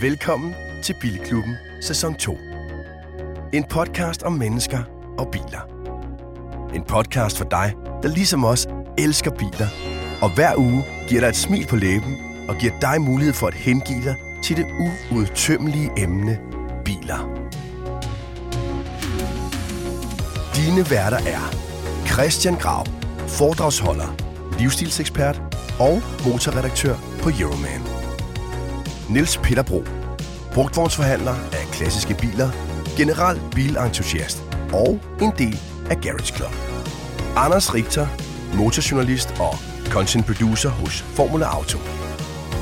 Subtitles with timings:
[0.00, 2.38] Velkommen til Bilklubben sæson 2.
[3.52, 4.78] En podcast om mennesker
[5.18, 5.68] og biler.
[6.74, 8.66] En podcast for dig, der ligesom os
[8.98, 9.68] elsker biler,
[10.22, 12.16] og hver uge giver dig et smil på læben
[12.48, 14.66] og giver dig mulighed for at hengive dig til det
[15.12, 16.38] uudtømmelige emne
[16.84, 17.48] biler.
[20.56, 21.54] Dine værter er
[22.06, 22.86] Christian Grav,
[23.28, 24.16] foredragsholder,
[24.58, 25.42] livsstilsekspert
[25.80, 27.93] og motorredaktør på Euroman.
[29.10, 29.84] Niels Peter Bro,
[30.52, 32.50] brugtvognsforhandler af klassiske biler,
[32.96, 35.58] general bilentusiast og en del
[35.90, 36.54] af Garage Club.
[37.36, 38.06] Anders Richter,
[38.56, 39.54] motorjournalist og
[39.88, 41.78] content producer hos Formula Auto.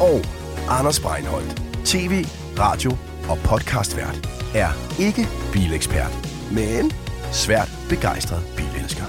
[0.00, 0.20] Og
[0.68, 2.24] Anders Breinholt, tv,
[2.58, 2.90] radio
[3.28, 4.70] og podcastvært, er
[5.00, 6.92] ikke bilekspert, men
[7.32, 9.04] svært begejstret bilelsker.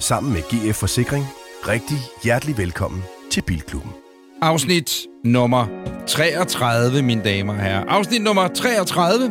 [0.00, 1.24] Sammen med GF Forsikring,
[1.68, 3.92] rigtig hjertelig velkommen til Bilklubben.
[4.42, 5.66] Afsnit nummer
[6.06, 7.84] 33, mine damer og herrer.
[7.88, 9.30] Afsnit nummer 33,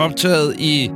[0.00, 0.90] optaget i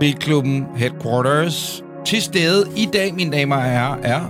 [0.00, 1.82] Bilklubben Headquarters.
[2.04, 4.20] Til stede i dag, mine damer og herrer, er...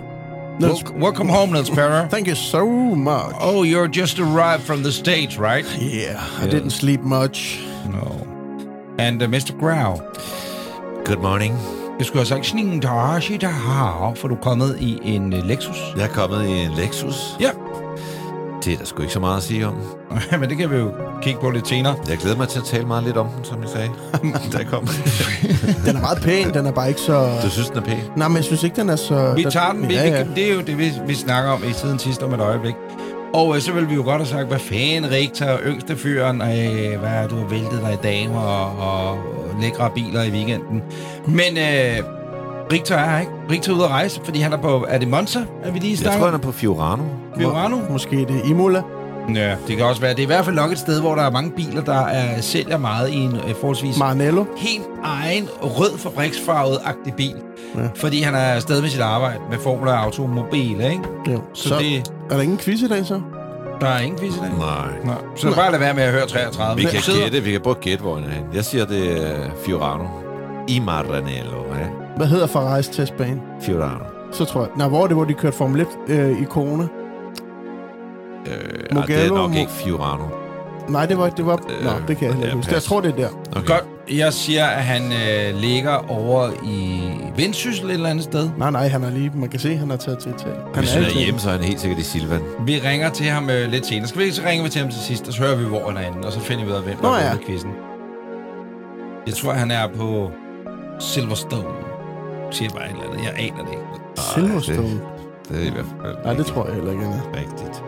[0.61, 2.09] Niels- Wel- Welcome home, Niels Perrer.
[2.15, 3.35] Thank you so much.
[3.41, 5.67] Oh, you're just arrived from the States, right?
[5.81, 7.61] Yeah, I didn't sleep much.
[7.93, 8.27] No.
[8.99, 9.53] And uh, Mr.
[9.61, 10.01] Grau.
[11.05, 11.55] Good morning.
[11.99, 15.33] Jeg skulle have sagt, "Sning da, shi da ha", for du er kommet i en
[15.33, 15.77] uh, Lexus.
[15.97, 17.37] Jeg er kommet i en Lexus.
[17.41, 17.51] Ja.
[18.67, 19.75] Det er der sgu ikke så meget at sige om.
[20.41, 20.91] Men det kan vi jo
[21.23, 21.95] kigge på lidt senere.
[22.09, 23.91] Jeg glæder mig til at tale meget lidt om den, som jeg sagde,
[24.53, 24.87] da jeg kom.
[25.87, 27.29] Den er meget pæn, den er bare ikke så...
[27.43, 27.99] Du synes, den er pæn?
[28.17, 29.33] Nej, men jeg synes ikke, den er så...
[29.37, 29.89] Vi tager den.
[29.89, 30.25] Vi, Ja, ja.
[30.37, 32.75] det er jo det, vi, vi snakker om i siden sidst om et øjeblik.
[33.35, 37.01] Og øh, så vil vi jo godt have sagt, hvad fanden, Rigtig, yngste fyren, øh,
[37.01, 39.19] hvad er du har væltet dig i damer og, og
[39.61, 40.83] lækre biler i weekenden.
[41.27, 42.16] Men øh,
[42.73, 43.33] Rigtig er her ikke.
[43.51, 45.93] Rigtig er ude at rejse, fordi han er på, er det Monza, er vi lige
[45.93, 47.03] i Jeg tror, han er på Fiorano.
[47.39, 47.77] Fiorano?
[47.91, 48.83] Måske det er Imola.
[49.35, 50.11] Ja, det kan også være.
[50.11, 52.41] Det er i hvert fald nok et sted, hvor der er mange biler, der er,
[52.41, 54.45] sælger meget i en øh, forholdsvis Maranello.
[54.57, 57.35] helt egen rød fabriksfarvet-agtig bil.
[57.77, 57.81] Ja.
[57.97, 61.01] Fordi han er afsted med sit arbejde med Formula Automobil, ikke?
[61.29, 61.41] Jo.
[61.55, 61.97] Så, Så, det,
[62.31, 63.21] er der ingen quiz i dag, så?
[63.81, 64.51] der er ingen quiz i dag.
[64.59, 64.89] Nej.
[65.05, 66.77] Nå, så bare lad være med at høre 33.
[66.83, 68.47] Vi kan Sidder- gætte, vi kan prøve at gætte, hvor han er henne.
[68.55, 70.05] Jeg siger, det er Fiorano.
[70.69, 72.06] I Maranello, ja.
[72.17, 73.41] Hvad hedder Ferraris testbane?
[73.61, 74.05] Fiorano.
[74.33, 74.71] Så tror jeg...
[74.77, 76.83] Nej, hvor er det, hvor de kørte Formel 1 øh, i corona?
[78.47, 80.25] Øh, ej, det er Mugello, nok Mo- ikke Fiorano.
[80.89, 81.29] Nej, det var...
[81.29, 82.75] Det var Øh, Nå, det kan jeg heller ikke huske.
[82.75, 83.29] Jeg tror, det er der.
[83.57, 83.67] Okay.
[83.67, 83.85] Godt.
[84.11, 87.01] Jeg siger, at han øh, ligger over i
[87.37, 88.51] Vendsyssel et eller andet sted.
[88.59, 89.33] Nej, nej, han er lige...
[89.35, 90.61] Man kan se, han er taget til Italien.
[90.75, 92.41] Han Hvis han er hjemme, så er han helt sikkert i Silvan.
[92.61, 94.09] Vi ringer til ham øh, lidt senere.
[94.09, 95.89] Skal vi ikke, så ringer vi til ham til sidst, og så hører vi, hvor
[95.89, 97.37] han er inde, og så finder vi ud af, hvem der Nå, er ja.
[97.47, 97.71] quizzen.
[99.27, 100.31] Jeg tror, han er på
[101.01, 101.86] Silverstone.
[102.51, 103.25] Siger bare et eller andet.
[103.25, 103.83] Jeg aner det ikke.
[104.35, 105.01] Silverstone.
[105.49, 107.23] Det er i hvert fald Nej, det tror jeg heller ikke, han er.
[107.41, 107.83] rigtigt.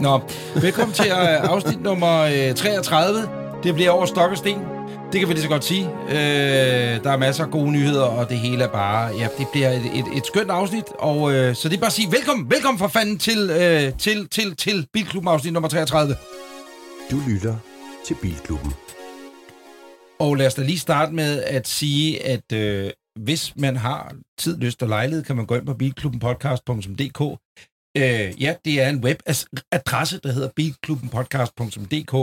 [0.00, 0.20] Nå,
[0.62, 3.28] velkommen til øh, afsnit nummer øh, 33.
[3.62, 4.58] Det bliver over stok og sten.
[5.12, 5.84] Det kan vi lige så godt sige.
[6.08, 9.16] Øh, der er masser af gode nyheder, og det hele er bare...
[9.18, 10.84] Ja, det bliver et, et, et skønt afsnit.
[10.98, 14.28] Og øh, så det er bare at sige velkommen, velkommen for fanden til, øh, til,
[14.28, 16.16] til, til Bilklubben afsnit nummer 33.
[17.10, 17.54] Du lytter
[18.06, 18.72] til Bilklubben.
[20.18, 22.90] Og lad os da lige starte med at sige, at øh,
[23.24, 27.40] hvis man har tid, lyst og lejlighed, kan man gå ind på bilklubbenpodcast.dk.
[27.96, 32.14] Øh, ja, det er en webadresse, der hedder bilklubbenpodcast.dk.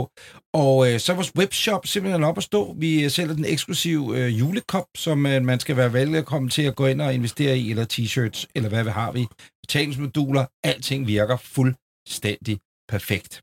[0.54, 2.72] Og øh, så er vores webshop simpelthen op at stå.
[2.72, 6.76] Vi øh, sælger den eksklusive øh, julekop, som øh, man skal være velkommen til at
[6.76, 9.26] gå ind og investere i, eller t-shirts, eller hvad vi har vi.
[9.62, 13.42] Betalingsmoduler, alting virker fuldstændig perfekt.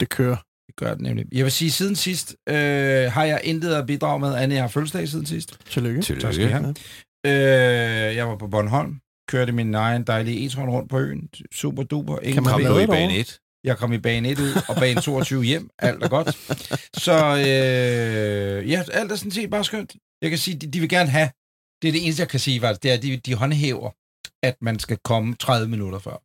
[0.00, 0.47] Det kører.
[0.78, 1.26] Gør det nemlig.
[1.32, 4.68] Jeg vil sige, siden sidst øh, har jeg intet at bidrage med, andet jeg har
[4.68, 5.56] fødselsdag siden sidst.
[5.70, 6.02] Tillykke.
[6.02, 6.74] Tak skal I have.
[7.26, 11.28] Øh, jeg var på Bornholm, kørte min egen dejlige e-tron rundt på øen.
[11.52, 12.18] Super duper.
[12.18, 12.86] Ingen Kan man Kom problem.
[12.86, 13.38] du lade i bane 1?
[13.64, 15.70] Jeg kom i bane 1 ud, og bane 22 hjem.
[15.78, 16.36] Alt er godt.
[17.04, 19.96] Så øh, ja, alt er sådan set bare skønt.
[20.22, 21.30] Jeg kan sige, de, de vil gerne have,
[21.82, 23.90] det er det eneste, jeg kan sige, faktisk, det er, at de, de håndhæver,
[24.42, 26.22] at man skal komme 30 minutter før.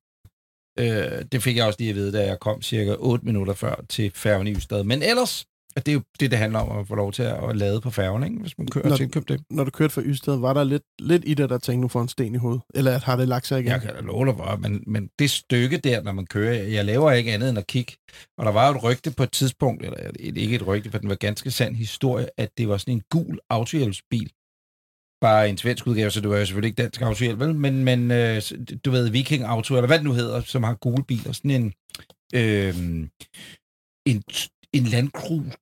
[0.80, 3.76] Øh, det fik jeg også lige at vide, da jeg kom cirka 8 minutter før
[3.90, 4.84] til færgen i Ystad.
[4.84, 7.50] Men ellers, at det er jo det, det handler om at få lov til at,
[7.50, 8.38] at lade på færgen, ikke?
[8.40, 9.42] hvis man kører Når- til køb det.
[9.50, 12.02] Når du kørte fra Ystad, var der lidt, lidt i det, der tænkte, nu får
[12.02, 12.62] en sten i hovedet?
[12.76, 13.72] Eller har det lagt sig igen?
[13.72, 16.86] Jeg kan da love dig for, men, men det stykke der, når man kører, jeg
[16.86, 17.94] laver ikke andet end at kigge.
[18.38, 20.98] Og der var jo et rygte på et tidspunkt, eller et, ikke et rygte, for
[20.98, 24.32] den var ganske sand historie, at det var sådan en gul autohjælpsbil.
[25.24, 27.56] Bare en svensk udgave, så det var jo selvfølgelig ikke dansk autohjælp, vel?
[27.56, 28.42] Men, men øh,
[28.86, 31.32] du ved, Viking Auto, eller hvad det nu hedder, som har gule biler.
[31.32, 31.74] Sådan en,
[32.36, 32.76] øh,
[34.06, 34.24] en,
[34.74, 35.10] en Land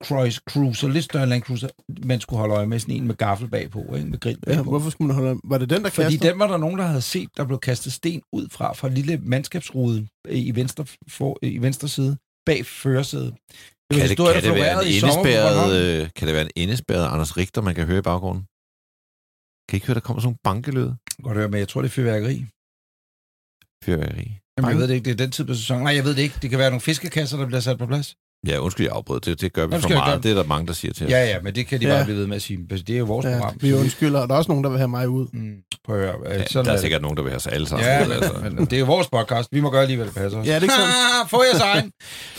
[0.04, 1.68] Cruiser, Cruiser, lidt større Land Cruiser,
[2.06, 4.08] man skulle holde øje med, sådan en med gaffel bagpå, ikke?
[4.08, 4.58] med grill bagpå.
[4.58, 5.40] Ja, hvorfor skulle man holde...
[5.44, 6.30] Var det den, der Fordi kastede?
[6.30, 9.20] den var der nogen, der havde set, der blev kastet sten ud fra, fra lille
[9.22, 12.16] mandskabsrude i venstre, for, i venstre side,
[12.46, 13.34] bag førersædet.
[13.90, 17.06] Det var Kan det, kan, det være en indespærret, øh, kan det være en indespærret
[17.06, 18.44] Anders Richter, man kan høre i baggrunden?
[19.72, 20.90] Kan I ikke høre, der kommer sådan nogle bankelyd?
[21.22, 22.44] Godt høre, men jeg tror, det er fyrværkeri.
[23.84, 24.38] Fyrværkeri.
[24.58, 25.82] Jamen, jeg ved det ikke, det er den tid på sæsonen.
[25.84, 26.34] Nej, jeg ved det ikke.
[26.42, 28.14] Det kan være nogle fiskekasser, der bliver sat på plads.
[28.46, 29.20] Ja, undskyld, jeg afbrød.
[29.20, 30.04] Det, det gør vi for meget.
[30.04, 31.10] gøre- Det er der mange, der siger til os.
[31.12, 31.94] Ja, ja, men det kan de Ja.
[31.94, 32.66] bare blive ved med at sige.
[32.70, 33.56] Det er jo vores Ja, program.
[33.60, 35.26] vi undskylder, og der er også nogen, der vil have mig ud.
[35.32, 36.32] Mm, prøv at høre.
[36.32, 36.80] Ja, sådan der er det.
[36.80, 37.86] sikkert nogen, der vil have os alle sammen.
[37.86, 38.32] Ja, altså.
[38.42, 39.48] men, men det er jo vores podcast.
[39.52, 40.46] Vi må gøre lige, hvad det passer os.
[40.46, 41.28] Ja, det er ikke sådan.
[41.28, 41.86] Få jeres egen.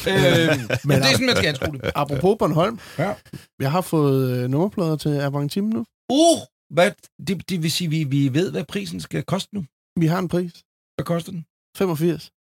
[0.10, 1.92] øh, men det er sådan, man skal anskue det.
[1.96, 2.80] Apropos Bornholm.
[2.98, 3.14] Ja.
[3.60, 5.86] Jeg har fået øh, nummerplader til Avantime nu.
[6.12, 6.40] Uh,
[6.74, 6.92] hvad,
[7.28, 9.66] det, det vil sige, vi, vi ved, hvad prisen skal koste nu.
[10.00, 10.54] Vi har en pris.
[10.98, 11.46] Hvad koster den?
[11.78, 12.32] 85.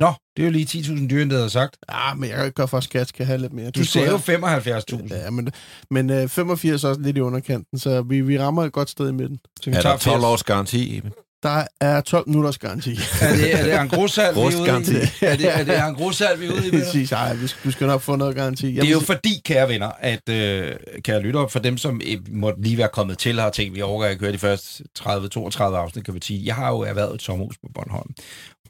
[0.00, 1.76] Nå, det er jo lige 10.000 dyre, end det havde sagt.
[1.90, 3.70] Ja, men jeg kan ikke gøre for, at skat skal have lidt mere.
[3.70, 5.14] Du Det sagde jo jeg- 75.000.
[5.14, 5.52] Ja, men,
[5.90, 9.08] men øh, 85 er også lidt i underkanten, så vi, vi rammer et godt sted
[9.08, 9.38] i midten.
[9.62, 10.24] Så vi Er tager der 12 80.
[10.24, 11.00] års garanti?
[11.42, 12.90] Der er 12 minutters garanti.
[13.20, 15.24] Er det, er det en grossalg, vi er ude i?
[15.26, 16.70] Er det, er det en grossalg, vi er ude i?
[16.70, 18.74] Præcis, ej, vi skal, du skal nok få noget garanti.
[18.74, 20.74] Jeg Det er jo fordi, kære venner, at øh,
[21.04, 23.82] kære lytter, for dem, som øh, måtte lige være kommet til og har tænkt, vi
[23.82, 26.42] overgår ikke høre de første 30-32 afsnit, kan vi sige.
[26.44, 28.10] Jeg har jo erhvervet et sommerhus på Bornholm.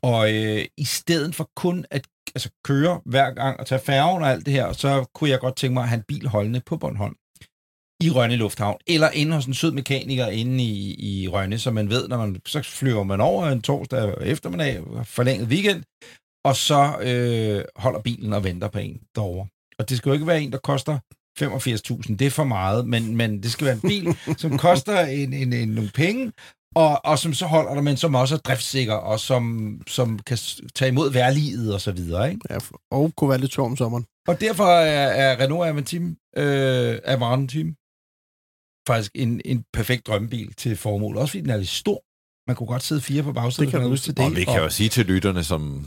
[0.03, 2.03] Og øh, i stedet for kun at
[2.35, 5.57] altså, køre hver gang og tage færgen og alt det her, så kunne jeg godt
[5.57, 7.15] tænke mig at have en bil holdende på Bornholm
[8.03, 11.91] i Rønne Lufthavn, eller inde hos en sød mekaniker inde i, i Rønne, så man
[11.91, 15.83] ved, når man så flyver man over en torsdag eftermiddag, forlænget weekend,
[16.45, 19.47] og så øh, holder bilen og venter på en derovre.
[19.79, 20.99] Og det skal jo ikke være en, der koster
[21.41, 22.17] 85.000.
[22.17, 25.53] Det er for meget, men, men det skal være en bil, som koster en, en,
[25.53, 26.33] en, nogle penge,
[26.75, 30.39] og, og som så holder der, men som også er driftssikker, og som, som kan
[30.75, 32.31] tage imod værliget og så videre.
[32.31, 32.41] Ikke?
[32.51, 32.59] Ja,
[32.91, 34.05] og kunne være lidt sjov om sommeren.
[34.29, 37.75] Og derfor er, er Renault Avantime, øh, Avantime
[38.87, 41.17] faktisk en, en perfekt drømmebil til formål.
[41.17, 42.03] Også fordi den er lidt stor.
[42.49, 44.25] Man kunne godt sidde fire på bagsædet, hvis man har lyst til det.
[44.25, 45.87] Og vi kan jo sige til lytterne, som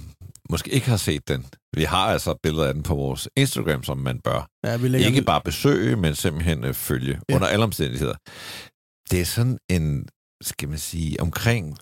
[0.49, 1.45] måske ikke har set den.
[1.75, 4.49] Vi har altså billeder af den på vores Instagram, som man bør.
[4.65, 7.35] Ja, vi Ikke bare besøge, men simpelthen øh, følge ja.
[7.35, 8.15] under alle omstændigheder.
[9.11, 10.07] Det er sådan en,
[10.41, 11.77] skal man sige, omkring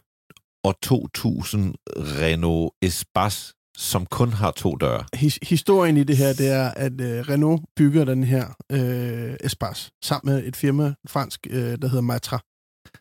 [0.64, 5.04] år 2000 Renault Espace, som kun har to døre.
[5.14, 9.92] His, historien i det her, det er, at øh, Renault bygger den her øh, Espace
[10.04, 12.40] sammen med et firma, fransk, øh, der hedder Matra.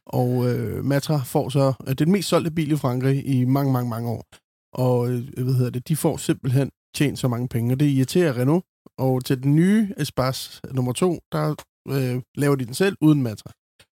[0.06, 3.44] Og øh, Matra får så, øh, det er den mest solgte bil i Frankrig i
[3.44, 4.24] mange, mange, mange år.
[4.74, 8.38] Og øh, hvad hedder det, de får simpelthen tjent så mange penge, og det irriterer
[8.38, 8.64] Renault.
[8.98, 11.54] Og til den nye Espace nummer to, der
[11.88, 13.52] øh, laver de den selv uden Matra.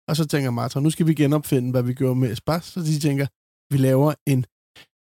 [0.08, 2.72] Og så tænker Matra, nu skal vi genopfinde, hvad vi gjorde med Espace.
[2.72, 3.28] Så de tænker,
[3.74, 4.46] vi laver en,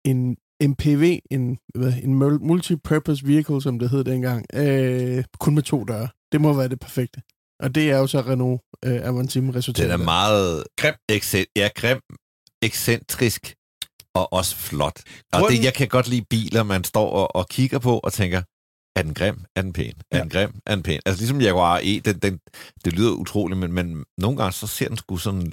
[0.05, 0.37] en
[0.69, 5.85] MPV, en, hvad, en mul- multi-purpose vehicle, som det hed dengang, øh, kun med to
[5.85, 6.09] døre.
[6.33, 7.23] Det må være det perfekte.
[7.61, 9.91] Og det er jo så Renault øh, Avantime resultatet.
[9.93, 10.95] Den er meget Grim.
[11.09, 12.01] Excent, ja, grim,
[12.63, 13.55] ekscentrisk
[14.15, 15.03] og også flot.
[15.33, 18.13] Og Grunden- det, jeg kan godt lide biler, man står og, og kigger på og
[18.13, 18.43] tænker,
[18.97, 19.45] er den grim?
[19.57, 19.93] Er den pæn?
[20.11, 20.23] Er Ja.
[20.23, 20.51] den grim?
[20.67, 21.01] Er den pæn?
[21.07, 22.39] Altså ligesom Jaguar E, den, den,
[22.85, 25.53] det lyder utroligt, men, men nogle gange så ser den sgu sådan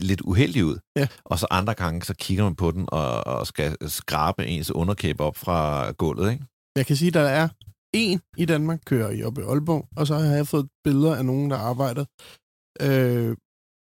[0.00, 0.78] lidt uheldig ud.
[0.96, 1.08] Ja.
[1.24, 5.24] Og så andre gange, så kigger man på den og, og skal skrabe ens underkæbe
[5.24, 6.44] op fra gulvet, ikke?
[6.76, 7.48] Jeg kan sige, at der er
[7.94, 11.24] en i Danmark, kører i oppe i Aalborg, og så har jeg fået billeder af
[11.24, 12.04] nogen, der arbejder
[12.82, 13.36] øh,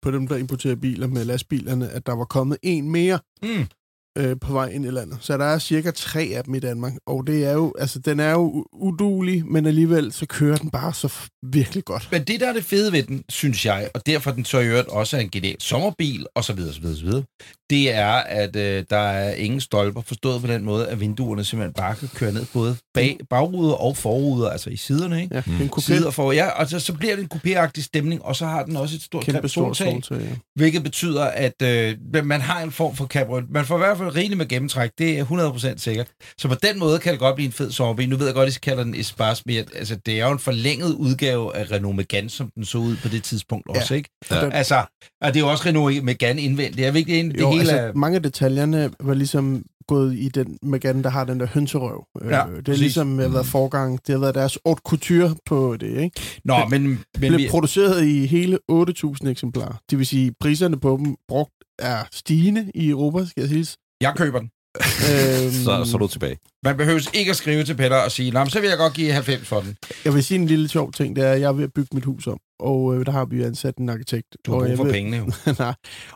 [0.01, 3.67] på dem, der importerer biler med lastbilerne, at der var kommet en mere Mm.
[4.17, 5.17] Øh, på vej ind i landet.
[5.21, 8.19] Så der er cirka tre af dem i Danmark, og det er jo, altså, den
[8.19, 11.13] er jo udulig, men alligevel så kører den bare så
[11.43, 12.07] virkelig godt.
[12.11, 14.67] Men det, der er det fede ved den, synes jeg, og derfor den så i
[14.67, 17.23] øvrigt også er en genial sommerbil, og så videre, så videre, så videre,
[17.69, 21.73] det er, at øh, der er ingen stolper, forstået på den måde, at vinduerne simpelthen
[21.73, 25.35] bare kan køre ned både bag, bagruder og forruder, altså i siderne, ikke?
[25.35, 25.61] Ja, Mm.
[25.61, 28.45] en coupé, Sider for, ja, og så, så bliver det en kupéagtig stemning, og så
[28.45, 30.27] har den også et stort kæmpe soltag, soltag.
[30.27, 30.35] Ja.
[30.55, 33.41] hvilket betyder, at øh, man har en form for cabrio.
[33.49, 35.25] Man får i hvert fald rigeligt med gennemtræk, det er
[35.73, 36.07] 100% sikkert.
[36.37, 38.09] Så på den måde kan det godt blive en fed sommerbil.
[38.09, 40.39] Nu ved jeg godt, at I kalder den Espace, men altså, det er jo en
[40.39, 44.09] forlænget udgave af Renault Megane, som den så ud på det tidspunkt også, ikke?
[44.31, 44.49] Ja.
[44.49, 44.75] Altså,
[45.21, 46.79] og det er jo også Renault Megane indvendigt.
[46.79, 47.93] Jeg ved ikke, det, det Jo, hele altså, er...
[47.93, 52.05] mange af detaljerne var ligesom gået i den Megane, der har den der hønserøv.
[52.21, 52.81] Øh, Ja, det er præcis.
[52.81, 53.99] ligesom øh, været forgang.
[54.07, 56.21] Det har været deres haute couture på det, ikke?
[56.45, 59.75] Nå, men, men Men vi, blev produceret i hele 8.000 eksemplarer.
[59.89, 63.67] Det vil sige, priserne på dem brugt er stigende i Europa, skal jeg sige.
[64.01, 64.49] Jeg køber den.
[64.75, 66.37] Øhm, Så, så er du tilbage.
[66.63, 69.11] Man behøver ikke at skrive til Peter og sige, Nå, så vil jeg godt give
[69.11, 69.77] 90 for den.
[70.05, 71.89] Jeg vil sige en lille sjov ting, det er, at jeg er ved at bygge
[71.93, 74.27] mit hus om, og øh, der har vi ansat en arkitekt.
[74.45, 75.31] Du har og brug for ved- pengene jo.
[75.59, 75.73] Nej,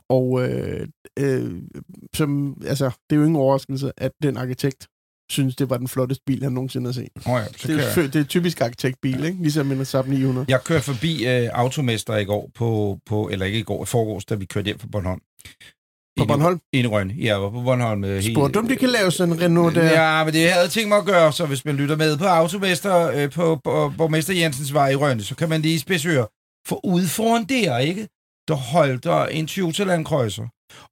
[0.09, 0.87] og øh,
[1.19, 1.51] øh,
[2.15, 4.87] som, altså, det er jo ingen overraskelse, at den arkitekt
[5.31, 7.09] synes, det var den flotteste bil, han nogensinde har set.
[7.25, 9.41] Oh, ja, så Det er, det er typisk arkitektbil, ikke?
[9.41, 10.45] Ligesom en Saab 900.
[10.49, 14.25] Jeg kørte forbi øh, Automester i går, på, på, eller ikke i går, i forgårs,
[14.25, 15.21] da vi kørte hjem fra Bornholm.
[16.19, 16.59] På Bornholm?
[16.73, 18.03] I Rønne, ja, og på Bornholm.
[18.03, 19.85] øh, Spurgte du, om de kan lave sådan en Renault der?
[19.85, 22.25] Ja, men det jeg havde tænkt mig at gøre, så hvis man lytter med på
[22.25, 26.27] Automester, øh, på, på Borgmester Jensens vej i Rønne, så kan man lige spidsøre.
[26.67, 28.07] For ude foran der, ikke?
[28.49, 30.43] Der holdt der en Toyota Land Cruiser.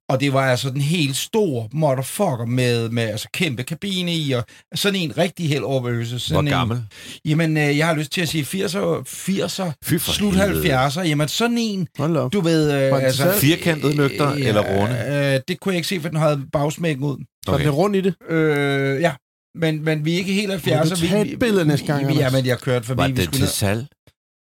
[0.08, 4.44] Og det var altså den helt store motherfucker med, med altså kæmpe kabine i, og
[4.74, 6.10] sådan en rigtig held overbevelse.
[6.12, 6.82] Hvor Sådan en, gammel?
[7.24, 10.86] Jamen, øh, jeg har lyst til at sige 80'er, 80'er Fy for slut helvede.
[10.86, 11.00] 70'er.
[11.00, 11.86] Jamen, sådan en,
[12.32, 12.72] du ved...
[12.72, 13.34] Øh, den salg?
[13.34, 15.34] Firkantede lygter eller runde?
[15.34, 17.24] Øh, det kunne jeg ikke se, for den havde bagsmækken ud.
[17.44, 17.64] Så okay.
[17.64, 18.14] det er rundt i det.
[18.30, 19.12] Øh, ja.
[19.54, 20.76] Men, men vi er ikke helt 70'er.
[20.76, 22.32] Må du tage et billede næste gang, vi, vi, Ja, Anders?
[22.32, 22.98] men jeg har kørt forbi.
[22.98, 23.86] Var vi det skulle til salg?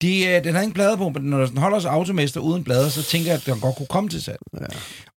[0.02, 2.88] De, øh, den har ingen plader på, men når den holder sig automester uden plader,
[2.88, 4.38] så tænker jeg, at den godt kunne komme til salg.
[4.60, 4.66] Ja.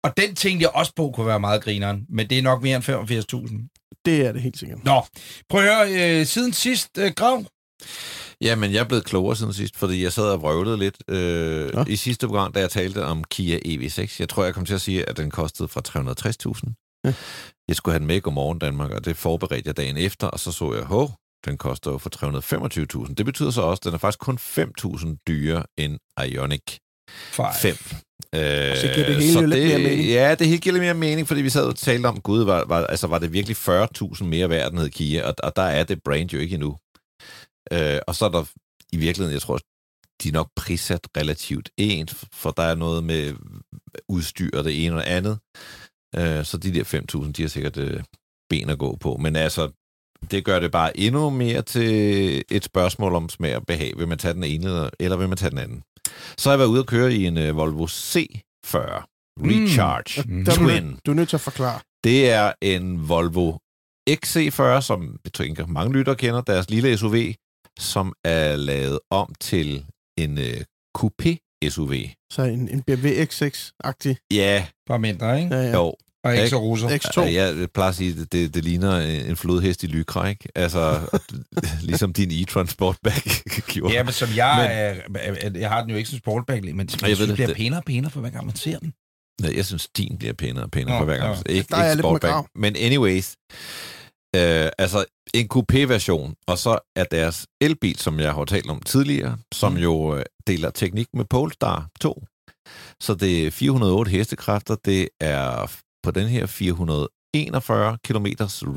[0.03, 2.75] Og den tænkte jeg også på kunne være meget grineren, men det er nok mere
[2.75, 3.99] end 85.000.
[4.05, 4.85] Det er det helt sikkert.
[4.85, 5.01] Nå,
[5.49, 7.43] prøv at høre, øh, siden sidst, øh, Grav,
[8.41, 11.73] Ja, men jeg er blevet klogere siden sidst, fordi jeg sad og vrøvlede lidt øh,
[11.73, 11.85] Nå.
[11.87, 14.15] i sidste program, da jeg talte om Kia EV6.
[14.19, 17.01] Jeg tror, jeg kom til at sige, at den kostede fra 360.000.
[17.05, 17.13] Ja.
[17.67, 20.39] Jeg skulle have den med i Godmorgen Danmark, og det forberedte jeg dagen efter, og
[20.39, 21.11] så så jeg, hov,
[21.45, 22.09] den koster jo for
[23.07, 23.13] 325.000.
[23.13, 26.77] Det betyder så også, at den er faktisk kun 5.000 dyrere end Ioniq
[27.09, 27.45] 5.
[27.61, 27.75] 5.
[28.35, 30.07] Øh, Så giver det hele jo lidt mere mening.
[30.07, 32.65] Ja, det hele giver lidt mere mening, fordi vi sad og talte om, gud, var,
[32.65, 35.83] var, altså, var det virkelig 40.000 mere værd, den hed Kia, og, og der er
[35.83, 36.77] det brand jo ikke endnu.
[37.73, 38.43] Øh, og så er der
[38.91, 39.59] i virkeligheden, jeg tror,
[40.23, 43.33] de er nok prissat relativt ens, for der er noget med
[44.09, 45.39] udstyr og det ene og det andet.
[46.15, 46.83] Øh, så de der
[47.23, 48.03] 5.000, de har sikkert øh,
[48.49, 49.17] ben at gå på.
[49.17, 49.82] Men altså,
[50.31, 53.93] det gør det bare endnu mere til et spørgsmål om smag og behag.
[53.97, 55.83] Vil man tage den ene, eller- vil man tage den anden?
[56.37, 59.03] Så har jeg været ude og køre i en uh, Volvo C40
[59.39, 60.45] Recharge Mm.
[60.45, 60.99] Der er du, Twin.
[61.05, 61.79] du er nødt til at forklare.
[62.03, 63.57] Det er en Volvo
[64.09, 67.15] XC40, som jeg tænker mange lytter kender, deres lille SUV,
[67.79, 69.85] som er lavet om til
[70.17, 70.43] en uh,
[70.97, 71.93] coupé SUV.
[72.33, 74.15] Så en, en BMW X6-agtig.
[74.33, 75.55] Ja, Bare mindre, ikke?
[75.55, 75.71] Ja, ja.
[75.71, 75.95] jo.
[76.23, 76.57] Og ikke så Ikke?
[76.57, 76.87] roser.
[76.89, 77.21] X2.
[77.21, 80.47] Ja, jeg plejer at sige, at det, det ligner en flodhest i lykra, ikke?
[80.55, 80.99] Altså,
[81.89, 83.23] ligesom din e-tron Sportback
[83.73, 83.93] gjorde.
[83.93, 85.21] Ja, men som jeg, men,
[85.55, 87.33] øh, jeg har den jo ikke som sportbag, men jeg, jeg synes, det.
[87.35, 88.93] bliver Det- pænere og pænere for hver gang man ser den.
[89.43, 91.37] Ja, jeg synes, din bliver pænere og pænere Nå, for hver gang.
[91.49, 91.53] ja.
[91.53, 92.31] Ikke, Der er jeg ikke Sportback.
[92.31, 92.47] grav.
[92.55, 93.35] Men anyways,
[94.35, 99.37] øh, altså en coupé-version, og så er deres elbil, som jeg har talt om tidligere,
[99.53, 99.77] som Mm.
[99.77, 102.23] jo øh, deler teknik med Polestar 2.
[103.01, 105.71] Så det er 408 hestekræfter, det er
[106.03, 108.25] på den her 441 km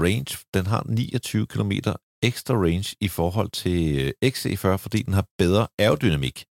[0.05, 0.39] range.
[0.55, 1.73] Den har 29 km
[2.23, 6.45] ekstra range i forhold til øh, XC40, fordi den har bedre aerodynamik.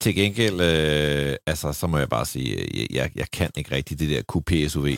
[0.00, 3.74] Til gengæld, øh, altså, så må jeg bare sige, øh, jeg, jeg, jeg kan ikke
[3.74, 4.88] rigtig det der coupé SUV.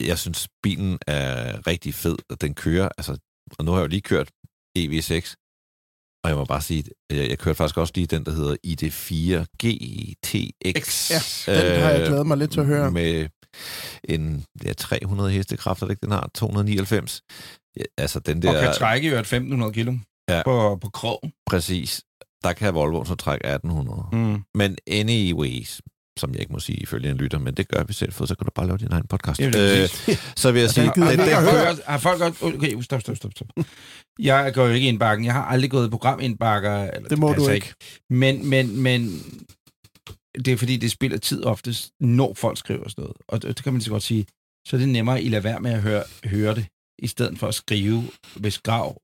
[0.00, 3.18] Jeg synes, bilen er rigtig fed, og den kører, altså,
[3.58, 4.30] og nu har jeg jo lige kørt
[4.78, 5.34] EV6,
[6.24, 9.44] og jeg må bare sige, jeg, jeg kørte faktisk også lige den, der hedder ID4
[9.62, 11.10] GTX.
[11.48, 12.86] Ja, den har jeg glædet mig lidt til at høre.
[12.86, 13.28] Øh, Med
[14.04, 16.00] en ja, 300 hestekræfter, er det ikke?
[16.06, 17.22] Den har 299.
[17.76, 18.72] Ja, altså, den Og kan der...
[18.72, 19.94] trække jo et 1500 kilo
[20.28, 20.42] Ja.
[20.44, 21.20] på, på krog.
[21.46, 22.00] Præcis.
[22.44, 24.06] Der kan Volvo så trække 1800.
[24.12, 24.42] Mm.
[24.54, 25.80] Men anyways,
[26.18, 28.34] som jeg ikke må sige ifølge en lytter, men det gør vi selv, for så
[28.34, 29.40] kan du bare lave din egen podcast.
[29.40, 31.82] Det det, Øh, så vil jeg sige, den den, den, ikke at har, folk også,
[31.86, 32.44] har folk også...
[32.44, 33.48] Okay, stop, stop, stop, stop.
[34.18, 35.26] Jeg går jo ikke i en bakken.
[35.26, 36.84] Jeg har aldrig gået i programindbakker.
[36.84, 37.74] Eller, Det må passer du ikke.
[38.10, 39.22] Men, men, men
[40.44, 43.16] det er fordi, det spiller tid oftest, når folk skriver sådan noget.
[43.28, 44.26] Og det, det kan man så godt sige,
[44.68, 46.66] så er det nemmere, at I lader være med at høre, høre det,
[46.98, 48.02] i stedet for at skrive,
[48.36, 49.00] hvis grav,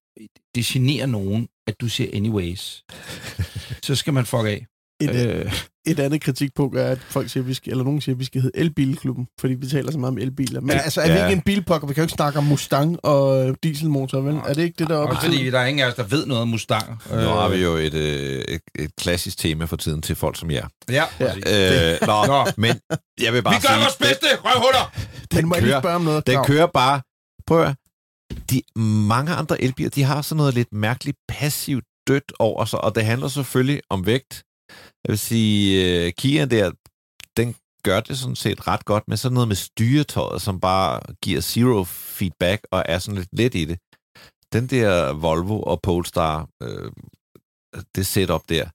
[0.54, 2.84] det generer nogen, at du siger anyways.
[3.86, 4.66] så skal man fuck af.
[5.00, 5.52] Et, Øh,
[5.86, 8.24] et andet kritikpunkt er, at folk siger, at vi skal, eller nogen siger, at vi
[8.24, 10.60] skal hedde Elbilklubben, fordi vi taler så meget om elbiler.
[10.60, 10.78] Men Ja.
[10.78, 11.26] altså, er vi Ja.
[11.26, 11.88] ikke en bilpokker?
[11.88, 14.34] Vi kan jo ikke snakke om Mustang og øh, dieselmotor, vel?
[14.34, 15.16] Er det ikke det, der er oppe?
[15.22, 16.88] fordi der er ingen af os, der ved noget om Mustang.
[17.10, 20.50] nu har vi jo et, øh, et, et klassisk tema for tiden til folk som
[20.50, 20.66] jer.
[20.90, 21.92] Ja, Ja.
[21.92, 22.44] Øh, nå, Nå.
[22.56, 22.80] men
[23.20, 24.92] jeg vil bare Vi gør sige, vores bedste, røvhuller!
[25.30, 26.26] Den den må kører- spørge om noget.
[26.26, 27.00] Den kører bare...
[27.46, 27.74] Prøv at
[28.50, 28.62] de
[29.08, 33.04] mange andre elbiler, de har sådan noget lidt mærkeligt passivt dødt over sig, og det
[33.04, 34.44] handler selvfølgelig om vægt.
[35.04, 36.70] Jeg vil sige, uh, Kia der,
[37.36, 41.40] den gør det sådan set ret godt med sådan noget med styretøjet, som bare giver
[41.40, 43.78] zero feedback og er sådan lidt let i det.
[44.52, 46.92] Den der Volvo og Polestar, øh,
[47.94, 48.68] det setup der,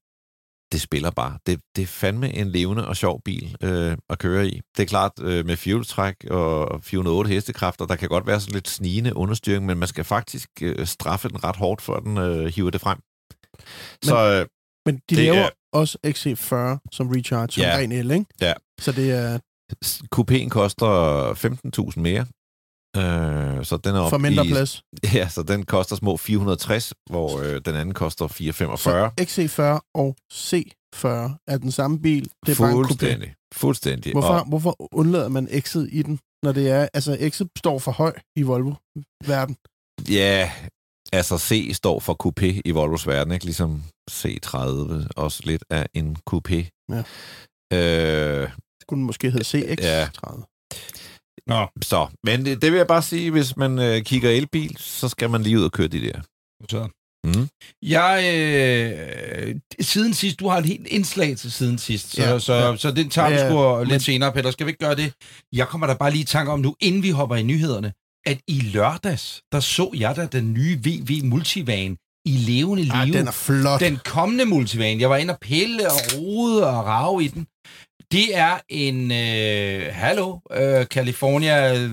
[0.71, 1.39] det spiller bare.
[1.45, 4.61] Det, det er fandme en levende og sjov bil øh, at køre i.
[4.77, 8.67] Det er klart, øh, med fueltræk og 408 hestekræfter, der kan godt være sådan lidt
[8.67, 12.45] snigende understyring, men man skal faktisk øh, straffe den ret hårdt, for at den øh,
[12.45, 12.97] hiver det frem.
[14.03, 14.47] Så øh,
[14.85, 17.75] Men de Det laver er- også XC40 som recharge, som Ja.
[17.77, 18.25] ren el, ikke?
[18.41, 18.53] Ja.
[18.81, 19.39] Så det er
[20.15, 21.33] coupéen koster
[21.93, 22.25] 15.000 mere.
[22.97, 24.83] Øh, så den er op for mindre i, plads.
[25.13, 29.11] Ja, så den koster små 460, hvor øh, den anden koster 445.
[29.17, 31.07] Så XC40 og C40
[31.47, 32.29] er den samme bil.
[32.45, 32.87] Det er bare en coupé.
[32.87, 33.33] Fuldstændig.
[33.53, 34.11] Fuldstændig.
[34.11, 36.87] Hvorfor, Og, hvorfor undlader man X'et i den, når det er...
[36.93, 39.55] Altså, X'et står for høj i Volvo-verden.
[40.09, 40.51] ja,
[41.13, 43.45] altså C står for coupé i Volvos verden, ikke?
[43.45, 46.85] Ligesom C30 også lidt af en coupé.
[46.91, 47.03] Ja.
[47.73, 48.49] Øh,
[48.81, 50.45] Skulle den måske hedde CX-30.
[51.47, 55.09] Nå, så, men det, det vil jeg bare sige, hvis man øh, kigger elbil, så
[55.09, 56.21] skal man lige ud og køre de der.
[56.69, 56.87] så.
[57.23, 57.47] Mm.
[57.81, 62.39] Jeg, øh, siden sidst, du har et helt indslag til siden sidst, så, Ja, ja,
[62.39, 62.69] så, ja.
[62.71, 62.77] ja.
[62.77, 64.51] så den tager vi Ja, sgu men- lidt senere, Peter.
[64.51, 65.13] Skal vi ikke gøre det?
[65.53, 67.93] Jeg kommer da bare lige i tanke om nu, inden vi hopper i nyhederne,
[68.25, 72.93] at i lørdags, der så jeg da den nye VW Multivan i levende live.
[72.93, 73.79] Ej, den er flot.
[73.79, 74.99] Den kommende multivan.
[74.99, 77.47] Jeg var inde og pille og rode og rave i den.
[78.11, 81.89] Det er en, øh, hallo, øh, California,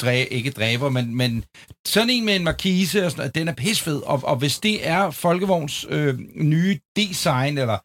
[0.00, 1.44] dræ, ikke dræber, men, men
[1.86, 3.96] sådan en med en markise, og sådan, den er pisfed.
[3.96, 7.78] Og, og hvis det er Folkevogns øh, nye design, eller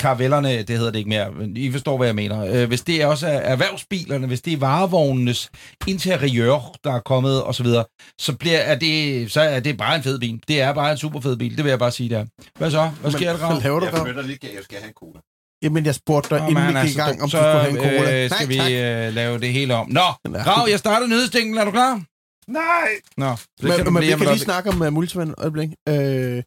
[0.00, 2.44] karavellerne, det hedder det ikke mere, men I forstår, hvad jeg mener.
[2.62, 5.50] Øh, hvis det er også er erhvervsbilerne, hvis det er varevognenes
[5.86, 7.84] interiør, der er kommet, og så videre,
[8.18, 10.40] så, bliver, er det, så er det bare en fed bil.
[10.48, 12.24] Det er bare en super fed bil, det vil jeg bare sige der.
[12.58, 12.90] Hvad så?
[13.00, 13.52] Hvad sker der, Grav?
[13.52, 14.22] Hvad laver du, Grav?
[14.22, 15.20] lidt, jeg skal have en cola.
[15.62, 17.36] Jamen, jeg spurgte dig, Nå, inden men vi gik i så gang, om du så,
[17.36, 18.24] skulle have en cola.
[18.24, 18.68] Øh, skal Nej, tak.
[18.68, 19.88] vi øh, lave det hele om.
[19.90, 20.00] Nå,
[20.32, 20.42] Ja.
[20.42, 21.58] Grav, jeg starter nyhedsdænken.
[21.58, 22.02] Er du klar?
[22.48, 22.88] Nej!
[23.16, 25.28] Nå, så Men, kan du men vi blive om kan lige snakke om uh, Multivan
[25.28, 25.68] et øjeblik.
[25.88, 26.42] Øh,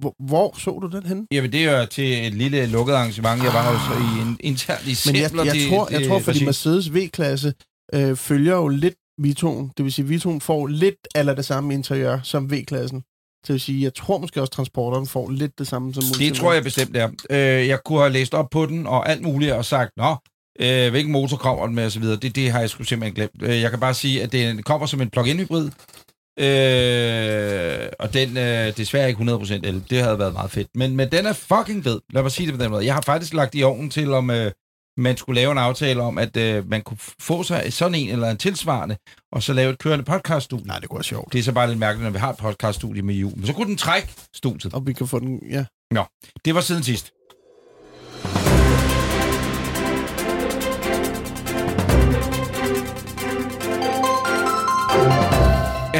[0.00, 1.26] hvor, hvor så du den henne?
[1.32, 3.42] Jamen, det er til et lille lukket arrangement.
[3.44, 6.08] Jeg var jo så i en intern i Men jeg, jeg, det- tror, jeg det-
[6.08, 6.44] tror, fordi.
[6.44, 7.54] Mercedes V-klasse
[7.94, 9.70] øh, følger jo lidt Vitoen.
[9.76, 13.02] Det vil sige, Vitoen får lidt eller det samme interiør som V-klassen.
[13.46, 16.02] Det vil sige, jeg tror måske også, transporteren får lidt det samme som.
[16.18, 17.08] Det tror jeg bestemt, det er.
[17.30, 20.16] Øh, jeg kunne have læst op på den og alt muligt og sagt, nå,
[20.60, 22.16] øh, hvilken motor kommer den med videre.
[22.16, 23.42] Det, det har jeg sgu simpelthen glemt.
[23.42, 25.70] Øh, jeg kan bare sige, at det kommer som en plug-in hybrid.
[26.40, 29.84] Øh, og den øh, desværre ikke 100% el.
[29.90, 30.68] Det havde været meget fedt.
[30.74, 32.00] Men, men den er fucking fed.
[32.12, 32.84] Lad mig sige det på den måde.
[32.84, 34.52] Jeg har faktisk lagt i ovnen til, om øh,
[34.96, 38.30] man skulle lave en aftale om, at øh, man kunne få sig sådan en eller
[38.30, 38.96] en tilsvarende,
[39.32, 40.66] og så lave et kørende podcaststudie.
[40.66, 41.32] Nej, det kunne være sjovt.
[41.32, 43.32] Det er så bare lidt mærkeligt, når vi har et podcaststudie med jul.
[43.36, 44.74] Men så kunne den trække studiet.
[44.74, 45.64] Og vi kan få den, ja.
[46.44, 47.12] Det var siden sidst.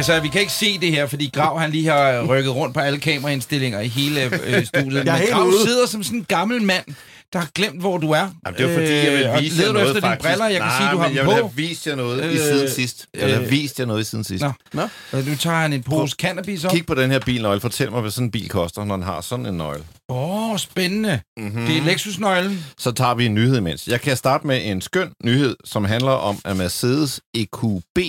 [0.01, 2.79] Altså, vi kan ikke se det her, fordi Grav han lige har rykket rundt på
[2.79, 5.05] alle kameraindstillinger i hele øh, studiet.
[5.05, 5.63] Jeg er Men helt Grav ude.
[5.65, 6.85] sidder som sådan en gammel mand,
[7.33, 8.17] der har glemt, hvor du er.
[8.45, 10.29] Jamen, det var fordi, jeg Øh, vil og vise leder jer noget, efter dine faktisk.
[10.29, 10.45] briller?
[10.45, 12.37] Jeg kan Nej, sige, du har dem jeg vil have vist jer noget Øh, i
[12.37, 13.07] siden sidst.
[13.13, 14.43] Jeg vil have øh, vist jer noget i siden sidst.
[14.43, 14.51] Nå.
[14.73, 16.71] Nå, Og nu tager han en pose cannabis op.
[16.71, 17.61] Kig på den her bilnøgle.
[17.61, 19.83] Fortæl mig, hvad sådan en bil koster, når den har sådan en nøgle.
[20.09, 21.21] Åh, oh, spændende.
[21.37, 21.65] Mm-hmm.
[21.65, 22.65] Det er Lexus-nøglen.
[22.77, 23.87] Så tager vi en nyhed imens.
[23.87, 27.99] Jeg kan starte med en skøn nyhed, som handler om, at Mercedes EQB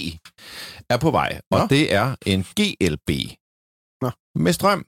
[0.90, 1.40] er på vej.
[1.50, 1.66] Og Nå.
[1.66, 3.10] det er en GLB.
[4.02, 4.10] Nå.
[4.34, 4.84] Med strøm.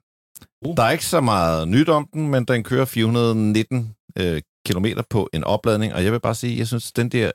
[0.66, 0.76] Uh.
[0.76, 5.28] Der er ikke så meget nyt om den, men den kører 419 øh, kilometer på
[5.32, 5.94] en opladning.
[5.94, 7.32] Og jeg vil bare sige, jeg synes, den der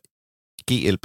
[0.72, 1.04] GLB,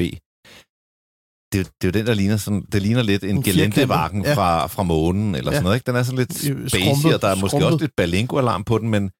[1.53, 3.43] det, er jo- det er jo den, der ligner, sådan, det ligner lidt en En
[3.43, 4.35] gelentevagen ja.
[4.35, 5.57] fra, fra månen, eller Ja.
[5.57, 5.77] sådan noget.
[5.77, 5.87] Ikke?
[5.87, 6.35] Den er sådan lidt
[6.71, 7.67] spacey, og der er måske skrumpet.
[7.73, 9.11] også lidt Balengo-alarm på den, men,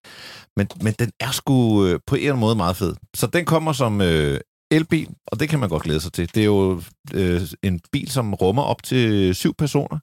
[0.57, 2.95] men, men den er sgu øh, på en eller anden måde meget fed.
[3.17, 4.41] Så den kommer som øh,
[4.71, 6.35] elbil, og det kan man godt glæde sig til.
[6.35, 6.83] Det er jo
[7.15, 9.99] øh, en bil, som rummer op til syv personer.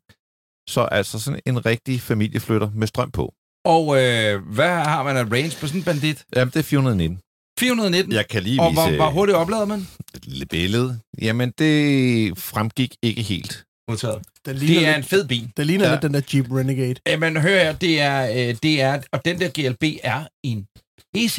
[0.70, 3.34] Så altså sådan en rigtig familieflytter med strøm på.
[3.66, 6.24] Og øh, hvad har man af range på sådan en bandit?
[6.36, 7.20] Jamen, det er 419.
[7.60, 8.14] 419.
[8.14, 9.88] Jeg kan lige og vise hvor, hvor hurtigt oplader man?
[10.16, 11.00] et lille billede.
[11.22, 13.64] Jamen, det fremgik ikke helt.
[13.90, 14.22] Modtaget.
[14.46, 15.50] Den ligner, Det er en lidt, fed bil.
[15.58, 15.92] den ligner Ja.
[15.92, 16.96] lidt den der Jeep Renegade.
[17.08, 20.66] Jamen, hør her, det er, øh, det er, og den der GLB er en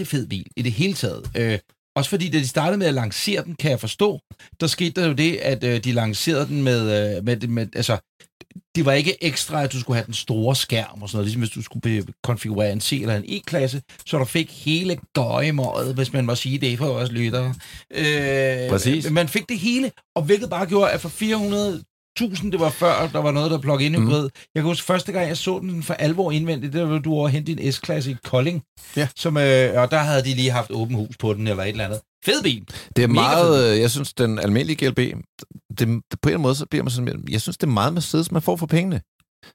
[0.06, 1.30] fed bil i det hele taget.
[1.36, 1.58] Øh,
[1.96, 4.20] også fordi, da de startede med at lancere den, kan jeg forstå,
[4.60, 7.96] der skete der jo det, at øh, de lancerede den med, øh, med, med, altså,
[8.74, 11.40] det var ikke ekstra, at du skulle have den store skærm og sådan noget, ligesom
[11.40, 16.12] hvis du skulle konfigurere en C eller en E-klasse, så du fik hele gøjemåret, hvis
[16.12, 17.54] man må sige det for vores lyttere.
[17.94, 19.10] Øh, Præcis.
[19.10, 21.84] Man fik det hele, og hvilket bare gjorde, at for 400
[22.16, 24.22] 1000, det var før, der var noget, der plug-in hybrid.
[24.22, 24.30] Mm.
[24.54, 27.28] Jeg kan huske, første gang, jeg så den for alvor indvendigt, det var, du over
[27.28, 28.62] hente din S-klasse i Kolding.
[28.96, 29.08] Ja.
[29.16, 31.84] Som, øh, og der havde de lige haft åben hus på den, eller et eller
[31.84, 32.00] andet.
[32.24, 32.64] Fed bil.
[32.96, 35.22] Det er Mega meget, øh, jeg synes, den almindelige GLB, det,
[35.78, 37.92] det, på en eller anden måde, så bliver man sådan, jeg synes, det er meget
[37.92, 39.00] Mercedes, man får for pengene.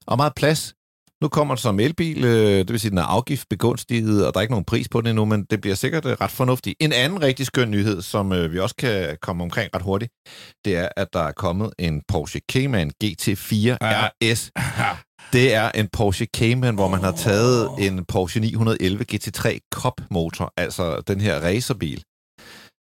[0.07, 0.73] Og meget plads.
[1.21, 4.41] Nu kommer den som elbil, øh, det vil sige, den er afgiftbegunstiget, og der er
[4.41, 6.75] ikke nogen pris på den endnu, men det bliver sikkert øh, ret fornuftigt.
[6.79, 10.11] En anden rigtig skøn nyhed, som øh, vi også kan komme omkring ret hurtigt,
[10.65, 14.07] det er, at der er kommet en Porsche Cayman GT4 Ja.
[14.23, 14.51] RS.
[15.33, 20.53] Det er en Porsche Cayman, hvor man har taget en Porsche 911 GT3 Cup motor,
[20.57, 22.03] altså den her racerbil.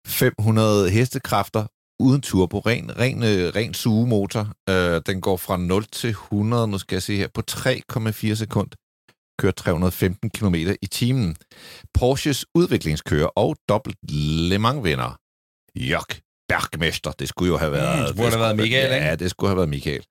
[0.07, 1.67] 500 hestekræfter
[2.01, 4.53] uden turbo, ren, ren, øh, ren sugemotor.
[4.71, 8.69] Øh, den går fra 0 til 100, nu skal jeg se her, på 3,4 sekund.
[9.39, 11.37] køre 315 km i timen.
[11.95, 15.19] Porsches udviklingskører og dobbelt Le Mans-vinder,
[15.77, 17.99] Jørg Bergmester, det skulle jo have været...
[17.99, 19.07] Mm, det burde have været Michael, ikke?
[19.07, 20.05] Ja, det skulle have været Michael.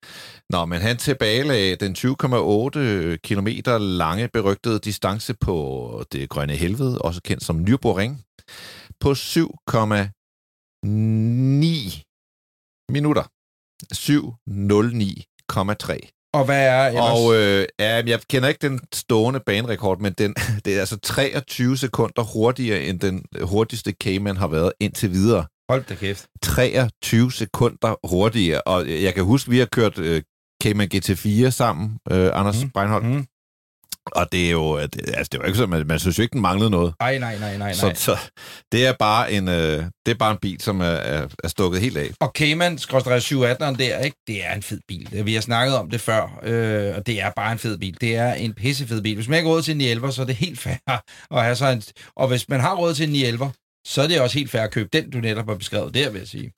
[0.49, 3.47] Nå, men han tilbagelagde den 20,8 km
[3.79, 8.13] lange berygtede distance på det grønne helvede, også kendt som Nürburgring,
[8.99, 9.15] på 7,9
[12.91, 13.23] minutter.
[13.93, 16.29] 7.09,3.
[16.33, 17.03] Og hvad er ellers?
[17.03, 20.35] Og øh, ja, jeg kender ikke den stående banerekord, men den,
[20.65, 25.45] det er altså 23 sekunder hurtigere, end den hurtigste Cayman har været indtil videre.
[25.69, 26.27] Hold da kæft.
[26.41, 28.61] 23 sekunder hurtigere.
[28.61, 30.21] Og jeg kan huske, vi har kørt øh,
[30.63, 32.69] Cayman GT4 sammen, øh, Anders mm.
[32.69, 33.05] Breinholt.
[33.05, 33.25] Mm.
[34.11, 36.33] Og det er jo, at- altså, det var ikke så, man, man synes jo ikke,
[36.33, 36.93] den manglede noget.
[36.99, 37.73] Ej, nej, nej, nej, nej.
[37.73, 38.17] Så, så
[38.71, 41.81] det, er bare en, øh, det er bare en bil, som er, er, er stukket
[41.81, 42.09] helt af.
[42.19, 44.17] Og Cayman, 718'eren der, ikke?
[44.27, 45.21] det er en fed bil.
[45.25, 47.97] Vi har snakket om det før, øh, og det er bare en fed bil.
[48.01, 49.15] Det er en pissefed bil.
[49.15, 50.75] Hvis man ikke har råd til en 911, så er det helt fair
[51.37, 51.83] at have sådan en...
[52.15, 53.51] Og hvis man har råd til en 911,
[53.87, 56.19] så er det også helt fair at købe den, du netop har beskrevet der, vil
[56.19, 56.51] jeg sige.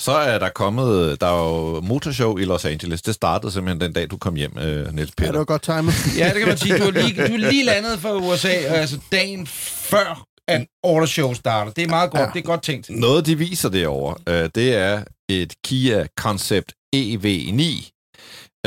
[0.00, 3.02] Så er der kommet, der er jo motorshow i Los Angeles.
[3.02, 5.32] Det startede simpelthen den dag, du kom hjem, øh, Niels Ja, Peter.
[5.32, 5.94] det var godt timet.
[6.18, 6.78] Ja, det kan man sige.
[6.78, 11.72] Du er lige, du er lige landet fra USA, altså dagen før, at Autoshow starter.
[11.72, 12.20] Det er meget godt.
[12.20, 12.26] Ja.
[12.34, 12.90] Det er godt tænkt.
[12.90, 17.62] Noget, de viser derovre, øh, det er et Kia Concept EV9.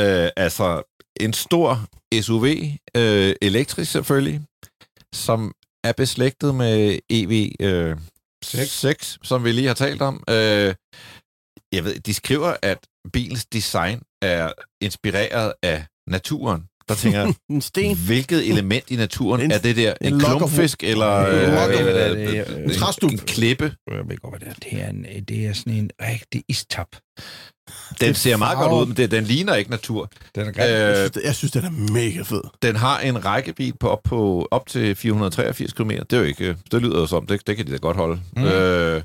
[0.00, 0.82] Øh, altså
[1.20, 1.80] en stor
[2.22, 2.46] SUV,
[2.96, 4.40] øh, elektrisk selvfølgelig,
[5.14, 5.52] som
[5.84, 7.96] er beslægtet med EV øh,
[8.44, 8.70] 6.
[8.80, 10.24] 6, som vi lige har talt om.
[10.30, 10.74] Øh,
[11.72, 12.78] jeg ved, de skriver, at
[13.12, 16.62] bilens design er inspireret af naturen.
[16.88, 17.96] Der tænker En sten.
[17.96, 19.94] hvilket element i naturen En- er det der?
[20.00, 22.64] En, en klumpfisk eller Øh, øh, øh, øh, øh,
[23.02, 23.74] En en klippe?
[23.90, 24.54] Jeg ved godt, hvad det er.
[24.70, 26.86] Det er, en, det er sådan en rigtig istap.
[28.00, 30.10] Den ser meget godt ud, men det, den ligner ikke natur.
[30.34, 30.88] Den er Øh.
[30.88, 32.40] Jeg synes, Jeg synes, den er mega fed.
[32.62, 35.90] den har en rækkevidde på op, på op til 483 km.
[35.90, 38.20] Det er jo ikke, det lyder jo som, det, det kan de da godt holde.
[38.36, 38.42] Mm.
[38.44, 39.02] Øh, øh,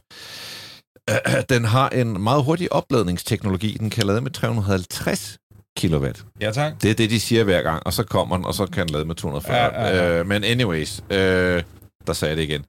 [1.50, 3.78] den har en meget hurtig opladningsteknologi.
[3.80, 5.38] Den kan lade med 350
[5.80, 6.06] kW.
[6.41, 6.74] Ja, tak.
[6.82, 8.93] Det er det, de siger hver gang, og så kommer den, og så kan den
[8.93, 9.58] lade med 240.
[9.58, 10.20] Ja, ja, ja.
[10.20, 11.63] Øh, men anyways, øh,
[12.08, 12.63] der sagde jeg det igen.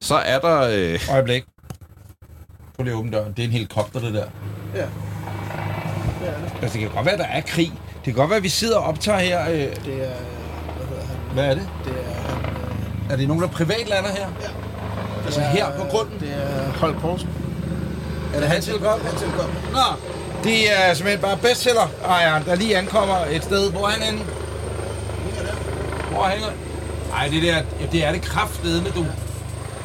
[0.00, 0.60] Så er der...
[0.60, 1.44] Øh, Øjeblik.
[2.76, 3.32] Prøv lige at åbne døren.
[3.32, 4.24] Det er en helikopter, det der.
[4.74, 4.86] Ja.
[6.62, 7.72] Altså, det kan godt være, der er krig.
[7.94, 9.50] Det kan godt være, vi sidder og optager her.
[9.50, 9.76] Øh, Det er...
[9.84, 11.16] Hvad hedder han?
[11.34, 11.68] hvad er det?
[11.84, 13.12] Det er...
[13.12, 14.28] Er det nogen, der privatlander her?
[14.42, 14.48] Ja.
[15.24, 16.20] Altså her på grunden?
[16.20, 17.28] Det er Holk Poulsen.
[18.36, 19.08] Er det hans helikopter?
[19.08, 19.54] Hans helikopter.
[19.72, 19.96] Nå,
[20.44, 23.70] det er simpelthen bare bestseller ejeren, der lige ankommer et sted.
[23.70, 24.20] Hvor er han henne?
[26.10, 26.48] Hvor hænger
[27.10, 29.06] Nej, det der, det er det kraftedeme, du.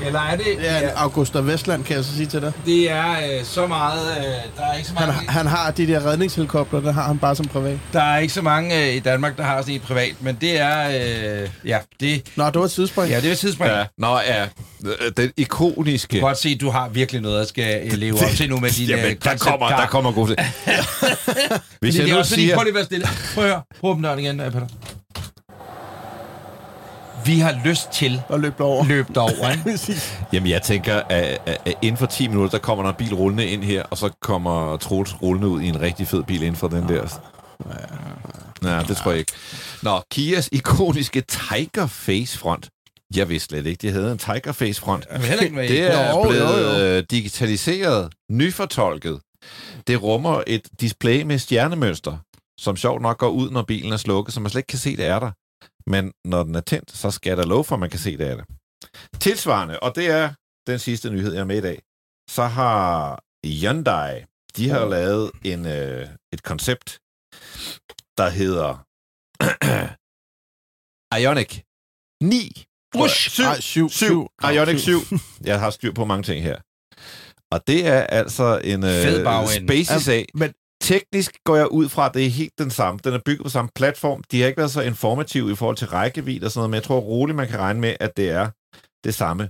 [0.05, 0.45] Eller er det...
[0.45, 2.51] Det er en Augusta Vestland, kan jeg så sige til dig.
[2.65, 4.17] det er øh, så meget...
[4.17, 4.23] Øh,
[4.57, 5.29] der er ikke så Han, mange...
[5.29, 7.79] han har de der redningshelikopter, der har han bare som privat.
[7.93, 10.59] Der er ikke så mange øh, i Danmark, der har sådan et privat, men det
[10.59, 10.87] er...
[11.43, 13.09] Øh, ja, det, Nå, det var et tidsspring.
[13.11, 13.73] ja, det er et tidspunkt.
[13.73, 13.85] Ja.
[13.97, 14.43] nå ja,
[14.85, 16.11] øh, den ikoniske...
[16.11, 18.49] Du kan godt se, at du har virkelig noget, at skal øh, leve op til
[18.49, 20.35] nu med dine Jamen, der kommer, der kommer god til.
[21.81, 22.55] Hvis jeg det er nu siger...
[22.55, 23.07] prøv lige at være stille.
[23.35, 23.61] Prøv at høre.
[23.79, 24.67] Prøv at åbne døren igen, øh, Peter.
[27.25, 29.63] Vi har lyst til løb at løbe derover, ikke?
[29.63, 30.19] Præcis.
[30.33, 33.45] Jamen, jeg tænker, at, at, inden for 10 minutter, der kommer der en bil rullende
[33.45, 36.67] ind her, og så kommer Troels rullende ud i en rigtig fed bil inden for
[36.67, 37.19] den der.
[38.61, 39.31] Nej, det tror jeg ikke.
[39.83, 42.69] Nå, Kias ikoniske Tiger Face front.
[43.15, 45.05] Jeg vidste slet ikke, de havde en Tiger Face front.
[45.23, 46.97] Heller ikke Det er Jo, jo, blevet jo.
[46.97, 49.19] øh, digitaliseret, nyfortolket.
[49.87, 52.17] Det rummer et display med stjernemønster,
[52.59, 54.97] som sjovt nok går ud, når bilen er slukket, så man slet ikke kan se,
[54.97, 55.31] det er der.
[55.87, 58.27] Men når den er tændt, så skal der lov for, at man kan se, det
[58.27, 58.45] er det.
[59.19, 60.33] Tilsvarende, og det er
[60.67, 61.81] den sidste nyhed, jeg er med i dag,
[62.29, 64.23] så har Hyundai,
[64.57, 66.99] de har lavet en, øh, et koncept,
[68.17, 68.85] der hedder
[71.19, 71.61] Ionic
[72.23, 72.65] 9.
[72.95, 73.29] Rush!
[73.29, 73.43] Syv.
[73.43, 73.89] Nej, syv.
[73.89, 74.27] 7.
[74.53, 74.99] Ionic 7.
[75.43, 76.57] Jeg har styr på mange ting her.
[77.51, 79.47] Og det er altså en øh.
[79.47, 80.25] Spaces af.
[80.33, 82.99] Men Teknisk går jeg ud fra, at det er helt den samme.
[83.03, 84.23] Den er bygget på samme platform.
[84.31, 86.83] De har ikke været så informative i forhold til rækkevidde og sådan noget, men jeg
[86.83, 88.49] tror roligt, man kan regne med, at det er
[89.03, 89.49] det samme.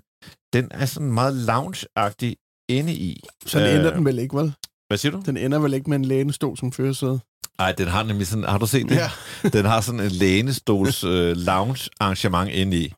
[0.53, 2.35] Den er sådan meget lounge-agtig
[2.69, 3.23] inde i.
[3.45, 4.53] så den Øh, ender den vel ikke, vel?
[4.87, 5.21] Hvad siger du?
[5.25, 7.19] Den ender vel ikke med en lænestol som førersæde?
[7.57, 8.43] Nej, den har nemlig sådan...
[8.45, 8.95] Har du set det?
[8.95, 9.09] Ja.
[9.57, 12.93] Den har sådan en lænestols øh, lounge-arrangement inde i.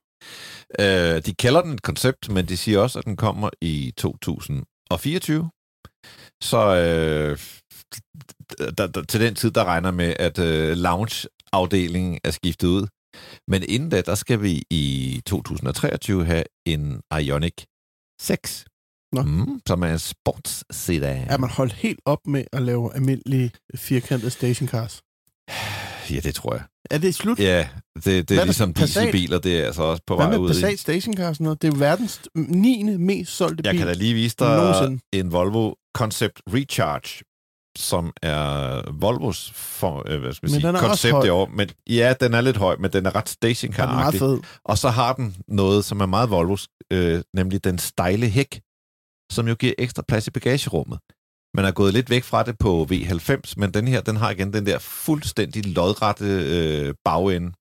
[0.79, 5.49] Øh, de kalder den et koncept, men de siger også, at den kommer i 2024.
[6.43, 7.37] Så øh,
[8.77, 12.87] der, der, til den tid, der regner med, at øh, lounge-afdelingen er skiftet ud.
[13.47, 17.53] Men inden da, der skal vi i 2023 have en Ioniq
[18.21, 18.65] 6.
[19.13, 19.21] Nå.
[19.21, 21.27] Mm, som er en sportssedan.
[21.29, 25.01] Er man holdt helt op med at lave almindelige firkantede stationcars?
[26.11, 26.63] Ja, det tror jeg.
[26.91, 27.39] Er det slut?
[27.39, 29.03] Ja, det, det Hvad er er ligesom Passat?
[29.03, 30.77] dieselbiler, det er altså også på Hvad vej ud Passat i.
[30.77, 31.61] Stationcar og sådan noget?
[31.61, 32.83] Det er verdens 9.
[32.83, 33.77] mest solgte Jeg bil.
[33.79, 34.99] kan da lige vise dig Nogensinde.
[35.13, 37.23] en Volvo Concept Recharge,
[37.77, 41.47] som er Volvos for, øh, hvad skal man sige, koncept i år.
[41.47, 44.39] Men, ja, den er lidt høj, men den er ret Den meget stationcar fed.
[44.65, 48.61] Og så har den noget, som er meget Volvos, øh, nemlig den stejle hæk,
[49.31, 50.99] som jo giver ekstra plads i bagagerummet.
[51.55, 54.53] Man er gået lidt væk fra det på V90, men den her, den har igen
[54.53, 57.51] den der fuldstændig lodrette øh, bagende.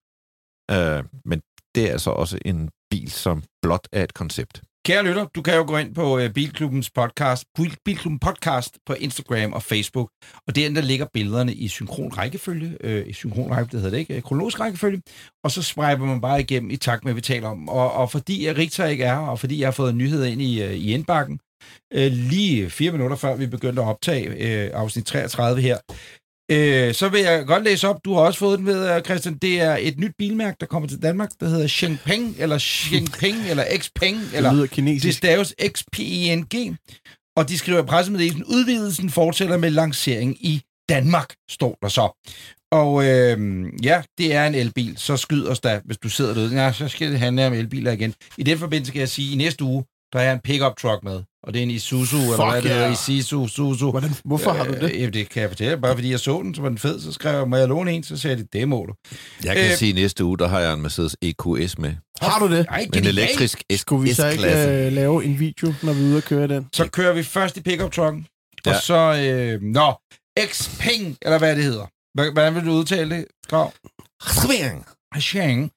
[0.70, 1.40] Øh, men
[1.74, 4.62] det er altså også en bil, som blot er et koncept.
[4.86, 7.44] Kære lytter, du kan jo gå ind på øh, Bilklubbens podcast,
[7.84, 10.10] Bilklubben podcast på Instagram og Facebook,
[10.46, 13.98] og derinde der ligger billederne i synkron rækkefølge, øh, i synkron rækkefølge, det hedder det
[13.98, 15.02] ikke, øh, kronologisk rækkefølge,
[15.44, 17.68] og så swiper man bare igennem i takt med, hvad vi taler om.
[17.68, 20.42] Og, og fordi jeg Richter ikke er, her, og fordi jeg har fået nyheder ind
[20.42, 21.40] i, øh, i indbakken,
[21.92, 25.78] øh, lige fire minutter før vi begyndte at optage øh, afsnit 33 her,
[26.52, 29.60] øh, så vil jeg godt læse op, du har også fået den ved, Christian, det
[29.60, 34.18] er et nyt bilmærke, der kommer til Danmark, der hedder Xpeng, eller Xpeng, eller Xpeng,
[34.34, 35.18] eller Det lyder det kinesisk.
[35.18, 36.76] staves XPENG,
[37.36, 42.28] og de skriver i pressemeddelelsen, udvidelsen fortsætter med lancering i Danmark, står der så.
[42.72, 46.62] Og øh, ja, det er en elbil, så skyd os da, hvis du sidder derude.
[46.62, 48.14] Ja, så skal det handle om elbiler igen.
[48.38, 50.76] I den forbindelse skal jeg sige, at i næste uge, der er jeg en pickup
[50.76, 51.22] truck med.
[51.42, 52.78] Og det er en Isuzu, eller hvad det yeah.
[52.78, 53.90] hedder, Isuzu, Suzu.
[53.90, 55.06] Hvordan, hvorfor har du det?
[55.06, 55.76] Øh, det kan jeg fortælle.
[55.78, 57.92] Bare fordi jeg så den, så var den fed, så skrev jeg, må jeg låne
[57.92, 58.02] en?
[58.02, 58.94] Så sagde de, det må du.
[59.44, 61.94] Jeg kan Øh, øh, sige, at næste uge, der har jeg en Mercedes EQS med.
[62.20, 62.66] Har du det?
[62.68, 66.16] Ej, En elektrisk Skulle vi så ikke uh, lave en video, når vi er ude
[66.16, 66.66] og køre den?
[66.72, 68.26] Så kører vi først i pickup trucken,
[68.66, 68.70] ja.
[68.70, 69.94] Og så, øh, nå,
[70.46, 71.86] Xpeng, eller hvad det hedder.
[72.32, 73.72] Hvordan vil du udtale det, Grav?
[75.20, 75.70] Xiang.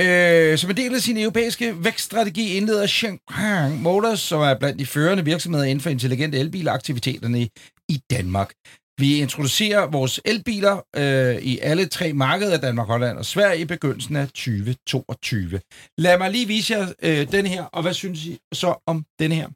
[0.00, 4.86] Øh, som en del af sin europæiske vækststrategi indleder Shanghai Motors, som er blandt de
[4.86, 7.48] førende virksomheder inden for intelligente elbilaktiviteterne
[7.88, 8.52] i Danmark.
[8.98, 14.16] Vi introducerer vores elbiler øh, i alle tre markeder, Danmark, Holland og Sverige, i begyndelsen
[14.16, 15.60] af 2022.
[15.98, 19.32] Lad mig lige vise jer øh, den her, og hvad synes I så om den
[19.32, 19.48] her?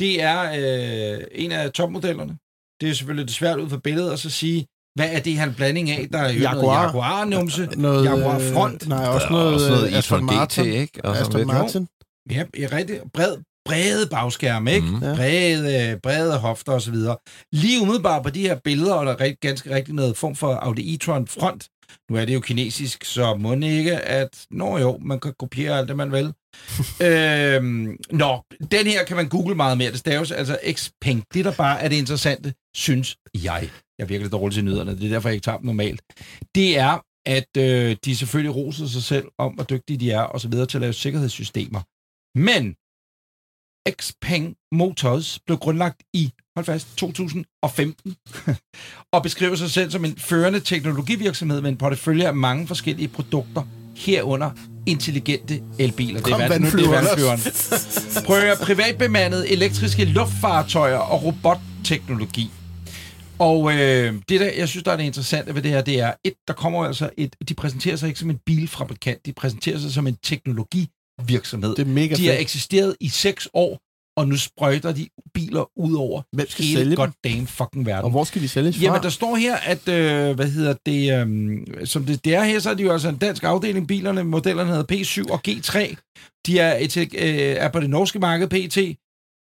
[0.00, 2.38] Det er øh, en af topmodellerne.
[2.80, 5.54] Det er selvfølgelig svært ud fra billedet at så sige, hvad er det her en
[5.54, 6.08] blanding af?
[6.12, 6.62] Der er jo Jaguar.
[6.62, 8.88] noget Jaguar-numse, Noget, Jaguar øh, Front.
[8.88, 10.64] Nej, også noget, også noget øh, Aston e-tron GT, Martin.
[10.64, 11.04] ikke?
[11.04, 11.46] Og Aston.
[11.46, 11.88] Martin.
[12.30, 14.86] Ja, i rigtig bred, brede bagskærme, ikke?
[14.86, 15.00] Mm.
[15.00, 17.16] Brede, øh, brede hofter og så videre.
[17.52, 20.54] Lige umiddelbart på de her billeder, og der er rigt, ganske rigtig noget form for
[20.54, 21.68] Audi e-tron front.
[22.10, 24.28] Nu er det jo kinesisk, så må det ikke, at...
[24.50, 26.32] Nå jo, man kan kopiere alt det, man vil.
[27.06, 29.90] øhm, nå, den her kan man google meget mere.
[29.90, 31.24] Det staves altså Xpeng.
[31.34, 33.70] Det, der bare er det interessante, synes jeg.
[33.98, 36.00] Jeg er virkelig dårlig til nyderne, det er derfor, jeg ikke tager dem normalt.
[36.54, 40.40] Det er, at øh, de selvfølgelig roser sig selv om, hvor dygtige de er, og
[40.40, 41.80] så videre til at lave sikkerhedssystemer.
[42.38, 42.74] Men
[44.02, 48.16] Xpeng Motors blev grundlagt i, hold fast, 2015,
[49.14, 53.62] og beskriver sig selv som en førende teknologivirksomhed med en portefølje af mange forskellige produkter,
[53.96, 54.50] herunder
[54.86, 56.20] intelligente elbiler.
[56.20, 57.06] Kom, det er vandflyveren.
[58.26, 62.50] Prøv at høre, privatbemandede elektriske luftfartøjer og robotteknologi.
[63.38, 66.12] Og øh, det, der, jeg synes, der er det interessante ved det her, det er,
[66.24, 69.92] et, der kommer altså et, de præsenterer sig ikke som en bilfabrikant, de præsenterer sig
[69.92, 71.76] som en teknologivirksomhed.
[71.76, 72.40] Det er mega De har fedt.
[72.40, 73.80] eksisteret i seks år,
[74.16, 76.96] og nu sprøjter de biler ud over Hvem skal hele sælge dem?
[76.96, 78.04] goddamn fucking verden.
[78.04, 78.82] Og hvor skal de sælges fra?
[78.82, 82.58] Jamen, der står her, at, øh, hvad hedder det, øh, som det, det er her,
[82.58, 83.88] så er det jo altså en dansk afdeling.
[83.88, 85.96] Bilerne, modellerne hedder P7 og G3.
[86.46, 87.08] De er, et, øh,
[87.64, 88.78] er på det norske marked, PT.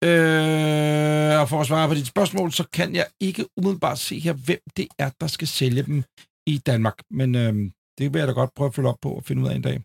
[0.04, 4.32] Øh, og for at svare på dit spørgsmål, så kan jeg ikke umiddelbart se her,
[4.32, 6.02] hvem det er, der skal sælge dem
[6.46, 6.94] i Danmark.
[7.10, 7.54] Men øh,
[7.98, 9.62] det vil jeg da godt prøve at følge op på og finde ud af en
[9.62, 9.80] dag.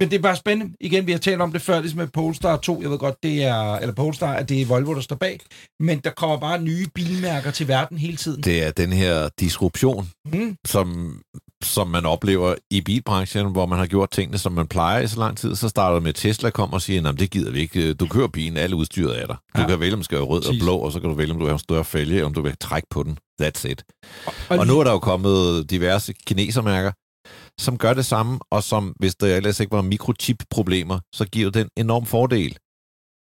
[0.00, 0.74] Men det er bare spændende.
[0.80, 2.82] Igen, vi har talt om det før, ligesom med Polestar 2.
[2.82, 5.40] Jeg ved godt, det er, eller Polestar, at det er Volvo, der står bag.
[5.80, 8.42] Men der kommer bare nye bilmærker til verden hele tiden.
[8.42, 10.56] Det er den her disruption, Mm.
[10.66, 11.18] som,
[11.64, 15.18] som man oplever i bilbranchen, hvor man har gjort tingene, som man plejer i så
[15.18, 15.54] lang tid.
[15.56, 17.94] Så starter med, at Tesla kommer og siger, at det gider vi ikke.
[17.94, 19.34] Du kører bilen, alle udstyret er der.
[19.56, 19.66] Du Ja.
[19.66, 20.60] kan vælge, om skal være rød Præcis.
[20.62, 22.42] og blå, og så kan du vælge, om du have en større fælge, om du
[22.42, 23.18] vil trække på den.
[23.42, 23.84] That's it.
[24.26, 26.92] Og, Og nu er der jo kommet diverse kinesermærker,
[27.60, 31.60] som gør det samme, og som, hvis der ellers ikke var mikrochip-problemer, så giver det
[31.60, 32.58] en enorm fordel,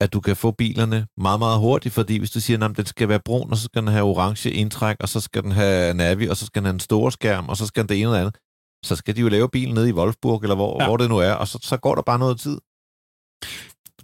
[0.01, 3.09] at du kan få bilerne meget, meget hurtigt, fordi hvis du siger, at den skal
[3.09, 6.27] være brun, og så skal den have orange indtræk, og så skal den have navi,
[6.29, 8.15] og så skal den have en stor skærm, og så skal den det ene og
[8.15, 8.37] det andet,
[8.85, 10.89] så skal de jo lave bilen nede i Wolfsburg, eller hvor, ja.
[10.89, 12.59] hvor det nu er, og så, så går der bare noget tid.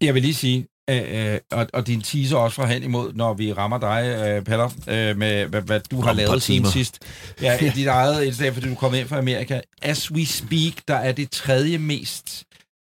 [0.00, 3.34] Jeg vil lige sige, øh, øh, og, og din teaser også fra hen imod, når
[3.34, 6.98] vi rammer dig, øh, Peller, øh, med hvad, hvad du har lavet siden sidst.
[7.42, 9.60] Ja, dit eget indslag, fordi du kom ind fra Amerika.
[9.82, 12.44] As we speak, der er det tredje mest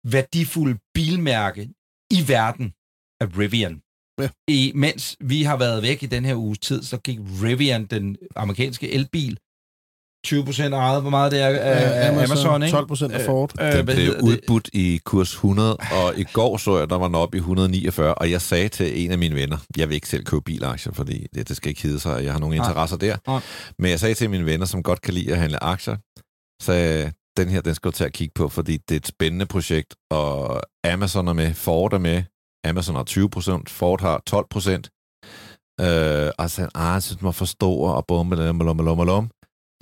[0.03, 1.69] værdifulde bilmærke
[2.11, 2.73] i verden
[3.21, 3.81] af Rivian.
[4.21, 4.29] Ja.
[4.47, 8.17] I, mens vi har været væk i den her uges tid, så gik Rivian, den
[8.35, 9.37] amerikanske elbil,
[10.25, 12.75] 20 procent ejet, hvor meget det er af, af Amazon, ikke?
[12.75, 13.51] 12 procent af Ford.
[13.61, 17.15] Øh, Den blev udbudt i kurs 100, og i går så jeg, der var den
[17.15, 20.23] oppe i 149, og jeg sagde til en af mine venner, jeg vil ikke selv
[20.25, 22.65] købe bilaktier, fordi det, det skal ikke hedde sig, jeg har nogle Nej.
[22.67, 23.17] interesser der.
[23.27, 23.41] Nej.
[23.79, 25.95] Men jeg sagde til mine venner, som godt kan lide at handle aktier,
[26.61, 26.73] så
[27.37, 29.95] den her, den skal du tage at kigge på, fordi det er et spændende projekt,
[30.11, 32.23] og Amazon er med, Ford er med,
[32.65, 34.89] Amazon har 20 procent, Ford har 12 procent,
[35.81, 38.57] øh, og så sagde han, ah, jeg synes, den var for stor, og bum, bum,
[38.59, 39.29] bum, bum, bum, bum.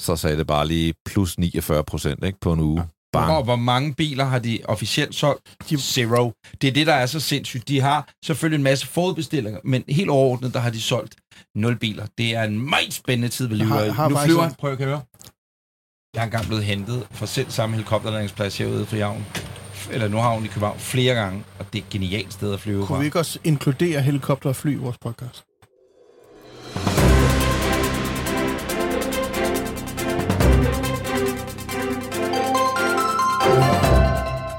[0.02, 2.84] Så sagde det bare lige plus 49 procent ikke, på en uge.
[3.14, 3.32] Bang.
[3.32, 5.42] Og hvor mange biler har de officielt solgt?
[5.70, 6.32] De- Zero.
[6.62, 7.68] Det er det, der er så sindssygt.
[7.68, 11.16] De har selvfølgelig en masse forudbestillinger, men helt overordnet, der har de solgt
[11.56, 12.06] nul biler.
[12.18, 14.54] Det er en meget spændende tid, vi lever Har- Nu flyver han.
[14.60, 15.02] Prøv at høre.
[16.16, 19.26] Jeg er engang blevet hentet fra selv samme helikopterlandingsplads herude for Javn.
[19.92, 22.60] Eller nu har hun i København flere gange, og det er et genialt sted at
[22.60, 23.00] flyve Kunne fra.
[23.00, 25.44] vi ikke også inkludere helikopter og fly i vores podcast?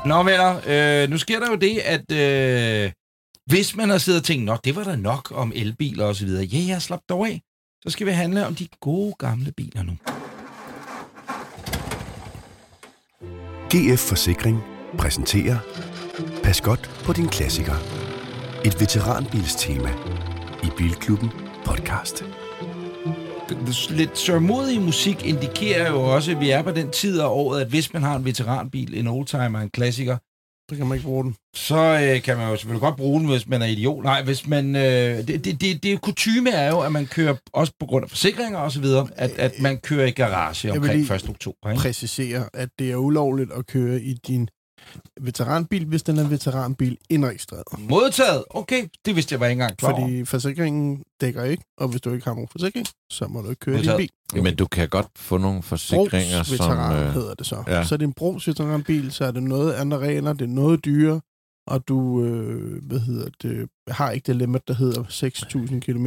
[0.08, 2.92] Nå, venner, øh, nu sker der jo det, at øh,
[3.46, 6.24] hvis man har siddet og tænkt, nok, det var der nok om elbiler og så
[6.24, 6.44] videre.
[6.44, 7.42] Ja, jeg slap dog af.
[7.82, 9.92] Så skal vi handle om de gode gamle biler nu.
[13.74, 14.60] GF Forsikring
[14.98, 15.58] præsenterer
[16.42, 17.74] Pas godt på din klassiker.
[18.64, 19.90] Et veteranbilstema
[20.62, 21.30] i Bilklubben
[21.64, 22.24] podcast
[23.90, 27.66] lidt sørmodig musik indikerer jo også, at vi er på den tid af året, at
[27.68, 30.16] hvis man har en veteranbil, en oldtimer, en klassiker,
[30.70, 31.35] Så kan man ikke bruge den.
[31.57, 34.04] så øh, kan man jo selvfølgelig godt bruge den, hvis man er idiot.
[34.04, 34.76] Nej, hvis man...
[34.76, 38.04] Øh, det, det, det, det er kutume er jo, at man kører, også på grund
[38.04, 41.28] af forsikringer og så videre, at, at man kører i garage omkring lige 1.
[41.28, 41.70] oktober.
[41.70, 41.81] Ikke?
[41.83, 44.48] Præcisere, at det er ulovligt at køre i din
[45.20, 47.64] veteranbil, hvis den er veteranbil indregistreret.
[47.78, 48.44] Modtaget.
[48.50, 50.00] Okay, det vidste jeg var ikke engang klar over.
[50.00, 53.60] Fordi forsikringen dækker ikke, og hvis du ikke har nogen forsikring, så må du ikke
[53.60, 54.10] køre i din Modtaget.
[54.32, 54.42] bil.
[54.42, 56.56] Men du kan godt få nogle forsikringer, som...
[56.58, 57.62] Brugsveteran Øh, hedder det så.
[57.66, 57.84] ja.
[57.84, 61.20] Så er det en brugsveteranbil, så er det noget andre regler, det er noget dyre,
[61.66, 66.06] og du øh, hvad hedder det, har ikke det limit, der hedder 6.000 km.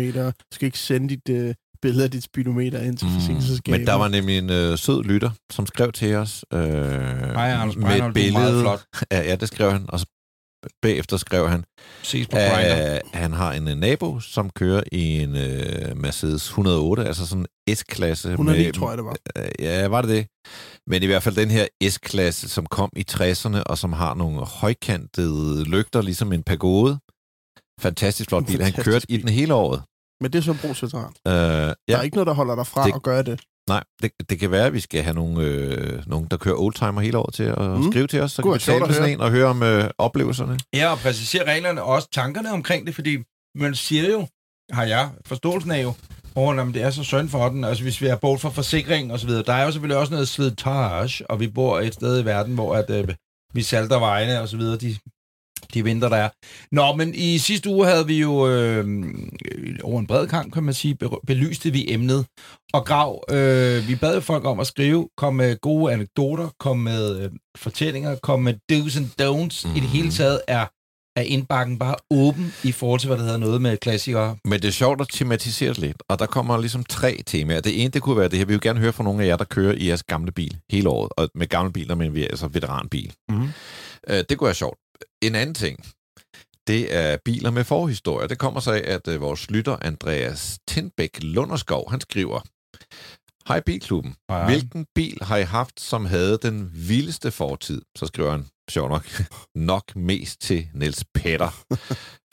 [0.51, 3.08] Skal ikke sende dit øh, billede af dit speedometer ind til.
[3.08, 3.72] Mm.
[3.72, 7.76] men der var nemlig en øh, sød lytter, som skrev til os øh, Hej, Anders
[7.76, 8.62] med Breinholt, et billede.
[8.62, 8.82] flot.
[9.12, 9.86] Ja, ja, det skrev han.
[9.89, 10.06] Og så
[10.82, 11.63] bagefter skrev han,
[12.04, 17.06] Ses på at han har en øh, nabo, som kører i en øh, Mercedes 108,
[17.06, 18.30] altså sådan en S-klasse.
[18.32, 19.15] 109, med, tror jeg, det var.
[19.38, 20.28] Øh, Ja, var det det?
[20.88, 24.39] Men i hvert fald den her S-klasse, som kom i 60'erne, og som har nogle
[24.46, 27.00] højkantede lygter, ligesom en pagode.
[27.82, 28.63] Fantastisk flot bil.
[28.63, 29.82] Han kørte i den hele året.
[30.21, 31.13] Men det er så brugsveteran.
[31.27, 33.39] Øh, Der ja, er ikke noget, der holder dig fra Det- at gøre det.
[33.69, 37.01] nej, det, det kan være, at vi skal have nogle, øh, nogen, der kører oldtimer
[37.01, 37.91] hele året til at Mm.
[37.91, 39.89] skrive til os, så Kunne kan vi tale med sådan en og høre om øh,
[39.97, 40.57] oplevelserne.
[40.73, 43.17] Ja, og præcisere reglerne og også tankerne omkring det, fordi
[43.55, 44.27] man siger jo,
[44.71, 45.93] har jeg forståelsen af jo,
[46.36, 49.12] over, om det er så synd for den, altså hvis vi er bort fra forsikring
[49.13, 49.43] og så videre.
[49.43, 52.75] Der er jo selvfølgelig også noget slitage, og vi bor et sted i verden, hvor
[52.75, 53.07] at, øh,
[53.53, 54.95] vi salter vejene og så videre, de,
[55.74, 56.30] de vinter, der er.
[56.71, 58.86] Nå, men i sidste uge havde vi jo øh,
[59.84, 62.26] over en bred kamp, kan man sige, be- belyste vi emnet.
[62.74, 67.19] Og Grav, øh, vi bad folk om at skrive, kom med gode anekdoter, kom med
[67.24, 69.67] øh, fortællinger, kom med do's and don'ts.
[69.69, 69.76] Mm.
[69.76, 70.65] I det hele taget er,
[71.15, 74.38] er indbakken bare åben i forhold til, hvad der hedder noget med klassikere.
[74.45, 77.60] Men det er sjovt at tematisere lidt, og der kommer ligesom tre temaer.
[77.60, 78.45] Det ene, det kunne være det her.
[78.45, 80.89] Vi vil gerne høre fra nogle af jer, der kører i jeres gamle bil hele
[80.89, 81.12] året.
[81.17, 83.13] Og med gamle biler, men vi er altså veteranbil.
[83.30, 83.47] Mhm.
[84.10, 84.78] Øh, det kunne være sjovt.
[85.21, 85.85] En anden ting,
[86.67, 88.27] det er biler med forhistorie.
[88.27, 92.41] Det kommer sig af, at øh, vores lytter, Andreas Tindbæk Lunderskov, han skriver,
[93.47, 94.15] Hej Bilklubben.
[94.29, 94.45] Ja.
[94.45, 97.81] Hvilken bil har I haft, som havde den vildeste fortid?
[97.97, 99.05] Så skriver han, sjov nok,
[99.55, 101.65] nok mest til Niels Petter.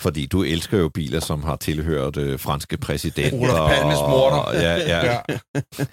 [0.00, 3.38] Fordi du elsker jo biler, som har tilhørt øh, franske præsidenter.
[3.38, 4.60] Olof Palmes morter.
[4.60, 5.18] Ja, ja.
[5.78, 5.84] Ja.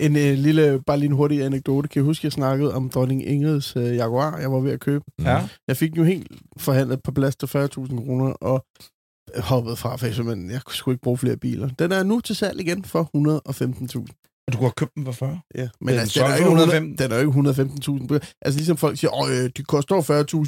[0.00, 1.88] En øh, lille, bare lige en hurtig anekdote.
[1.88, 5.04] Kan jeg huske, jeg snakkede om dronning Ingrids øh, Jaguar, jeg var ved at købe.
[5.22, 5.48] ja.
[5.68, 8.64] Jeg fik den jo helt forhandlet på plads til 40.000 kroner, og
[9.38, 11.68] hoppede fra, for men jeg kunne sgu ikke bruge flere biler.
[11.68, 14.33] Den er nu til salg igen for 115.000.
[14.52, 15.40] Du kunne have købt den for 40.
[15.54, 16.98] Ja, men den altså, den, er ikke 100 115?
[16.98, 18.36] den er jo ikke 115.000.
[18.42, 19.96] Altså ligesom folk siger, åh, øh, de koster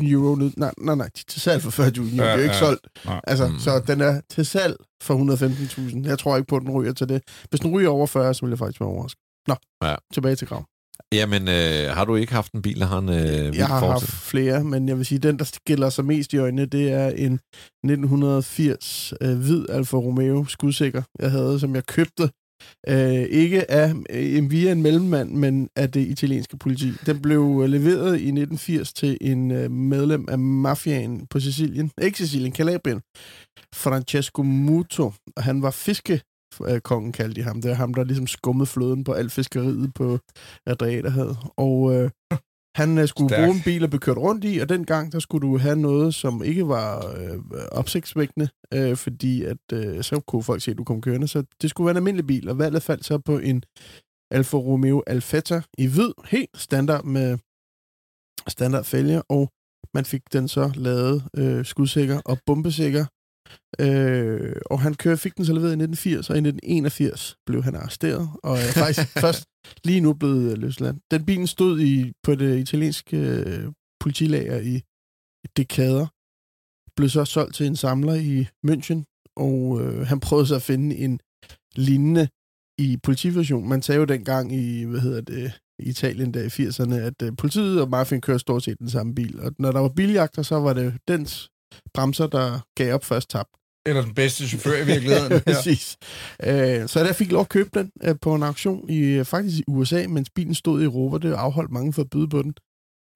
[0.02, 0.50] 40.000 euro nu.
[0.56, 2.06] Nej, nej, nej, de er til salg for 40.000 euro.
[2.16, 2.58] Ja, det er jo ikke ja.
[2.58, 2.86] solgt.
[3.04, 3.20] Nej.
[3.26, 3.58] Altså, Mm.
[3.58, 6.08] så den er til salg for 115.000.
[6.08, 7.22] Jeg tror ikke på, at den ryger til det.
[7.50, 9.20] Hvis den ryger over 40, så vil jeg faktisk være overrasket.
[9.48, 9.54] Nå,
[9.84, 9.94] Ja.
[10.14, 10.64] tilbage til grav.
[11.12, 13.92] Jamen, øh, har du ikke haft en bil, der har en øh, Jeg har fortid?
[13.92, 17.08] haft flere, men jeg vil sige, den, der skiller sig mest i øjnene, det er
[17.08, 17.40] en
[17.84, 22.30] 1980 øh, hvid Alfa Romeo skudsikker, jeg havde, som jeg købte.
[22.88, 26.92] Øh, ikke af øh, via en mellemmand, men af det italienske politi.
[27.06, 31.90] Den blev øh, leveret i 1980 til en øh, medlem af mafiaen på Sicilien.
[32.02, 33.00] Ikke Sicilien, Calabrien.
[33.74, 35.12] Francesco Muto.
[35.36, 36.20] Og han var fiske
[36.68, 37.62] øh, kongen kaldte de ham.
[37.62, 40.18] Det er ham, der ligesom skummede floden på alt fiskeriet på
[40.66, 41.38] Adriaterhavet.
[41.56, 42.10] Og øh,
[42.80, 43.44] han øh, skulle Stærk.
[43.44, 46.14] bruge en bil og blive kørt rundt i, og dengang, der skulle du have noget,
[46.14, 47.38] som ikke var øh,
[47.72, 51.28] opsigtsvækkende, øh, fordi at øh, så kunne folk se, at du kom kørende.
[51.28, 53.62] Så det skulle være en almindelig bil, og valget faldt så på en
[54.30, 57.38] Alfa Romeo Alfetta i hvid, helt standard med
[58.48, 59.50] standard fælge, og
[59.94, 63.04] man fik den så lavet øh, skudsikker og bombesikker.
[63.78, 67.74] Øh, og han kører, fik den så leveret i 1980, og i 1981 blev han
[67.74, 69.44] arresteret, og er faktisk først
[69.84, 70.96] lige nu blevet øh, løsladt.
[71.10, 74.82] Den bilen stod i, på det italienske øh, politilager i
[75.56, 76.06] dekader,
[76.96, 80.96] blev så solgt til en samler i München, og øh, han prøvede så at finde
[80.96, 81.20] en
[81.76, 82.28] lignende
[82.78, 83.68] i politiversion.
[83.68, 87.36] Man sagde jo dengang i, hvad hedder det, i Italien der i 80'erne, at øh,
[87.38, 89.40] politiet og mafiaen kørte stort set den samme bil.
[89.40, 91.50] Og når der var biljagter, så var det dens
[91.94, 93.50] bremser, der gav op først tabt.
[93.86, 95.32] Eller den bedste chauffør i virkeligheden.
[95.32, 95.96] Ja, præcis.
[96.42, 99.58] Øh, så jeg fik lov at købe den øh, på en auktion i øh, faktisk
[99.58, 101.28] i USA, mens bilen stod i Europa.
[101.28, 102.54] Det afholdt mange for at byde på den.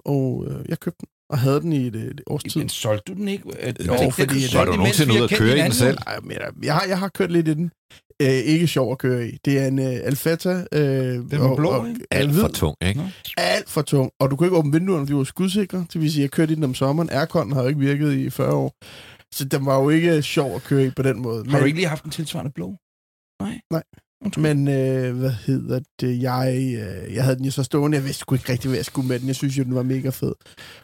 [0.05, 2.60] Og øh, jeg købte den og havde den i et, et års tid.
[2.60, 3.44] Men solgte du den ikke?
[3.48, 5.98] Øh, Jo, det- fordi- det- Var du nogensinde ude at køre i den selv?
[6.06, 7.70] Ej, men jeg, jeg, har, jeg har kørt lidt i den.
[8.22, 9.38] Øh, ikke sjov at køre i.
[9.44, 10.64] Det er en øh, Alfetta.
[10.72, 12.00] Øh, den var blå, ikke?
[12.10, 13.00] Alt for tung, ikke?
[13.36, 14.10] alt for tung.
[14.20, 15.86] Og du kunne ikke åbne vinduerne, de var skudsikre.
[15.92, 17.10] Det vil sige, at jeg kørte i den om sommeren.
[17.10, 18.74] Aircon har jo ikke virket i 40 år.
[19.34, 21.50] Så den var jo ikke sjov at køre i på den måde.
[21.50, 22.76] Har du ikke lige haft en tilsvarende blå?
[23.42, 23.60] Nej.
[23.70, 23.82] Nej.
[24.36, 26.22] Men øh, hvad hedder det?
[26.22, 27.96] Jeg, øh, jeg havde den jo så stående.
[27.96, 29.26] Jeg vidste ikke rigtig, hvad jeg skulle med den.
[29.26, 30.32] Jeg synes jo, den var mega fed.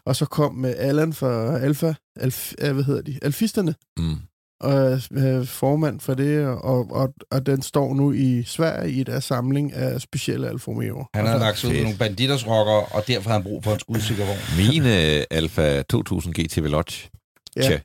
[0.05, 3.19] Og så kom med Allan fra Alfa, Alf, øh, hvad hedder de?
[3.21, 4.15] Alfisterne, Mm.
[4.61, 9.23] og øh, formand for det, og, og, og den står nu i Sverige i deres
[9.23, 11.05] samling af specielle Alfa Romeo.
[11.13, 13.73] Han havde lagt sig ud med nogle banditers rocker, og derfor havde han brug for
[13.73, 14.37] en skudsikker vogn.
[14.57, 17.09] Min øh, Alfa 2000 GT Veloce,
[17.55, 17.79] Ja.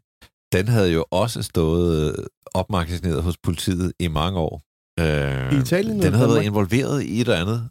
[0.52, 2.24] den havde jo også stået øh,
[2.54, 4.62] opmagasineret hos politiet i mange år.
[5.02, 7.68] Øh, I Italien Den havde været involveret i et eller andet.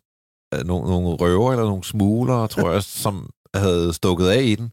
[0.53, 4.71] Øh, Nogle, nogle røver eller nogle smuglere, tror jeg, som havde stukket af i den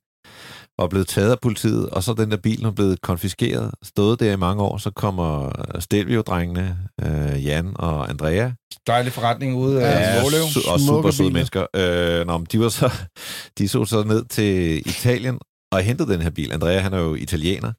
[0.78, 4.20] og blevet taget af politiet, og så er den der bil nu blevet konfiskeret, stået
[4.20, 8.50] der i mange år, så kommer øh, Stelvio-drengene, øh, Jan og Andrea,
[8.86, 10.42] Dejlig forretning ude Ja, af Måløv.
[10.44, 11.66] su- og super søde mennesker.
[11.76, 12.92] Øh, nå, men de var så,
[13.58, 15.38] de så så ned til Italien
[15.72, 16.52] og hentede den her bil.
[16.52, 17.72] Andrea, han er jo italiener,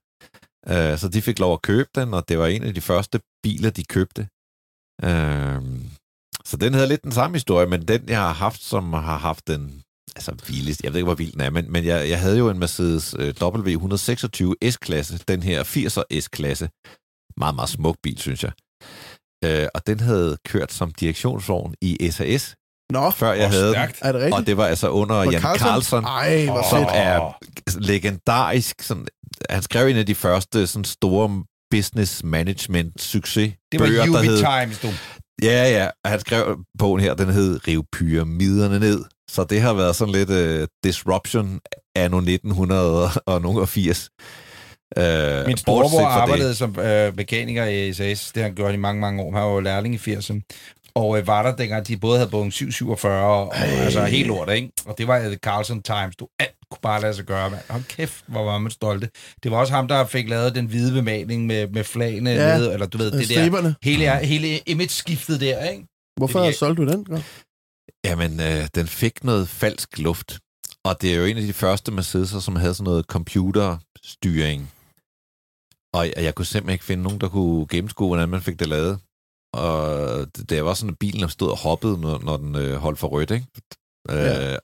[0.70, 3.20] øh, så de fik lov at købe den, og det var en af de første
[3.44, 4.28] biler, de købte.
[5.04, 5.62] Øh,
[6.46, 9.48] så den havde lidt den samme historie, men den, jeg har haft, som har haft
[9.48, 9.82] den
[10.16, 12.50] altså vildest, jeg ved ikke, hvor vild den er, men, men jeg, jeg havde jo
[12.50, 16.70] en Mercedes øh, W126 S-klasse, den her 80'er S-klasse.
[17.38, 18.52] Meget, meget smuk bil, synes jeg.
[19.46, 22.56] Øh, og den havde kørt som direktionsvogn i SAS,
[22.92, 23.74] Nå, før jeg havde den.
[23.74, 24.00] stærkt.
[24.02, 24.36] er det rigtigt?
[24.36, 25.68] Og det var altså under Var Jan Carlson?
[25.68, 26.90] Carlson, Ej, som fedt.
[26.94, 27.38] er
[27.80, 28.82] legendarisk.
[28.82, 29.08] Sådan,
[29.50, 34.22] han skrev en af de første sådan store business management succes Det var bøger, der
[34.22, 34.88] hed, Times, du.
[35.44, 35.88] Ja, ja.
[36.06, 39.04] Han skrev bogen her, den hed Riv pyramiderne ned.
[39.30, 41.60] Så det har været sådan lidt uh, disruption
[41.96, 44.10] anno 1900 og nogle 80.
[44.98, 45.04] Uh,
[45.48, 48.32] Min storebror arbejdede som øh, mekaniker i SAS.
[48.32, 49.32] Det har han gjort i mange, mange år.
[49.32, 50.42] Han var jo lærling i 80'erne.
[50.94, 54.50] Og øh, var der dengang, de både havde Boeing 747 og, og altså helt lort,
[54.50, 54.72] ikke?
[54.86, 56.16] Og det var Carlson Times.
[56.16, 57.62] Du alt kunne bare lade sig gøre, mand.
[57.70, 59.10] Hold kæft, hvor var man stolte.
[59.44, 62.58] Det var også ham, der fik lavet den hvide bemaling med, med flagene Ja.
[62.58, 63.36] nede, eller du ved, det der.
[63.36, 63.76] Striberne.
[63.84, 65.86] Hele, hele image-skiftet der, ikke?
[66.18, 67.04] Hvorfor Det solgte du den?
[67.06, 67.46] Godt?
[68.06, 70.40] Jamen, øh, den fik noget falsk luft.
[70.86, 74.72] Og det er jo en af de første Mercedes'er, som havde sådan noget computerstyring.
[75.94, 78.68] Og jeg, jeg kunne simpelthen ikke finde nogen, der kunne gennemskue, hvordan man fik det
[78.68, 79.00] lavet.
[79.54, 83.08] Og det, var sådan, at bilen stod og hoppede, når, når den øh, holdt for
[83.08, 83.46] rødt, ikke?
[84.10, 84.54] Ja.
[84.54, 84.58] Øh,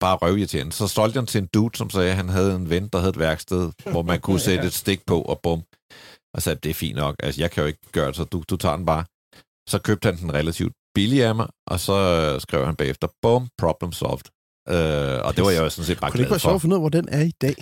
[0.00, 0.72] bare røvirriterende.
[0.72, 3.10] Så solgte den til en dude, som sagde, at han havde en ven, der havde
[3.10, 5.62] et værksted, hvor man kunne sætte et stik på, og bum.
[6.34, 7.16] Og sagde, det er fint nok.
[7.22, 9.04] Altså, jeg kan jo ikke gøre det, så du, du tager den bare.
[9.68, 13.48] Så købte han den relativt billig af mig, og så øh, skrev han bagefter, bum,
[13.58, 14.28] problem solved.
[14.68, 16.60] Øh, og det var jeg jo sådan set bare Kunne det ikke være sjovt at
[16.60, 17.54] finde ud af, hvor den er i dag?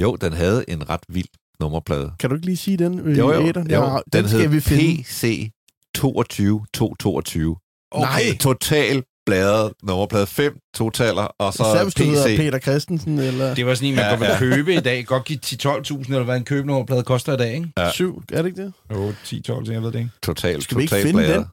[0.00, 1.28] Jo, den havde en ret vild
[1.60, 2.12] nummerplade.
[2.18, 2.98] Kan du ikke lige sige den?
[2.98, 3.46] øh, Jo, jo, jo.
[3.46, 5.02] Ja, den, den skal hed vi finde.
[5.02, 5.50] PC
[5.98, 7.56] 22 222.
[7.98, 8.22] Nej.
[8.40, 12.36] Total bladret nummerplade 5, totaler, og så Især hvis du hedder PC.
[12.36, 14.38] Peter Christensen, eller Det var sådan en, man Ja, kunne ja.
[14.38, 15.04] købe i dag.
[15.06, 17.72] Godt give 10-12.000, eller hvad en købenummerplade koster i dag, ikke?
[17.78, 17.90] Ja.
[17.92, 18.72] 7, er det ikke det?
[18.92, 20.10] Jo, 10-12, jeg ved det ikke.
[20.22, 21.44] Total, Skal vi ikke finde den?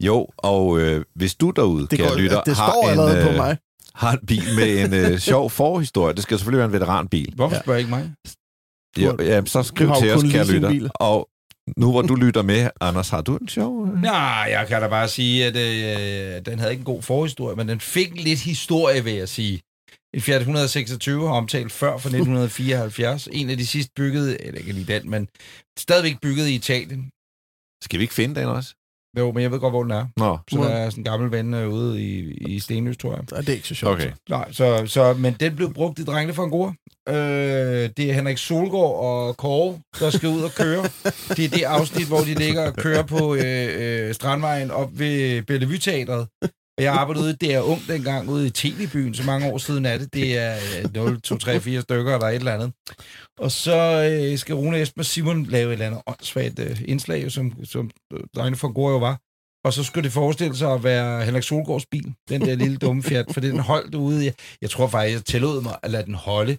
[0.00, 3.22] Jo, og øh, hvis du derude, Det, kære går, lytter, det har, står en, allerede
[3.24, 3.56] på øh, mig.
[3.94, 7.32] har en bil med en øh, sjov forhistorie, det skal selvfølgelig være en veteranbil.
[7.36, 7.62] Hvorfor Ja.
[7.62, 8.12] spørger I ikke mig?
[8.98, 10.88] Jo, ja, så skriv har til os, kære lytter.
[10.94, 11.28] Og
[11.76, 13.86] nu hvor du lytter med, Anders, har du en sjov...
[13.86, 14.02] øh?
[14.02, 17.68] Nej, jeg kan da bare sige, at øh, den havde ikke en god forhistorie, men
[17.68, 19.60] den fik lidt historie, vil jeg sige.
[20.14, 23.28] En Fiat 126 har omtalt før fra 1974.
[23.32, 25.28] En af de sidste byggede, eller ikke lige den, men
[25.78, 27.10] stadigvæk bygget i Italien.
[27.82, 28.74] Skal vi ikke finde den også?
[29.18, 30.06] Jo, men jeg ved godt, hvor den er.
[30.16, 33.30] Nå, Så der er sådan en gammel ven øh, ude i, i Stenløs, tror jeg.
[33.40, 33.94] Det er ikke så sjovt.
[33.94, 34.10] okay.
[34.30, 36.68] Nej, så, så, men den blev brugt i Drengene for en god.
[37.08, 37.14] Øh,
[37.96, 40.82] det er Henrik Solgaard og Kåre, der skal ud og køre.
[41.36, 43.68] Det er det afsnit, hvor de ligger og kører på øh,
[44.08, 46.26] øh, Strandvejen op ved Bellevue Teatret.
[46.78, 49.98] Jeg arbejdede ude, det er ung dengang, ude i TV-byen, så mange år siden er
[49.98, 50.14] det.
[50.14, 50.56] Det er
[50.94, 52.72] 0, 2, 3, 4 stykker, eller et eller andet.
[53.38, 53.76] Og så
[54.10, 57.90] øh, skal Rune Esben og Simon lave et eller andet åndssvagt øh, indslag, som, som
[58.12, 59.20] øh, Drengene for en jo var.
[59.64, 63.02] Og så skulle det forestille sig at være Henrik Solgaards bil, den der lille dumme
[63.02, 64.24] Fiat, for den holdt ude.
[64.24, 66.58] Jeg, jeg tror faktisk, jeg tillod mig at lade den holde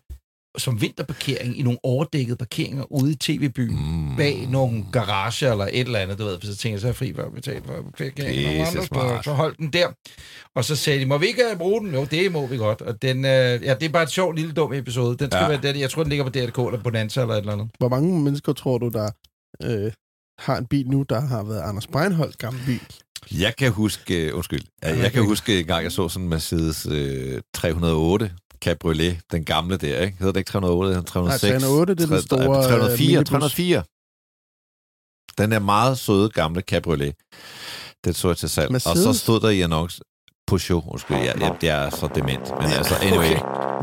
[0.57, 3.75] som vinterparkering i nogle overdækkede parkeringer ude i tv-byen,
[4.09, 4.15] Mm.
[4.17, 6.95] bag nogle garager eller et eller andet, du ved, så tænkte jeg, så er jeg
[6.95, 8.45] fri for at betale for parkeringen.
[8.45, 9.87] Det er Og så holdt den der.
[10.55, 11.93] Og så sagde de, må vi ikke øh, bruge den?
[11.93, 12.81] Jo, det må vi godt.
[12.81, 13.31] Og den, øh,
[13.63, 15.17] ja, det er bare et sjovt lille dum episode.
[15.17, 15.47] Den skal Ja.
[15.47, 15.79] være der.
[15.79, 17.69] Jeg tror, den ligger på DRK eller Bonanza eller et eller andet.
[17.79, 19.11] Hvor mange mennesker tror du, der
[19.63, 19.91] øh,
[20.39, 22.79] har en bil nu, der har været Anders Breinholds gamle bil?
[23.39, 26.29] Jeg kan huske, uh, undskyld, jeg, jeg kan huske en gang, jeg så sådan en
[26.29, 28.31] Mercedes uh, 308
[28.63, 30.17] Cabriolet, den gamle der, ikke?
[30.19, 31.43] Hedder det ikke 308, det hedder 306?
[31.43, 33.29] Nej, 308, det er den store, øh, 304, minibus.
[33.29, 33.83] 304.
[35.37, 37.13] Den er meget søde gamle Cabriolet.
[38.05, 38.75] Den så jeg til salg.
[38.75, 39.17] Og så Mercedes?
[39.17, 40.01] stod der i annonce,
[40.47, 42.51] Peugeot, undskyld, jeg, jeg, jeg er så dement.
[42.61, 43.35] Men altså, anyway,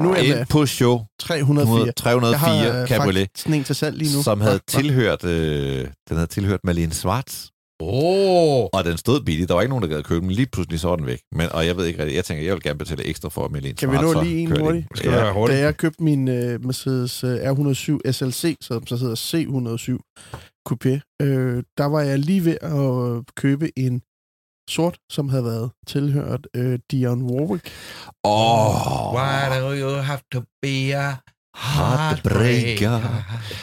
[0.03, 1.93] Nu er jeg en Peugeot 304.
[1.93, 2.41] 304 Jeg
[2.73, 4.23] har øh, Cabriolet, sådan en til salg lige nu.
[4.23, 7.47] som havde tilhørt, øh, den havde tilhørt Malene Schwartz.
[7.81, 8.63] Åh!
[8.63, 8.69] Oh.
[8.73, 9.49] Og den stod billigt.
[9.49, 10.31] Der var ikke nogen, der gad købe den.
[10.31, 11.21] Lige pludselig så var den væk.
[11.33, 12.17] Men, og jeg ved ikke rigtigt.
[12.17, 14.61] Jeg tænker, jeg vil gerne betale ekstra for at Malene Kan vi nå lige en
[14.61, 14.87] hurtigt?
[14.95, 15.17] Skal ja.
[15.17, 15.61] være Da hurtigt.
[15.61, 19.99] jeg købte min øh, Mercedes øh, R107 SLC, som så hedder C107
[20.69, 24.03] Coupé, øh, der var jeg lige ved at købe en
[24.71, 27.71] sort, som havde været tilhørt øh, Dion Warwick.
[28.25, 31.15] Åh, Why do you have to be a
[31.57, 33.01] Heartbreaker.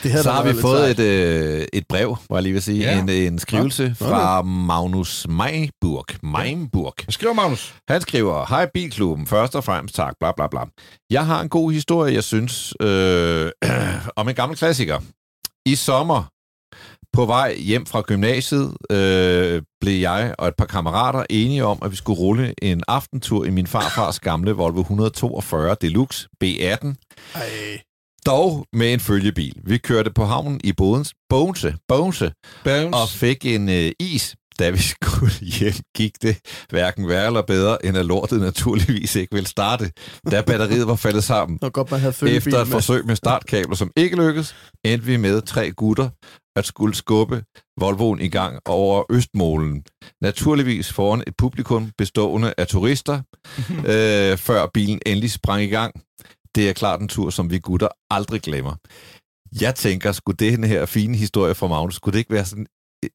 [0.03, 2.79] Det havde så har vi fået et, øh, et brev, var jeg lige vil sige.
[2.79, 2.99] Ja.
[2.99, 6.05] En, en skrivelse Nå, fra Magnus Meiburg.
[6.23, 6.93] Meiburg.
[7.03, 7.75] Hvad skriver Magnus?
[7.89, 10.59] Han skriver, Hej Bilklubben, først og fremmest tak, bla bla bla.
[11.09, 13.51] Jeg har en god historie, jeg synes, øh,
[14.19, 14.99] om en gammel klassiker.
[15.65, 16.23] I sommer,
[17.17, 21.91] på vej hjem fra gymnasiet, øh, blev jeg og et par kammerater enige om, at
[21.91, 26.95] vi skulle rulle en aftentur i min farfars gamle Volvo 142 Deluxe B18.
[27.35, 27.81] Ej,
[28.25, 29.53] Dog med en følgebil.
[29.65, 32.31] Vi kørte på havnen i Bodens, Bogense, Bogense
[32.63, 32.93] Bones.
[32.93, 34.35] og fik en øh, is.
[34.59, 36.37] Da vi skulle hjem, gik det
[36.69, 39.91] hverken værre eller bedre, end at lortet naturligvis ikke ville starte,
[40.31, 41.59] da batteriet var faldet sammen.
[41.73, 42.71] godt, man havde Efter et med.
[42.71, 44.55] forsøg med startkabler, som ikke lykkedes,
[44.85, 46.09] endte vi med tre gutter
[46.57, 47.43] at skulle skubbe
[47.79, 49.83] Volvoen i gang over Østmålen.
[50.21, 53.21] Naturligvis foran et publikum bestående af turister,
[53.93, 56.01] øh, før bilen endelig sprang i gang.
[56.55, 58.75] Det er klart en tur, som vi gutter aldrig glemmer.
[59.61, 62.65] Jeg tænker, skulle det her fine historie fra Magnus, skulle det ikke være sådan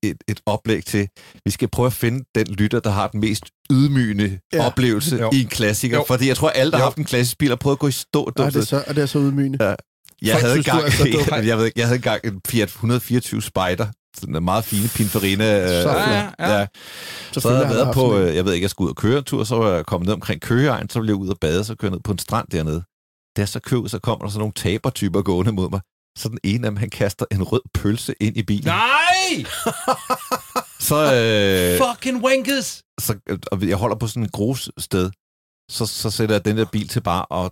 [0.02, 1.08] et, et oplæg til,
[1.44, 4.66] vi skal prøve at finde den lytter, der har den mest ydmygende Ja.
[4.66, 5.30] oplevelse Jo.
[5.32, 5.96] i en klassiker.
[5.96, 6.04] Jo.
[6.06, 6.86] Fordi jeg tror, alle, der har Jo.
[6.86, 8.22] haft en klassisk bil, har prøvet at gå i stå.
[8.24, 9.64] Og det, er så, og det er så ydmygende.
[9.64, 9.74] Ja.
[10.22, 11.24] Jeg Folk havde engang, så dum.
[11.38, 14.88] jeg, jeg, ved, ikke, jeg havde engang en Fiat 124 Spider, sådan en meget fine
[14.88, 15.68] Pininfarina.
[15.68, 15.96] Så Øh, flot.
[15.96, 16.58] Ja, ja.
[16.58, 16.66] ja.
[17.32, 18.22] Så havde har jeg været på, en.
[18.22, 20.06] øh, jeg ved ikke, jeg skulle ud og køre en tur, så var jeg kommet
[20.06, 22.18] ned omkring Køgeegn, så blev jeg ud og bade, så kørte jeg ned på en
[22.18, 22.82] strand dernede.
[23.36, 25.80] Da så køb, så kommer der sådan nogle tabertyper gående mod mig.
[26.18, 28.64] Så den ene af dem, han kaster en rød pølse ind i bilen.
[28.64, 29.44] Nej!
[30.88, 32.82] Så, øh, Fucking wankers!
[33.00, 35.10] så, øh, og jeg holder på sådan et grussted,
[35.70, 37.50] så, så sætter jeg den der bil til bare at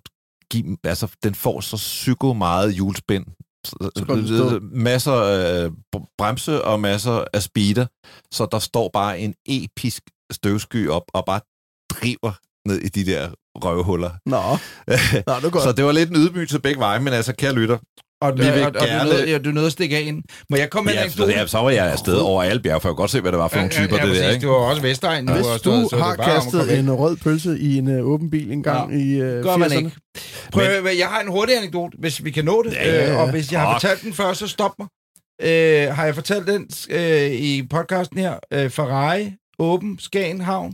[0.51, 3.27] give, altså den får så psyko meget hjulspænd.
[3.67, 4.61] Stå.
[4.63, 7.87] Masser af br- bremse og masser af speeder,
[8.33, 11.41] så der står bare en episk støvsky op og bare
[11.91, 12.33] driver
[12.69, 14.11] ned i de der røvhuller.
[14.27, 14.41] Nå,
[15.27, 15.65] Nå det godt.
[15.65, 17.79] så det var lidt en ydmygelse begge veje, men altså, kære lytter,
[18.23, 20.01] Og, Vi vil og, og, og gerne- du, nåede, ja, du nåede at stikke af
[20.03, 20.23] ind.
[20.51, 21.39] Må jeg komme med en ja, så, anekdote?
[21.41, 23.49] ja, så var jeg afsted over Albjerg, for jeg kunne godt se, hvad det var
[23.49, 24.41] for nogle typer, ja, ja, det der, ikke?
[24.41, 25.29] Det var også Vestegn.
[25.29, 28.31] Hvis og du så- så det har kastet en rød pølse i en øh, åben
[28.31, 28.99] bil en gang Ja.
[28.99, 29.77] i øh, Gør man 80'erne.
[29.77, 29.91] ikke.
[30.53, 32.73] Prøv, men, jeg har en hurtig anekdote, hvis vi kan nå det.
[32.73, 33.13] Ja, ja, ja.
[33.13, 34.89] Øh, og hvis jeg har fortalt den før, så stop mig.
[35.43, 38.35] Øh, har jeg fortalt den øh, i podcasten her?
[38.53, 40.73] Øh, Ferrari, åben, Skagen, Havn.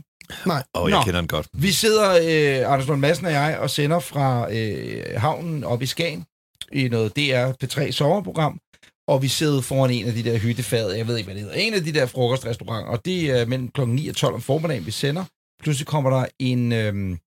[0.75, 1.03] Åh, oh, jeg Nå.
[1.03, 1.47] kender den godt.
[1.53, 5.85] Vi sidder, øh, Anders Lund Madsen og jeg, og sender fra øh, havnen op i
[5.85, 6.25] Skagen
[6.71, 8.59] i noget DR P3 sommerprogram,
[9.07, 11.55] og vi sidder foran en af de der hyttefad, jeg ved ikke, hvad det hedder,
[11.57, 13.81] en af de der frokostrestauranter, og det er mellem kl.
[13.81, 15.25] 9 og 12 om formiddagen, vi sender.
[15.63, 17.17] Pludselig kommer der en, øh,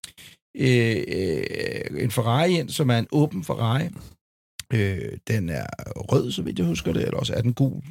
[0.56, 3.88] øh, en Ferrari ind, som er en åben Ferrari.
[4.72, 7.82] Øh, den er rød, så vidt jeg husker det, eller også er den gul.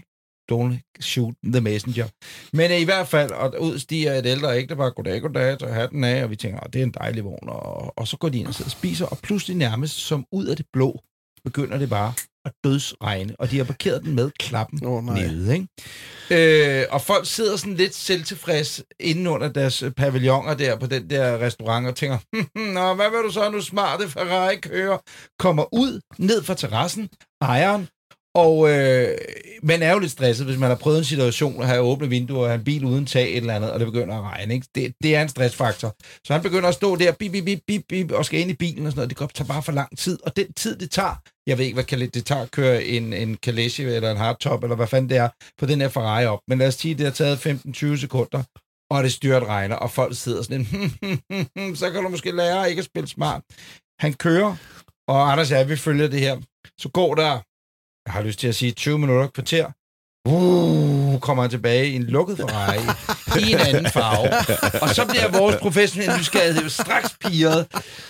[0.52, 2.08] Don't shoot the messenger.
[2.54, 6.24] Men i hvert fald, og ud stiger et ældre ægtepar, goddag, goddag, så hatten af,
[6.24, 8.48] og vi tænker, "Åh, det er en dejlig vogn, og, og så går de ind
[8.48, 11.00] og sidder og spiser, og pludselig nærmest som ud af det blå,
[11.44, 12.14] begynder det bare
[12.46, 15.22] og dødsregne, og de har parkeret den med klappen nej.
[15.28, 15.54] nede.
[15.54, 16.82] Ikke?
[16.82, 21.40] Øh, og folk sidder sådan lidt selvtilfreds inde under deres pavilloner der på den der
[21.40, 22.18] restaurant og tænker,
[22.74, 24.98] Nå, hvad vil du så nu smarte Ferrari kører?
[25.40, 27.10] Kommer ud, ned fra terrassen,
[27.42, 27.88] ejeren,
[28.36, 29.18] og øh,
[29.64, 32.42] man er jo lidt stresset, hvis man har prøvet en situation at have åbne vinduer
[32.42, 34.54] og have en bil uden tag et eller andet, og det begynder at regne.
[34.54, 34.68] Ikke?
[34.76, 35.96] Det, det er en stressfaktor.
[36.28, 38.54] Så han begynder at stå der, bip, bip, bip, bip, bip, og skal ind i
[38.54, 39.10] bilen og sådan noget.
[39.10, 40.20] Det går tager bare for lang tid.
[40.24, 41.16] Og den tid, det tager,
[41.48, 44.76] jeg ved ikke, hvad det tager at køre en, en Kalesje eller en hardtop, eller
[44.76, 46.40] hvad fanden det er, på den her Ferrari op.
[46.48, 48.44] Men lad os sige, det har taget 15-20 sekunder,
[48.92, 50.66] og det styrt regner, og folk sidder sådan en,
[51.56, 53.42] hmm, så kan du måske lære ikke at spille smart.
[54.00, 54.56] Han kører,
[55.08, 56.38] og Anders og jeg, vi følger det her.
[56.78, 57.40] Så går der
[58.10, 59.66] jeg har lyst til at sige 20 minutter, kvarter.
[60.30, 62.80] Uh, kommer han tilbage i en lukket Ferrari
[63.42, 64.30] i en anden farve.
[64.82, 67.68] Og så bliver vores professionelle nysgerrighed straks piret,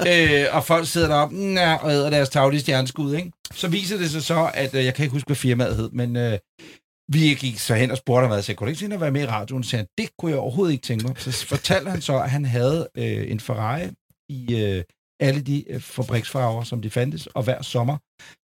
[0.08, 3.16] øh, og folk sidder deroppe nah, og æder deres taglige stjerneskud.
[3.16, 3.32] Ikke?
[3.54, 6.16] Så viser det sig så, at øh, jeg kan ikke huske, hvad firmaet hed, men
[6.16, 6.38] øh,
[7.14, 9.02] vi gik så hen og spurgte ham, og jeg sagde, kunne du ikke tænke at
[9.02, 9.64] være med i radioen?
[9.64, 11.16] Så sagde han, det kunne jeg overhovedet ikke tænke mig.
[11.18, 13.90] Så fortalte han så, at han havde øh, en Ferrari
[14.30, 14.84] i øh,
[15.20, 17.98] alle de øh, fabriksfarver, som de fandtes, og hver sommer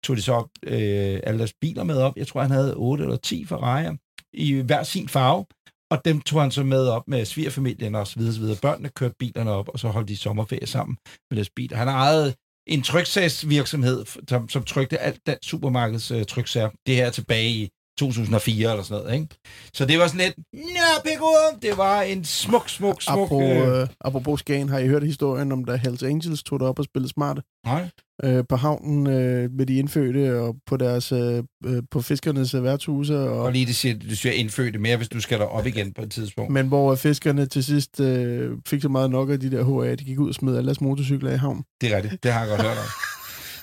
[0.05, 2.17] tog de så øh, alle deres biler med op.
[2.17, 3.97] Jeg tror, han havde 8 eller 10 Ferrari'er
[4.33, 5.45] i hver sin farve,
[5.91, 8.57] og dem tog han så med op med svigerfamilien og så videre, så videre.
[8.63, 10.97] Børnene kørte bilerne op, og så holdt de sommerferie sammen
[11.31, 11.77] med deres biler.
[11.77, 12.35] Han ejede
[12.67, 16.71] en tryksagsvirksomhed, som, som trykte alt den supermarkeds øh, tryksager.
[16.87, 17.69] Det her er tilbage i
[17.99, 19.35] 2004 eller sådan noget, ikke?
[19.75, 21.27] Så det var sådan lidt, ja, Pico,
[21.63, 23.17] det var en smuk, smuk, smuk...
[23.19, 26.85] Apropos, øh, apropos Skagen, har I hørt historien om, da Hells Angels tog op og
[26.85, 27.89] spillede smarte nej.
[28.25, 32.65] øh, på havnen øh, med de indfødte og på deres øh, øh, på fiskernes øh,
[32.65, 33.19] værtshuse.
[33.19, 36.03] Og, Og lige det siger, du siger indfødte mere, hvis du skal derop igen på
[36.03, 36.53] et tidspunkt.
[36.53, 40.05] men hvor fiskerne til sidst øh, fik så meget nok af de der HA, de
[40.05, 41.63] gik ud og smed alle deres motorcykler i havn.
[41.81, 42.85] Det er rigtigt, det har jeg godt hørt om.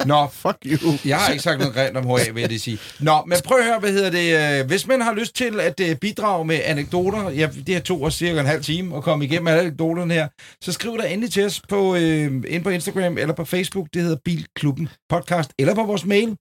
[0.06, 0.93] Nå, Fuck you.
[1.06, 2.80] Jeg har ikke sagt noget rent om HA, vil jeg lige sige.
[3.00, 4.60] Nå, men prøv at høre, hvad hedder det.
[4.62, 8.02] øh, Hvis man har lyst til at øh, bidrage med anekdoter, ja, det her tog
[8.04, 10.28] os cirka en halv time at komme igennem alle anekdoterne her,
[10.62, 13.88] så skriv der endelig til os på, øh, ind på Instagram eller på Facebook.
[13.93, 16.36] Det hedder Bilklubben Podcast, eller på vores mail.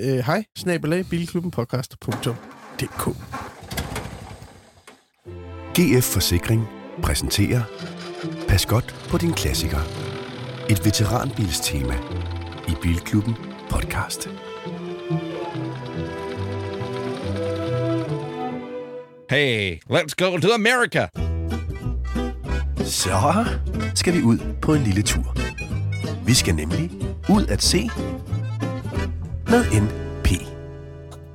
[0.00, 3.08] Øh, Hej, snabelag, bilklubbenpodcast.dk
[5.78, 6.68] GF Forsikring
[7.02, 7.62] præsenterer
[8.48, 9.78] Pas godt på din klassiker.
[10.70, 11.94] Et veteranbilstema
[12.68, 13.34] i Bilklubben
[13.70, 14.28] podcast.
[19.30, 21.08] Hey, let's go to America.
[22.84, 23.44] Så
[23.94, 25.36] skal vi ud på en lille tur.
[26.26, 26.90] Vi skal nemlig
[27.30, 27.90] ud at se
[29.48, 30.28] med NP.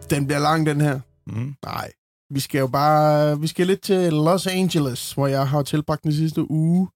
[0.10, 1.00] Den bliver lang, den her.
[1.28, 1.56] Mm.
[1.66, 1.92] Nej,
[2.30, 3.40] vi skal jo bare...
[3.40, 6.88] Vi skal lidt til Los Angeles, hvor jeg har tilbragt den sidste uge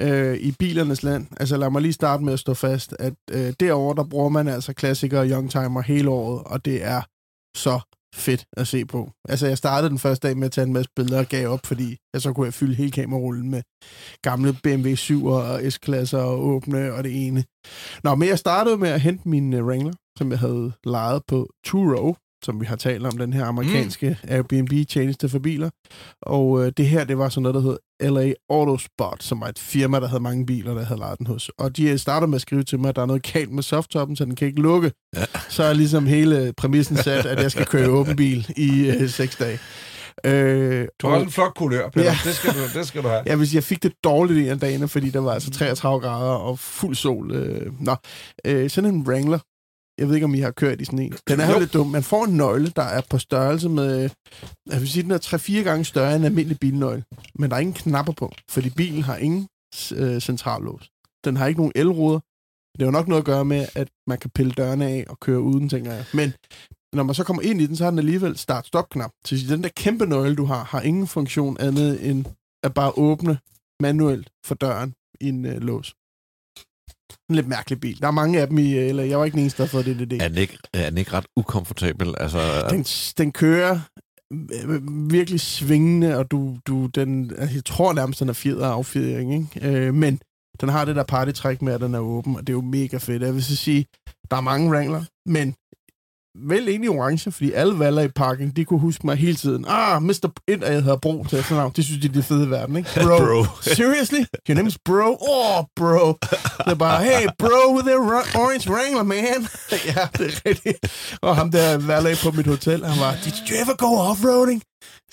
[0.00, 1.26] øh, i bilernes land.
[1.40, 4.48] Altså lad mig lige starte med at stå fast, at øh, derovre, der bruger man
[4.48, 7.02] altså klassikere og youngtimer hele året, og det er
[7.56, 7.80] så
[8.14, 9.10] fedt at se på.
[9.28, 11.66] Altså jeg startede den første dag med at tage en masse billeder og gav op,
[11.66, 13.62] fordi jeg så kunne jeg fylde hele kamerarullen med
[14.22, 17.44] gamle BMW 7'er og S-klasser og åbne og det ene.
[18.04, 21.50] Nå, men jeg startede med at hente min uh, Wrangler, som jeg havde lejet på
[21.64, 24.28] Turo, som vi har talt om, den her amerikanske mm.
[24.28, 25.70] Airbnb-tjeneste for biler.
[26.22, 29.58] Og øh, det her, det var sådan noget, der hed LA Autospot, som var et
[29.58, 31.50] firma, der havde mange biler, der havde lejet den hos.
[31.58, 33.62] Og de øh, starter med at skrive til mig, at der er noget galt med
[33.62, 34.92] softtoppen, så den kan ikke lukke.
[35.16, 35.24] Ja.
[35.48, 39.36] Så er ligesom hele præmissen sat, at jeg skal køre åben bil i øh, seks
[39.36, 39.58] dage.
[40.24, 42.04] Øh, Du har og- en flot kulør, Peter.
[42.06, 42.10] Ja.
[42.10, 42.18] Ja.
[42.28, 43.22] Det, skal du, det skal du have.
[43.26, 46.00] jeg vil sige, jeg fik det dårligt en af dagene, fordi der var altså 33
[46.00, 47.30] grader og fuld sol.
[47.32, 47.94] Øh, nå,
[48.44, 49.38] øh, sådan en Wrangler.
[50.00, 51.14] Jeg ved ikke, om I har kørt i sådan en.
[51.28, 51.86] Den er jo lidt dum.
[51.86, 54.10] Man får en nøgle, der er på størrelse med...
[54.70, 57.04] Jeg vil sige, den er 3-4 gange større end en almindelig bilnøgle.
[57.34, 59.48] Men der er ingen knapper på, fordi bilen har ingen
[59.96, 60.90] øh, centrallås.
[61.24, 62.20] Den har ikke nogen elruder.
[62.72, 65.20] Det har jo nok noget at gøre med, at man kan pille dørene af og
[65.20, 66.04] køre uden, tænker jeg.
[66.14, 66.32] Men
[66.92, 69.10] når man så kommer ind i den, så har den alligevel start-stop-knap.
[69.24, 72.24] Så den der kæmpe nøgle, du har, har ingen funktion andet end
[72.62, 73.38] at bare åbne
[73.80, 75.94] manuelt for døren i en øh, lås.
[77.28, 78.00] En lidt mærkelig bil.
[78.00, 79.70] Der er mange af dem i, øh, eller jeg var ikke den eneste, der har
[79.70, 80.24] fået det idé.
[80.24, 82.14] Er den ikke, er den ikke ret ukomfortabel?
[82.20, 82.82] Altså, Den,
[83.18, 83.80] den kører
[84.32, 88.72] øh, virkelig svingende, og du, du den, altså, jeg tror nærmest, den er fjeder af
[88.72, 89.68] affjedring, ikke?
[89.68, 90.20] Øh, men
[90.60, 92.96] den har det der partytræk med, at den er åben, og det er jo mega
[92.96, 93.22] fedt.
[93.22, 93.86] Jeg vil så sige,
[94.30, 95.54] der er mange Wrangler, men
[96.34, 99.64] vel egentlig orange, fordi alle valger i parken, de kunne huske mig hele tiden.
[99.68, 100.30] Ah, Mr.
[100.48, 101.72] Ind, jeg hedder Bro til efternavn.
[101.76, 102.90] Det synes de er det fede i verden, ikke?
[103.06, 103.18] Bro.
[103.18, 103.44] Bro.
[103.62, 104.20] Seriously?
[104.48, 105.16] Your name is Bro?
[105.20, 106.06] Oh, bro.
[106.64, 109.22] Det er bare, hey, bro with ru- orange Wrangler, man.
[109.90, 110.78] ja, det er rigtigt.
[111.22, 114.62] Og ham der valet på mit hotel, han var, did you ever go off-roading?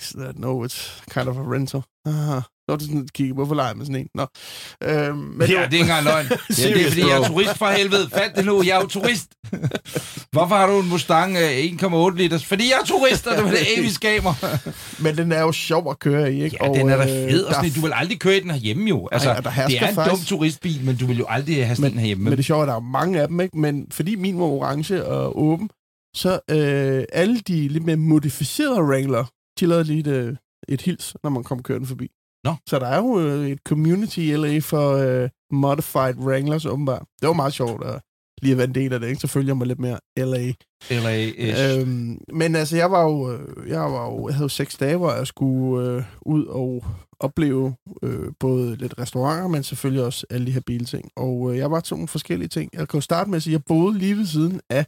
[0.00, 1.82] said, no, it's kind of a rental.
[2.06, 4.08] Ah, Nå, det er sådan, kigge, hvorfor leger man sådan en?
[4.14, 4.26] Nå.
[4.84, 6.26] Øhm, men ja, det er ikke engang løgn.
[6.30, 8.10] ja, det er, fordi jeg er turist fra helvede.
[8.10, 9.28] Fandt det nu, jeg er jo turist.
[10.32, 11.42] Hvorfor har du en Mustang 1,8
[11.96, 12.44] øh, liters?
[12.44, 14.34] Fordi jeg er turist, og det var det evige skamer.
[15.02, 16.56] men den er jo sjov at køre i, ikke?
[16.60, 17.44] Ja, og, den er da øh, fed.
[17.44, 19.08] Og sådan, du vil aldrig køre i den herhjemme jo.
[19.12, 20.30] Altså, Ej, det er en faktisk...
[20.30, 22.24] dum turistbil, men du vil jo aldrig have sådan men, den herhjemme.
[22.24, 23.58] Men det er sjovt, at der er mange af dem, ikke?
[23.58, 25.70] Men fordi min var orange og åben,
[26.16, 29.24] så øh, alle de lidt mere modificerede Wrangler,
[29.60, 30.36] de lavede lige et, øh,
[30.68, 32.10] et hils, når man kom kørende forbi.
[32.44, 32.54] Nå.
[32.68, 37.04] Så der er jo øh, et community i LA for øh, modified Wranglers, åbenbart.
[37.20, 38.00] Det var meget sjovt at
[38.42, 39.20] lige at være en del af det, ikke?
[39.20, 40.52] Så følger jeg mig lidt mere LA.
[40.90, 41.80] LA-ish.
[41.80, 44.96] Øhm, men altså, jeg var jo, øh, jeg var jo, jeg havde jo seks dage,
[44.96, 46.84] hvor jeg skulle øh, ud og
[47.20, 51.10] opleve øh, både lidt restauranter, men selvfølgelig også alle de her bilting.
[51.16, 52.70] Og øh, jeg var til nogle forskellige ting.
[52.72, 54.86] Jeg kan jo starte med at sige, at jeg boede lige ved siden af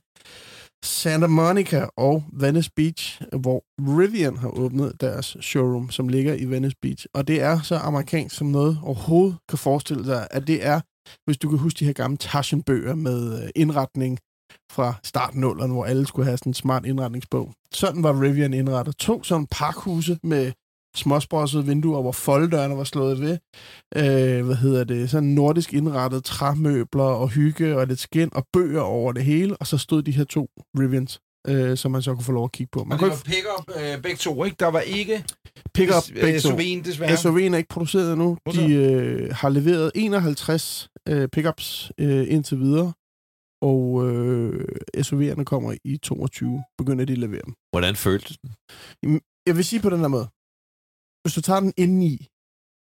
[0.84, 6.76] Santa Monica og Venice Beach, hvor Rivian har åbnet deres showroom, som ligger i Venice
[6.82, 7.06] Beach.
[7.14, 10.80] Og det er så amerikansk, som noget overhovedet kan forestille sig, at det er,
[11.26, 14.18] hvis du kan huske de her gamle Taschen-bøger med øh, indretning
[14.72, 17.52] fra starten hvor alle skulle have sådan en smart indretningsbog.
[17.72, 18.96] Sådan var Rivian indrettet.
[18.96, 20.52] To sådan parkhuse med
[20.96, 23.38] småsprossede vinduer, hvor folddørene var slået ved.
[23.96, 25.10] Øh, hvad hedder det?
[25.10, 29.56] Sådan nordisk indrettet træmøbler og hygge og lidt skin og bøger over det hele.
[29.56, 32.52] Og så stod de her to Rivians, øh, som man så kunne få lov at
[32.52, 32.84] kigge på.
[32.84, 34.56] Man og det var pick-up øh, begge to, ikke?
[34.60, 35.24] Der var ikke
[35.74, 36.48] pick-up begge to.
[36.48, 37.14] SUV'en desværre.
[37.14, 38.38] SUV'en er ikke produceret endnu.
[38.52, 42.92] De øh, har leveret 51 øh, pickups øh, indtil videre.
[43.62, 44.64] Og øh,
[44.96, 46.62] SUV'erne kommer i 22.
[46.78, 47.54] Begynder de at levere dem.
[47.72, 49.20] Hvordan føltes den?
[49.46, 50.28] Jeg vil sige på den her måde
[51.22, 52.28] hvis du tager den indeni,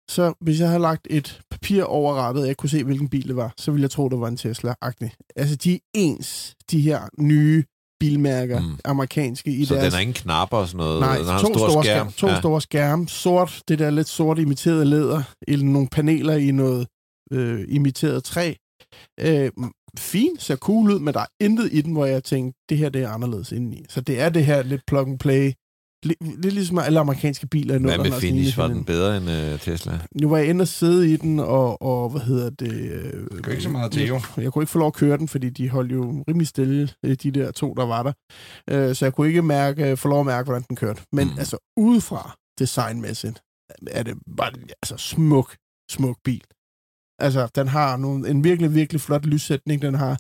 [0.10, 3.36] så hvis jeg havde lagt et papir over rattet, jeg kunne se, hvilken bil det
[3.36, 5.12] var, så ville jeg tro, det var en Tesla-agtig.
[5.36, 7.64] Altså, de er ens, de her nye
[8.00, 8.78] bilmærker, mm.
[8.86, 9.52] amerikanske.
[9.52, 9.84] I så deres...
[9.86, 11.00] den har ingen knapper og sådan noget?
[11.00, 12.12] Nej, den har to, store, store skærm.
[12.12, 12.12] skærm.
[12.12, 12.40] To ja.
[12.40, 13.08] store skærme.
[13.08, 16.88] Sort, det der lidt sort imiteret læder, eller nogle paneler i noget
[17.32, 18.54] øh, imiteret træ.
[19.20, 19.52] Øh,
[19.98, 22.90] fint, ser cool ud, men der er intet i den, hvor jeg tænkte, det her
[22.90, 23.86] det er anderledes indeni.
[23.90, 25.54] Så det er det her lidt plug and play
[26.04, 27.80] Lidt ligesom alle amerikanske biler.
[27.80, 28.58] Hvad med finish?
[28.58, 30.00] Var den bedre end uh, Tesla?
[30.22, 32.74] Nu var jeg inde og sidde i den, og, og hvad hedder det...
[32.74, 34.14] Øh, det ikke så meget til, jo.
[34.14, 36.90] Jeg, jeg kunne ikke få lov at køre den, fordi de holdt jo rimelig stille,
[37.06, 38.14] øh, de der to, der var der.
[38.90, 41.02] Uh, så jeg kunne ikke mærke, få lov at mærke, hvordan den kørte.
[41.14, 41.40] Men mm.
[41.40, 43.42] altså, udefra designmæssigt,
[43.88, 45.56] er det bare altså, smuk,
[45.92, 46.44] smuk bil.
[47.20, 49.82] Altså, den har nogle, en virkelig, virkelig flot lyssætning.
[49.82, 50.18] Den har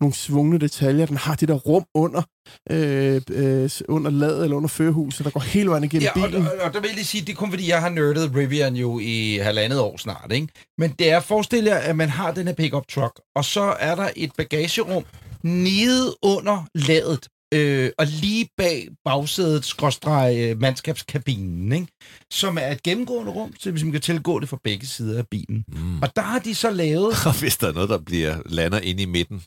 [0.00, 1.06] nogle svungne detaljer.
[1.06, 2.22] Den har det der rum under,
[2.70, 6.46] øh, øh, under ladet eller under førerhuset, der går hele vejen igennem ja, bilen.
[6.46, 8.34] Og, og, og der vil jeg lige sige, det er kun fordi, jeg har nørdet
[8.36, 10.48] Rivian jo i halvandet år snart, ikke?
[10.78, 13.94] Men det er, forestil jer, at man har den her pickup truck, og så er
[13.94, 15.04] der et bagagerum
[15.42, 21.86] nede under ladet øh, og lige bag bagsædet, skråstreg øh, mandskabskabinen, ikke?
[22.30, 25.26] som er et gennemgående rum, så hvis man kan tilgå det fra begge sider af
[25.30, 25.64] bilen.
[25.68, 26.02] Mm.
[26.02, 27.14] Og der har de så lavet...
[27.26, 29.42] Og hvis der er noget, der bliver lander ind i midten,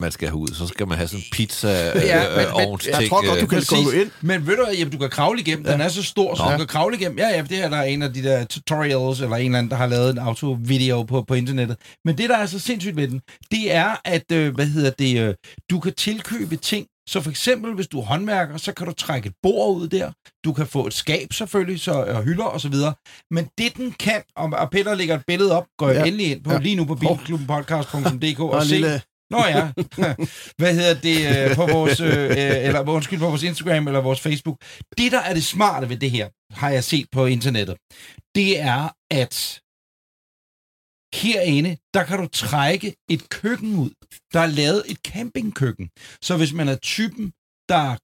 [0.00, 2.80] man skal have ud, så skal man have sådan en pizza ja, øh, men, men,
[2.86, 4.10] Jeg tror godt, du kan gå ind.
[4.20, 5.66] Men ved du, jamen, du kan kravle igennem.
[5.66, 5.72] Ja.
[5.72, 6.50] Den er så stor, så Nå.
[6.50, 7.18] du kan kravle igennem.
[7.18, 9.70] Ja, ja, det her der er en af de der tutorials, eller en eller anden,
[9.70, 11.76] der har lavet en autovideo på, på internettet.
[12.04, 15.20] Men det, der er så sindssygt ved den, det er, at, øh, hvad hedder det,
[15.20, 15.34] øh,
[15.70, 19.26] du kan tilkøbe ting, så for eksempel, hvis du er håndværker, så kan du trække
[19.26, 20.12] et bord ud der.
[20.44, 22.94] Du kan få et skab selvfølgelig, så, og hylder og så videre.
[23.30, 26.04] Men det den kan, og Peter lægger et billede op, går ja.
[26.04, 26.58] endelig ind på, ja.
[26.58, 28.68] lige nu på bilklubbenpodcast.dk og, og se.
[28.68, 29.00] Lille...
[29.30, 29.70] Nå ja,
[30.58, 34.56] hvad hedder det øh, på vores, øh, eller undskyld, på vores Instagram eller vores Facebook.
[34.98, 37.76] Det, der er det smarte ved det her, har jeg set på internettet,
[38.34, 39.60] det er, at
[41.14, 43.90] herinde, der kan du trække et køkken ud.
[44.32, 45.90] Der er lavet et campingkøkken.
[46.22, 47.32] Så hvis man er typen,
[47.68, 47.96] der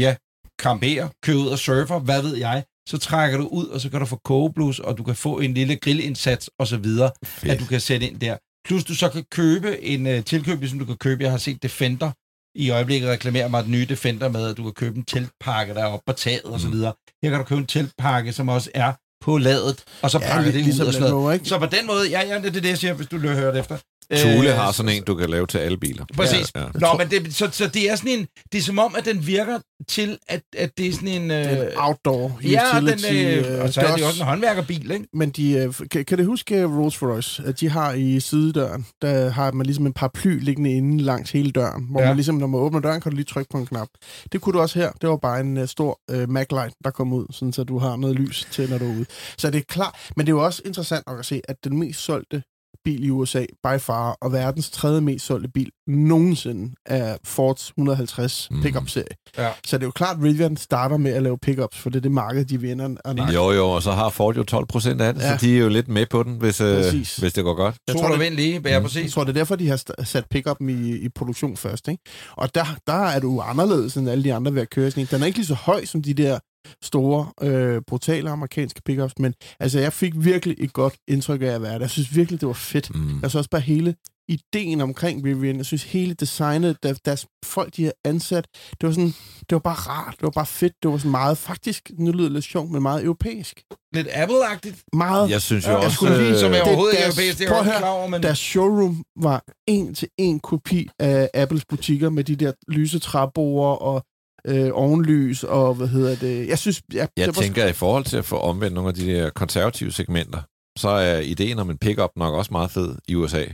[0.00, 0.16] ja,
[0.60, 4.00] camperer, kører ud og surfer, hvad ved jeg, så trækker du ud, og så kan
[4.00, 7.52] du få kogeblus, og du kan få en lille grillindsats og så videre, Fedt.
[7.52, 8.36] at du kan sætte ind der.
[8.64, 11.62] Plus du så kan købe en uh, tilkøb, ligesom du kan købe, jeg har set
[11.62, 12.10] Defender
[12.54, 15.82] i øjeblikket reklamere mig den nye Defender med, at du kan købe en teltpakke, der
[15.82, 16.72] er oppe på taget og så mm.
[16.72, 16.92] videre.
[17.22, 18.92] Her kan du købe en teltpakke, som også er
[19.22, 21.32] på ladet, og så pakker ja, det ligesom.
[21.32, 21.48] Ikke?
[21.48, 23.60] Så på den måde, ja, ja, det er det, jeg siger, hvis du hører det
[23.60, 23.76] efter.
[24.16, 26.04] Thule øh, har sådan en, du kan lave til alle biler.
[26.16, 26.52] Præcis.
[26.54, 26.66] Ja, ja.
[26.74, 29.26] Nå, men det, så, så det er sådan en, det er som om, at den
[29.26, 29.58] virker
[29.88, 31.30] til, at, at det er sådan en...
[31.30, 33.12] Øh, en outdoor ja, utility.
[33.12, 35.06] Ja, den, øh, og så er det også en håndværkerbil, ikke?
[35.12, 39.30] Men de, øh, kan, kan det huske Rolls Royce, at de har i sidedøren, der
[39.30, 42.06] har man ligesom en paraply liggende inde langs hele døren, hvor ja.
[42.06, 43.88] man ligesom, når man åbner døren, kan du lige trykke på en knap.
[44.32, 44.90] Det kunne du også her.
[45.00, 47.96] Det var bare en uh, stor uh, MacLight, der kom ud, sådan så du har
[47.96, 49.06] noget lys til, når du er ude.
[49.38, 52.00] Så det er klart, men det er jo også interessant at se, at den mest
[52.00, 52.42] solgte
[52.84, 58.48] bil i USA, by far, og verdens tredje mest solgte bil nogensinde er Fords 150
[58.50, 58.62] Mhm.
[58.62, 59.06] pickup-serie.
[59.38, 59.48] Ja.
[59.66, 62.00] Så det er jo klart, at Rivian starter med at lave pickups, for det er
[62.00, 62.94] det marked, de vinder.
[63.04, 63.34] Og nakker.
[63.34, 65.38] Jo, jo, og så har Ford jo 12 procent af det, ja.
[65.38, 67.74] Så de er jo lidt med på den, hvis, øh, hvis det går godt.
[67.88, 68.84] Jeg tror, vind lige, ja, Mm.
[68.84, 69.02] præcis.
[69.02, 71.88] Jeg tror, det er derfor, de har sat pickuppen i, i produktion først.
[71.88, 72.02] Ikke?
[72.36, 75.08] Og der, der er du anderledes end alle de andre ved at køre sådan en.
[75.10, 76.38] Den er ikke lige så høj som de der
[76.82, 81.62] store, øh, brutale amerikanske pickups, men altså, jeg fik virkelig et godt indtryk af at
[81.62, 81.80] være der.
[81.80, 82.94] Jeg synes virkelig, det var fedt.
[82.94, 83.08] Mm.
[83.10, 83.94] Jeg synes også bare hele
[84.28, 88.46] ideen omkring Rivian, jeg synes hele designet, der, deres folk, de har ansat,
[88.80, 89.08] det var sådan,
[89.40, 92.22] det var bare rart, det var bare fedt, det var sådan meget, faktisk, nu lyder
[92.24, 93.62] det lidt sjovt, men meget europæisk.
[93.94, 94.82] Lidt Apple-agtigt.
[94.92, 95.86] Meget, Jeg synes jo Ja, også...
[95.86, 98.08] jeg skulle lige, som er det- overhovedet ikke deres- europæisk, det er jeg klar over,
[98.08, 98.22] men...
[98.22, 103.78] deres showroom var en til en kopi af Apples butikker med de der lyse træbord
[103.82, 104.04] og
[104.48, 106.48] øh, ovenlys og hvad hedder det.
[106.48, 108.94] Jeg synes, jeg, Jeg det var, tænker, i forhold til at få omvendt nogle af
[108.94, 110.42] de der konservative segmenter,
[110.78, 113.44] så er ideen om en pickup nok også meget fed i USA.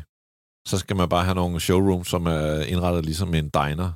[0.68, 3.93] Så skal man bare have nogle showrooms, som er indrettet ligesom en diner,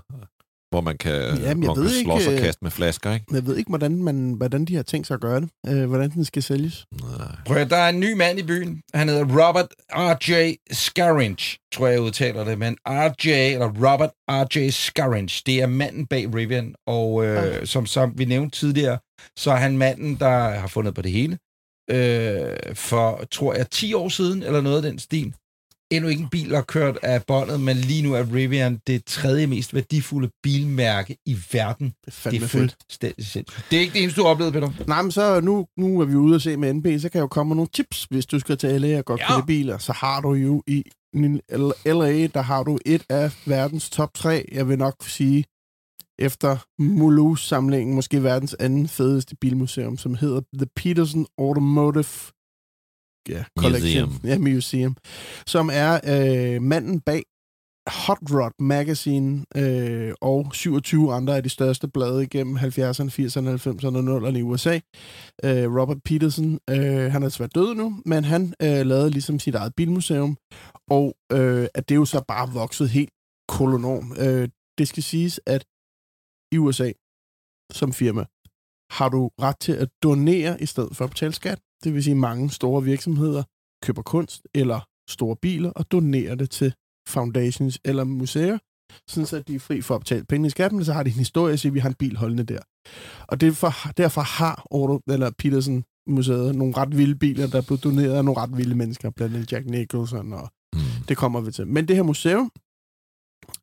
[0.73, 2.71] hvor man kan, Jamen, jeg hvor man ved kan slås ikke, og øh, kaste med
[2.71, 3.27] flasker, ikke?
[3.33, 5.49] Jeg ved ikke, hvordan, man, hvordan de har tænkt sig at gøre det.
[5.69, 6.87] Øh, hvordan den skal sælges.
[7.01, 7.37] Nej.
[7.47, 8.81] Prøv at, der er en ny mand i byen.
[8.95, 10.55] Han hedder Robert R.J.
[10.73, 12.59] Scaringe, tror jeg, jeg udtaler det.
[12.59, 13.53] Men R.J.
[13.53, 14.71] eller Robert R.J.
[14.71, 16.75] Scaringe, det er manden bag Rivian.
[16.87, 18.99] Og øh, som, som vi nævnte tidligere,
[19.37, 21.39] så er han manden, der har fundet på det hele.
[21.91, 25.35] Øh, for, tror jeg, 10 år siden, eller noget af den stil.
[25.93, 29.47] Endnu ikke en bil, der kørt af båndet, men lige nu er Rivian det tredje
[29.47, 31.87] mest værdifulde bilmærke i verden.
[32.07, 33.67] Det er Det er fuldstændig sindssygt.
[33.71, 34.71] Det er ikke det eneste, du har oplevet, Peter.
[34.87, 37.23] Nej, men så nu, nu er vi ude og se med NB, så kan jeg
[37.23, 39.41] jo komme med nogle tips, hvis du skal til LA og godt Ja.
[39.47, 39.79] biler.
[39.79, 40.83] Så har du jo i
[41.87, 45.45] LA, der har du et af verdens top tre, jeg vil nok sige,
[46.19, 52.33] efter Mulhouse-samlingen, måske verdens anden fedeste bilmuseum, som hedder The Peterson Automotive
[53.29, 54.09] ja, Collection.
[54.09, 54.31] Museum.
[54.31, 54.97] Ja, Museum.
[55.47, 57.23] Som er øh, manden bag
[57.87, 63.97] Hot Rod Magazine øh, og 27 andre af de største blade igennem 70'erne, 80'erne, 90'erne
[63.97, 64.75] og 0'erne i USA.
[65.45, 69.55] Øh, Robert Peterson, øh, han er svært død nu, men han øh, lavede ligesom sit
[69.55, 70.37] eget bilmuseum,
[70.91, 73.11] og øh, at det jo så bare vokset helt
[73.49, 74.13] kolonorm.
[74.19, 74.49] Øh,
[74.79, 75.65] det skal siges, at
[76.53, 76.93] i USA
[77.73, 78.25] som firma
[78.93, 81.59] har du ret til at donere i stedet for at betale skat.
[81.85, 83.43] Det vil sige, at mange store virksomheder
[83.85, 86.75] køber kunst eller store biler og donerer det til
[87.09, 88.59] foundations eller museer,
[89.09, 91.11] sådan så de er fri for at betale penge i skatten, men så har de
[91.11, 92.59] en historie at sige, at vi har en bil holdende der.
[93.29, 97.85] Og derfor, derfor har Otto, eller Peterson Museet nogle ret vilde biler, der er blevet
[97.85, 100.81] doneret af nogle ret vilde mennesker, blandt andet Jack Nicholson, og Mm.
[101.09, 101.67] det kommer vi til.
[101.67, 102.51] Men det her museum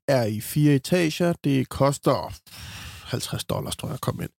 [0.07, 1.33] er i fire etager.
[1.43, 2.33] Det koster
[3.09, 4.31] 50 dollars, tror jeg, komme ind.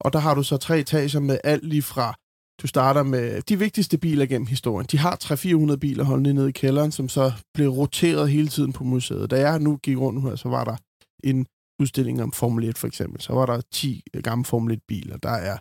[0.00, 2.14] Og der har du så tre etager med alt lige fra
[2.62, 4.86] du starter med de vigtigste biler gennem historien.
[4.90, 5.18] De har
[5.72, 9.30] 300-400 biler holdende nede i kælderen, som så blev roteret hele tiden på museet.
[9.30, 10.76] Da jeg nu gik rundt her, så var der
[11.24, 11.46] en
[11.80, 13.20] udstilling om Formel 1 for eksempel.
[13.20, 15.16] Så var der 10 gamle Formel 1 biler.
[15.16, 15.56] Der er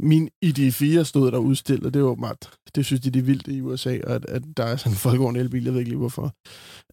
[0.00, 1.94] min ID4 stod der udstillet.
[1.94, 4.76] Det var åbenbart, det synes de det er vildt i USA, at, at der er
[4.76, 5.64] sådan en folkevogn elbil.
[5.64, 6.32] Jeg ved ikke lige hvorfor.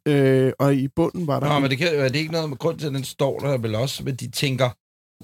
[0.07, 1.47] Øh, og i bunden var der...
[1.47, 3.57] Nå, men det, kan, er det ikke noget med grund til, at den står der
[3.57, 4.69] vel også, men de tænker,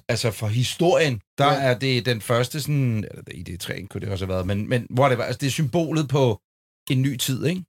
[0.10, 1.60] altså for historien, der Ja.
[1.62, 4.70] er det den første sådan, eller i det træen kunne det også have været, men,
[4.70, 6.42] men hvor det var, altså det er symbolet på
[6.90, 7.64] en ny tid, ikke?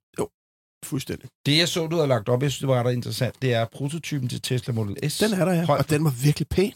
[0.85, 1.29] Fuldstændig.
[1.45, 3.65] Det jeg så, du havde lagt op, jeg synes, det var ret interessant, det er
[3.65, 5.17] prototypen til Tesla Model S.
[5.17, 5.65] Den er der, ja.
[5.65, 5.79] Højt.
[5.79, 6.73] Og den var virkelig pæn.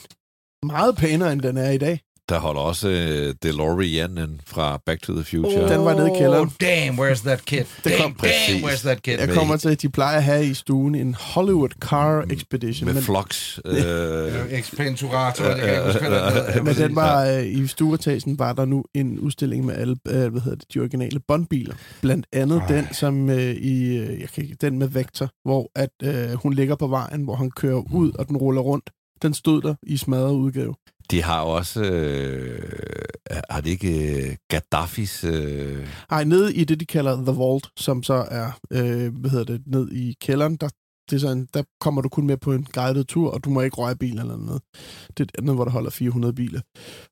[0.66, 2.02] Meget pænere, end den er i dag.
[2.30, 5.74] Der holder også uh, DeLoreanen fra Back to the Future.
[5.74, 6.48] Den var nede i kælderen.
[6.48, 7.64] Oh, damn, where's that kid?
[7.84, 8.64] kom Damn, damn, præcis.
[8.64, 9.20] where's that kid?
[9.20, 12.86] Jeg kommer til, at de plejer at have i stuen en Hollywood Car Expedition.
[12.86, 13.60] med men, Flux.
[13.66, 16.64] Øh, Expenturator, det kan jeg ikke huske, hvad den hedder.
[16.64, 20.42] men den var øh, i stueetagen var der nu en udstilling med alle, øh, hvad
[20.42, 21.76] hedder det, de originale Bondbiler.
[22.02, 22.68] Blandt andet Ej.
[22.68, 26.54] den, som øh, i, øh, jeg kan ikke, den med Vector, hvor at øh, hun
[26.54, 28.90] ligger på vejen, hvor han kører ud, og den ruller rundt.
[29.22, 30.76] Den stod der i smadret udgave
[31.12, 31.82] de har også...
[31.84, 33.06] Øh,
[33.50, 35.24] har det ikke øh, Gaddafis...
[35.24, 39.46] Øh, Ej, nede i det, de kalder The Vault, som så er, øh, hvad hedder
[39.46, 40.70] det, ned i kælderen, der,
[41.10, 43.62] det er sådan, der kommer du kun med på en guided tur, og du må
[43.62, 44.62] ikke røre bilen eller noget.
[45.08, 46.62] Det er et andet, hvor der holder 400 biler.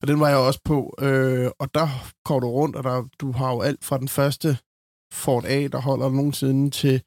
[0.01, 1.87] Og den var jeg også på, øh, og der
[2.23, 4.57] går du rundt, og der, du har jo alt fra den første
[5.13, 7.01] Ford A, der holder nogensinde til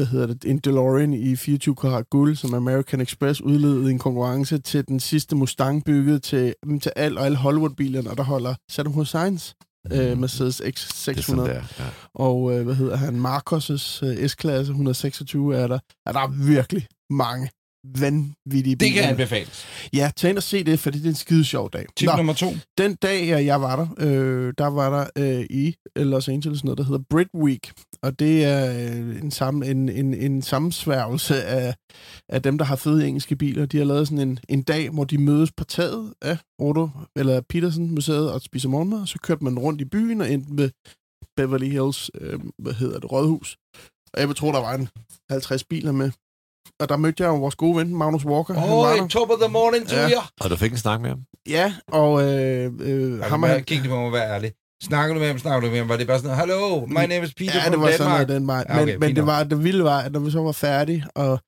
[0.00, 3.98] hvad hedder det, en DeLorean i 24 karat guld, som American Express udledede i en
[3.98, 8.54] konkurrence til den sidste Mustang bygget til, til al og alle Hollywood-bilerne, og der holder
[8.70, 9.54] Saddam Husseins
[9.92, 11.48] øh, Mercedes det er sådan X600.
[11.48, 11.62] der.
[11.78, 11.84] Ja.
[12.14, 13.26] Og øh, hvad hedder han?
[13.26, 15.78] Marcos' øh, S-klasse 126 er der.
[16.06, 17.50] Ja, der er virkelig mange
[17.84, 19.66] vanvittige Det kan anbefales.
[19.92, 21.86] Ja, tag ind og se det, fordi det er en skide sjov dag.
[21.96, 22.46] Tip Nå, nummer to.
[22.78, 26.84] den dag, jeg, var der, øh, der var der øh, i Los Angeles noget, der
[26.84, 27.72] hedder Brit Week.
[28.02, 31.74] Og det er øh, en, sam, en, en, en sammensværgelse af,
[32.28, 33.66] af dem, der har fede engelske biler.
[33.66, 37.40] De har lavet sådan en, en dag, hvor de mødes på taget af Otto, eller
[37.48, 39.06] Peterson Museet og spiser morgenmad.
[39.06, 40.70] Så kørte man rundt i byen og endte med
[41.36, 43.56] Beverly Hills, øh, hvad hedder det, rådhus.
[44.14, 44.88] Og jeg vil tro, der var en
[45.30, 46.10] 50 biler med.
[46.80, 48.54] Og der mødte jeg jo vores gode ven, Magnus Walker.
[48.54, 49.02] Han var der.
[49.02, 50.10] Oh, top of the morning to Ja.
[50.10, 50.20] you.
[50.40, 51.18] Og du fik en snak med ham?
[51.48, 53.64] Ja, og øh, øh, ham Ham og han...
[53.64, 54.52] kig lige på mig, vær ærlig.
[54.82, 55.88] Snakker du med ham, snakker du med ham?
[55.88, 58.28] Var det bare sådan, hello, my name is Peter Ja, from det var sådan Denmark.
[58.28, 58.64] noget den vej.
[58.68, 60.52] Ja, Men, okay, men fint det, var, det vilde var, at når vi så var
[60.52, 61.40] færdige, og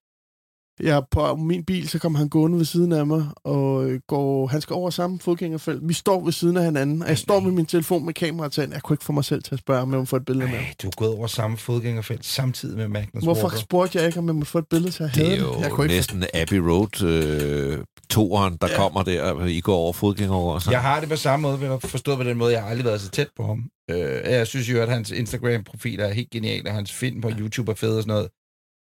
[0.80, 4.46] jeg på min bil, så kom han gående ved siden af mig, og øh, går,
[4.46, 5.88] han skal over samme fodgængerfelt.
[5.88, 8.68] Vi står ved siden af hinanden, og jeg står med min telefon med kamera til
[8.72, 10.46] Jeg kunne ikke få mig selv til at spørge, om jeg må få et billede
[10.50, 10.54] med.
[10.58, 13.58] Ej, du er gået over samme fodgængerfelt samtidig med Magnus Hvorfor Walker.
[13.58, 15.60] spurgte jeg ikke, om jeg måtte få et billede til at Det have er det?
[15.60, 17.78] Jeg jo kunne ikke næsten Abbey Road øh,
[18.10, 18.72] toeren, der Ja.
[18.72, 18.78] ja.
[18.78, 20.58] kommer der, og I går over fodgænger over.
[20.58, 20.70] Så.
[20.70, 23.00] Jeg har det på samme måde, vil forstået på den måde, jeg har aldrig været
[23.00, 23.64] så tæt på ham.
[23.90, 23.98] Øh,
[24.32, 27.76] jeg synes jo, at hans Instagram-profil er helt genial, og hans film på YouTube er
[27.76, 28.28] fed og sådan noget.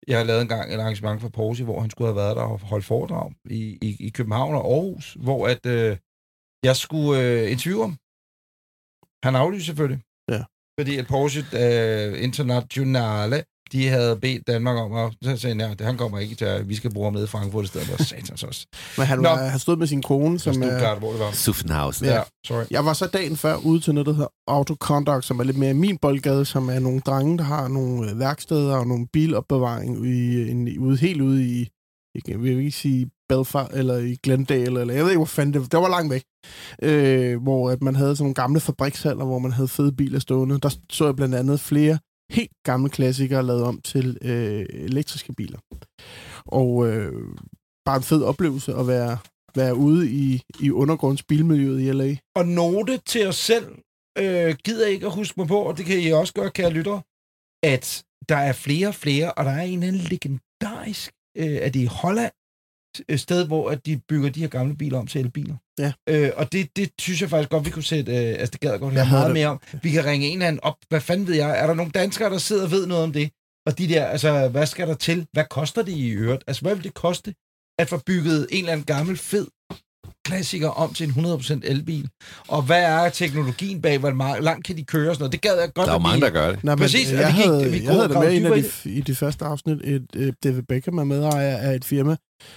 [0.09, 2.42] Jeg har lavet en gang et arrangement for Porsche, hvor han skulle have været der
[2.42, 5.96] og holdt foredrag i, i, i København og Aarhus, hvor at, øh,
[6.64, 7.96] jeg skulle øh, interviewe ham.
[9.26, 10.00] Han aflyste selvfølgelig.
[10.34, 10.42] Ja.
[10.78, 13.44] Fordi at Porsche øh, Internationale,
[13.75, 16.68] de havde bedt Danmark om, at så sagde han, ja, han kommer ikke til, at
[16.68, 18.66] vi skal bruge ham nede i Frankfurt i stedet for satans også.
[18.99, 20.55] Men han, var, han stod med sin kone, Som.
[20.55, 21.31] Stuttgart, hvor det var.
[21.31, 22.07] Suffenhausen.
[22.07, 22.64] Ja, sorry.
[22.70, 25.70] Jeg var så dagen før ude til noget, der hedder Autoconduct, som er lidt mere
[25.70, 30.07] i min boldgade, som er nogle drenge, der har nogle øh, værksteder og nogle bilopbevaring
[30.07, 31.68] i, en, ude, helt ude i,
[32.29, 35.61] jeg vil ikke sige Belfast, eller i Glendale, eller jeg ved ikke, hvor fanden det
[35.61, 35.66] var.
[35.66, 36.22] Det var langt væk.
[36.83, 40.59] Øh, hvor at man havde sådan nogle gamle fabrikshaller, hvor man havde fede biler stående.
[40.59, 41.99] Der så jeg blandt andet flere
[42.31, 45.59] helt gamle klassikere lavet om til øh, elektriske biler.
[46.47, 47.12] Og øh,
[47.85, 49.18] bare en fed oplevelse at være,
[49.55, 52.16] være ude i, i undergrundsbilmiljøet i LA.
[52.37, 53.66] Og note til os selv,
[54.18, 57.03] øh, gider ikke at huske mig på, og det kan I også gøre, kære lyttere,
[57.62, 61.75] at der er flere og flere, og der er en eller anden legendarisk, øh, at
[61.75, 62.33] det er i Holland,
[63.16, 65.55] sted, hvor at de bygger de her gamle biler om til elbiler.
[65.78, 65.92] Ja.
[66.09, 68.70] Øh, og det, det synes jeg faktisk godt, vi kunne sætte, øh, altså det gad
[68.70, 69.34] jeg godt høre meget det.
[69.34, 69.61] mere om.
[69.82, 72.30] Vi kan ringe en eller anden op, hvad fanden ved jeg, er der nogle danskere,
[72.30, 73.30] der sidder og ved noget om det?
[73.66, 75.26] Og de der, altså, hvad skal der til?
[75.32, 76.45] Hvad koster det i øvrigt?
[76.47, 77.34] Altså, hvad vil det koste
[77.78, 79.47] at få bygget en eller anden gammel, fed
[80.25, 82.09] klassiker om til en 100% elbil?
[82.49, 83.99] Og hvad er teknologien bag?
[83.99, 85.09] Hvor langt kan de køre?
[85.11, 85.33] Og sådan noget?
[85.33, 85.87] Det gad jeg godt.
[85.89, 86.64] Der er mange, vi- der gør det.
[86.64, 88.47] Nej, men Præcis, og jeg, vi ikke- havde, vi jeg havde det med i en
[88.47, 89.79] af de, i de første afsnit.
[89.85, 92.16] Et, et, David Beckham er medejer af et firma,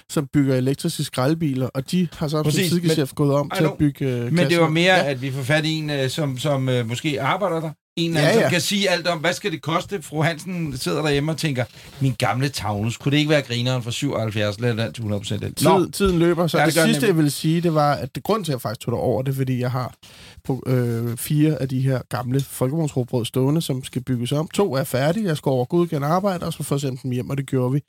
[0.09, 3.59] som bygger elektriske skraldbiler, og de har så som Præcis, sidegeschef gået om I til
[3.63, 3.72] know.
[3.72, 6.38] at bygge uh, Men det var mere, at vi får fat i en, øh, som,
[6.38, 7.72] som øh, måske arbejder der.
[7.97, 8.45] En eller Ja, anden, ja.
[8.45, 10.01] som kan sige alt om, hvad skal det koste?
[10.01, 11.63] Fru Hansen sidder derhjemme og tænker,
[11.99, 15.53] min gamle Taunus, kunne det ikke være grineren fra 77 eller den til 100% el?
[15.63, 17.07] Nå, Tid, tiden løber, så Ja, ja, det det, sidste, nemlig.
[17.07, 19.21] jeg ville sige, det var, at det grund til, at jeg faktisk tog det over,
[19.21, 19.95] det er, fordi jeg har
[20.43, 24.47] på, øh, fire af de her gamle folkevognsråbrød stående, som skal bygges om.
[24.47, 27.37] To er færdige, jeg skal over godkende arbejde, og så få sendt dem hjem, og
[27.37, 27.79] det gjorde vi.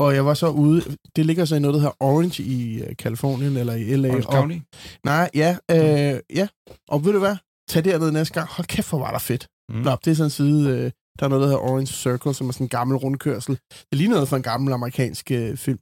[0.00, 0.82] Og jeg var så ude,
[1.16, 4.08] det ligger så i noget, der hedder Orange i øh, Kalifornien, eller i LA.
[4.08, 4.56] Orange og, County.
[5.04, 6.48] nej, ja, øh, ja.
[6.88, 7.36] Og ved du hvad?
[7.68, 8.48] Tag derned næste gang.
[8.48, 9.46] Hold kæft, hvor var der fedt.
[9.68, 9.74] Mm.
[9.74, 12.48] Nå, det er sådan en side, øh, der er noget, der hedder Orange Circle, som
[12.48, 13.58] er sådan en gammel rundkørsel.
[13.70, 15.78] Det ligner noget fra en gammel amerikansk øh, film.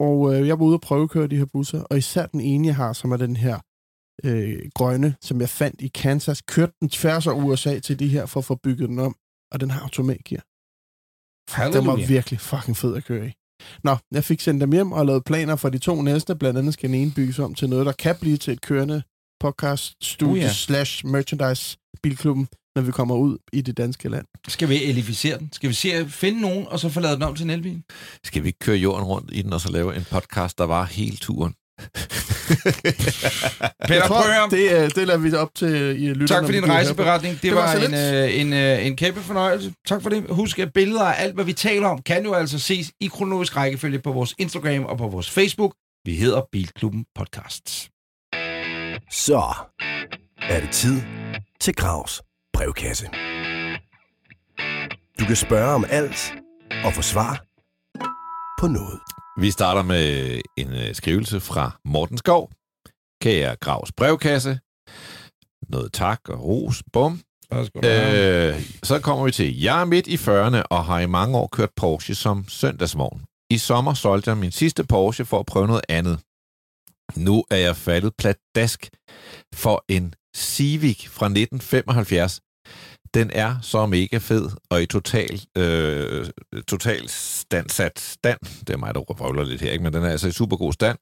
[0.00, 2.76] Og øh, jeg var ude og prøvekøre de her busser, og især den ene, jeg
[2.76, 3.58] har, som er den her
[4.24, 8.26] øh, grønne, som jeg fandt i Kansas, kørte den tværs over USA til de her,
[8.26, 9.16] for at få bygget den om,
[9.52, 10.42] og den har automatgear.
[11.50, 12.06] Fuck, den var Halleluja.
[12.06, 13.32] virkelig fucking fed at køre i.
[13.84, 16.36] Nå, jeg fik sendt dem hjem og lavet planer for de to næste.
[16.36, 19.02] Blandt andet skal den ene bygges om til noget, der kan blive til et kørende
[19.42, 20.52] podcast studie Uh, ja.
[20.52, 24.26] slash merchandise bilklubben, når vi kommer ud i det danske land.
[24.48, 25.48] Skal vi elificere den?
[25.52, 27.82] Skal vi se, finde nogen, og så få lavet den om til en elbil?
[28.24, 30.84] Skal vi ikke køre jorden rundt i den, og så lave en podcast, der var
[30.84, 31.54] hele turen?
[33.88, 34.50] Peter, høre.
[34.50, 36.26] det, øh, det lader vi op til i lytterne.
[36.26, 37.34] Tak for din rejseberetning.
[37.34, 39.72] Det, Det var, var en, øh, en, øh, en kæmpe fornøjelse.
[39.86, 40.24] Tak for det.
[40.30, 43.56] Husk, at billeder af alt, hvad vi taler om, kan jo altså ses i kronologisk
[43.56, 45.74] rækkefølge på vores Instagram og på vores Facebook.
[46.04, 47.91] Vi hedder Bilklubben Podcasts.
[49.12, 49.54] Så
[50.42, 51.02] er det tid
[51.60, 53.06] til Gravs brevkasse.
[55.20, 56.34] Du kan spørge om alt
[56.84, 57.44] og få svar
[58.60, 59.00] på noget.
[59.40, 62.50] Vi starter med en øh, skrivelse fra Morten Skov.
[63.22, 64.58] Kære Gravs brevkasse.
[65.68, 66.82] Noget tak og ros.
[66.92, 67.20] Bum.
[67.84, 71.48] Øh, så kommer vi til, jeg er midt i 40'erne og har i mange år
[71.52, 73.22] kørt Porsche som søndagsvogn.
[73.50, 76.20] I sommer solgte jeg min sidste Porsche for at prøve noget andet.
[77.16, 78.90] Nu er jeg faldet pladask
[79.54, 82.40] for en Civic fra 1975.
[83.14, 86.26] Den er så mega fed, og i total, øh,
[86.68, 88.38] total standsat stand.
[88.66, 89.84] Det er mig, der røvler lidt her, ikke?
[89.84, 90.98] men den er altså i super god stand.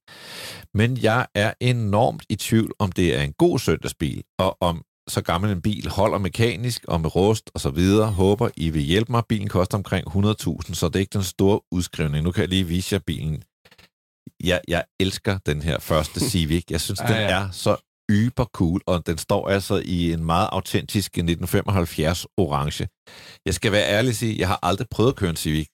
[0.75, 5.23] Men jeg er enormt i tvivl, om det er en god søndagsbil, og om så
[5.23, 8.12] gammel en bil holder mekanisk og med rust og så videre.
[8.12, 9.23] Håber, I vil hjælpe mig.
[9.29, 12.25] Bilen koster omkring 100.000, så det er ikke den store udskrivning.
[12.25, 13.43] Nu kan jeg lige vise jer bilen.
[14.45, 16.64] Jeg, jeg elsker den her første Civic.
[16.71, 17.31] Jeg synes, Ja, den ja.
[17.31, 22.89] er så yber cool, og den står altså i en meget autentisk 1975 orange.
[23.47, 25.67] Jeg skal være ærlig og sige, jeg har aldrig prøvet at køre en Civic.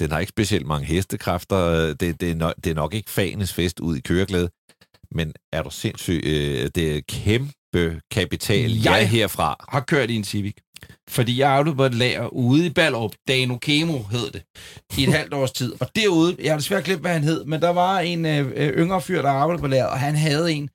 [0.00, 1.58] Den har ikke specielt mange hestekræfter.
[1.94, 4.48] Det, det, er, nok, det er nok ikke fanes fest ud i køreglæde.
[5.14, 6.20] Men er du sindssyg?
[6.24, 9.64] Øh, det er kæmpe kapital, jeg, Jeg- jeg herfra.
[9.68, 10.54] har kørt i en Civic.
[11.08, 13.14] Fordi jeg arbejdede på et lager ude i Ballerup.
[13.28, 14.42] Dano Kemo hed det.
[14.98, 15.72] I et halvt års tid.
[15.80, 18.68] Og derude, jeg har desværre glemt, hvad han hed, men der var en øh, øh,
[18.68, 20.68] yngre fyr, der arbejdede på lager, og han havde en.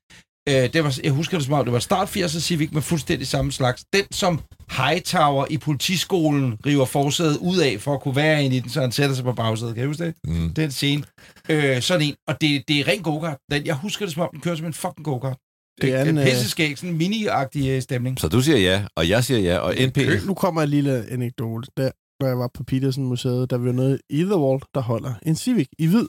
[0.50, 3.28] Øh, det var, jeg husker det som om, det var start 80'er Civic med fuldstændig
[3.28, 3.86] samme slags.
[3.94, 4.42] Den, som
[4.72, 8.82] Hightower i politiskolen river forsædet ud af, for at kunne være inde i den, så
[8.82, 9.76] han sætter sig på bagsædet.
[9.76, 10.16] Kan du huske det?
[10.24, 10.54] Mm.
[10.54, 11.04] Den scene.
[11.50, 12.16] Øh, sådan en.
[12.28, 13.38] Og det, det er ren go-kart.
[13.52, 15.38] Den, jeg husker det som om, den kører som en fucking go-kart.
[15.82, 18.20] Det er en, øh, Pisseskæg, sådan en mini-agtig øh, stemning.
[18.20, 19.98] Så du siger ja, og jeg siger ja, og NP...
[20.26, 21.68] Nu kommer en lille anekdote.
[21.78, 25.14] Der, når jeg var på Petersen Museet, der var noget i The Wall, der holder
[25.26, 26.08] en Civic i hvid.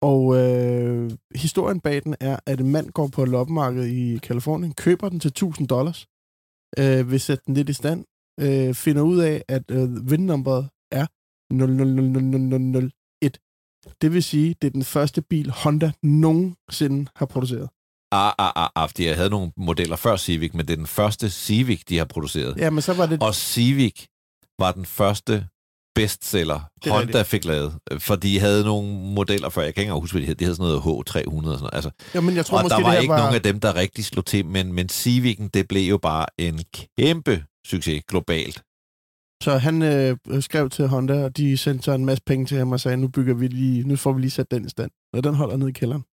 [0.00, 4.74] Og øh, historien bag den er, at en mand går på et loppemarked i Kalifornien,
[4.74, 6.06] køber den til 1000 dollars,
[6.78, 8.04] øh, vil sætte den lidt i stand,
[8.40, 11.06] øh, finder ud af, at øh, vindnummeret er
[11.50, 13.38] 000001.
[14.00, 17.68] Det vil sige, det er den første bil, Honda nogensinde har produceret.
[18.12, 20.86] Ah, ah, ah, ah, fordi jeg havde nogle modeller før Civic, men det er den
[20.86, 22.56] første Civic, de har produceret.
[22.56, 23.22] Ja, men så var det...
[23.22, 24.06] Og Civic
[24.58, 25.46] var den første
[25.94, 26.54] bestseller,
[26.86, 27.26] er Honda rigtigt.
[27.26, 27.78] fik lavet.
[27.98, 30.34] For de havde nogle modeller før, jeg kan ikke huske, hvad de hed.
[30.34, 31.70] De havde sådan noget H300 og sådan noget.
[31.72, 33.18] Altså, Ja, men jeg tror og måske, der var ikke var...
[33.18, 36.60] nogen af dem, der rigtig slog til, men, men Civic'en, det blev jo bare en
[36.98, 38.62] kæmpe succes globalt.
[39.42, 42.72] Så han øh, skrev til Honda, og de sendte så en masse penge til ham
[42.72, 44.90] og sagde, nu bygger vi lige, nu får vi lige sat den i stand.
[45.12, 46.04] Og den holder nede i kælderen.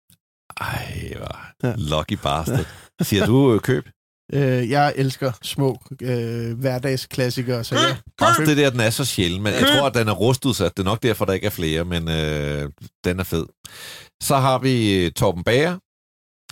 [0.61, 1.75] Ej, hvor Ja.
[1.79, 2.67] lucky bastard.
[3.09, 3.89] Siger du øh, køb?
[4.33, 7.97] Øh, jeg elsker små øh, hverdagsklassikere, så jeg...
[8.21, 10.77] Også det der, den er så sjælden, men jeg tror, at den er rustudsat.
[10.77, 12.71] Det er nok derfor, der ikke er flere, men øh,
[13.05, 13.47] den er fed.
[14.23, 15.79] Så har vi øh, Torben Bager.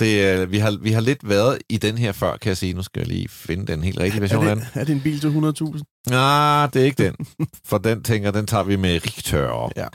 [0.01, 2.75] Det, vi, har, vi har lidt været i den her før, kan jeg sige.
[2.75, 4.65] Nu skal jeg lige finde den helt rigtige version er, af den.
[4.75, 6.11] det, er det en bil til 100.000?
[6.11, 7.15] Nej, det er ikke den.
[7.71, 9.73] For den tænker, den tager vi med Richtør.
[9.77, 9.87] Ja.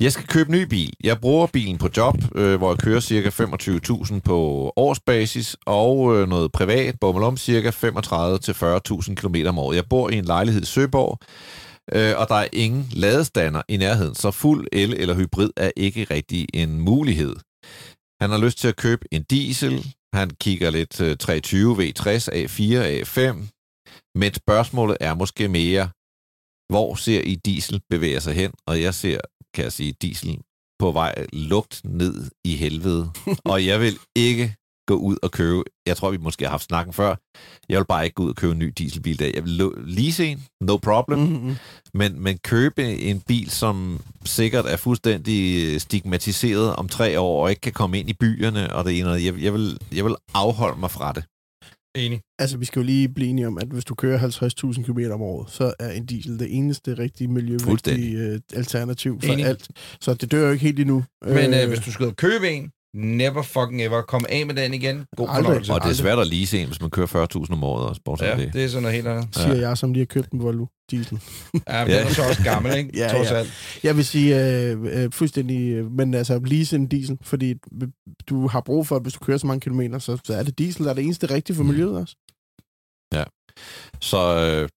[0.00, 0.92] Jeg skal købe ny bil.
[1.04, 6.28] Jeg bruger bilen på job, øh, hvor jeg kører cirka 25.000 på årsbasis, og øh,
[6.28, 9.76] noget privat, bommel om cirka 35-40.000 km om året.
[9.76, 11.18] Jeg bor i en lejlighed i Søborg,
[11.92, 16.04] øh, og der er ingen ladestander i nærheden, så fuld el eller hybrid er ikke
[16.04, 17.36] rigtig en mulighed.
[18.20, 19.94] Han har lyst til at købe en diesel.
[20.14, 23.20] Han kigger lidt øh, 320 V60, A4, A5.
[24.14, 25.88] Men spørgsmålet er måske mere,
[26.72, 28.52] hvor ser I diesel bevæger sig hen?
[28.66, 29.20] Og jeg ser,
[29.58, 30.38] kan jeg sige, diesel
[30.78, 33.10] på vej lugt ned i helvede.
[33.52, 34.54] og jeg vil ikke
[34.88, 37.16] gå ud og købe, jeg tror, vi måske har haft snakken før,
[37.68, 39.30] jeg vil bare ikke gå ud og købe en ny dieselbil der.
[39.34, 41.26] Jeg vil lease en, no problem, mm.
[41.26, 41.56] Mm-hmm.
[41.94, 47.60] men, men købe en bil, som sikkert er fuldstændig stigmatiseret om tre år, og ikke
[47.60, 50.80] kan komme ind i byerne, og det ene og jeg, jeg, vil, jeg vil afholde
[50.80, 51.24] mig fra det.
[51.98, 52.20] Enig.
[52.38, 55.22] Altså, vi skal jo lige blive enige om, at hvis du kører 50.000 km om
[55.22, 58.14] året, så er en diesel det eneste rigtige miljøvenlige Fuldstændig.
[58.14, 59.44] øh, alternativ for Enig.
[59.44, 59.68] alt.
[60.00, 61.04] Så det dør jo ikke helt endnu.
[61.24, 64.02] Men øh, hvis du skal købe en, never fucking ever.
[64.02, 65.06] Kom af med den igen.
[65.16, 65.44] God Aldrig.
[65.44, 65.72] fornøjelse.
[65.72, 68.26] Og det er svært at lease en, hvis man kører 40.000 om året også, bortset
[68.26, 68.52] Ja, det.
[68.52, 69.28] det er sådan noget helt andet.
[69.34, 71.20] siger jeg, som lige har købt en Volvo diesel.
[71.68, 71.98] Ja, men Ja.
[71.98, 72.90] den er så også gammel, ikke?
[73.00, 73.36] Ja, Trods ja.
[73.36, 73.52] alt.
[73.82, 77.54] Jeg vil sige øh, øh, fuldstændig, øh, men altså lease en diesel, fordi
[78.28, 80.58] du har brug for, at hvis du kører så mange kilometer, så, så er det
[80.58, 82.16] diesel, der er det eneste rigtige for miljøet også.
[84.00, 84.68] Så øh,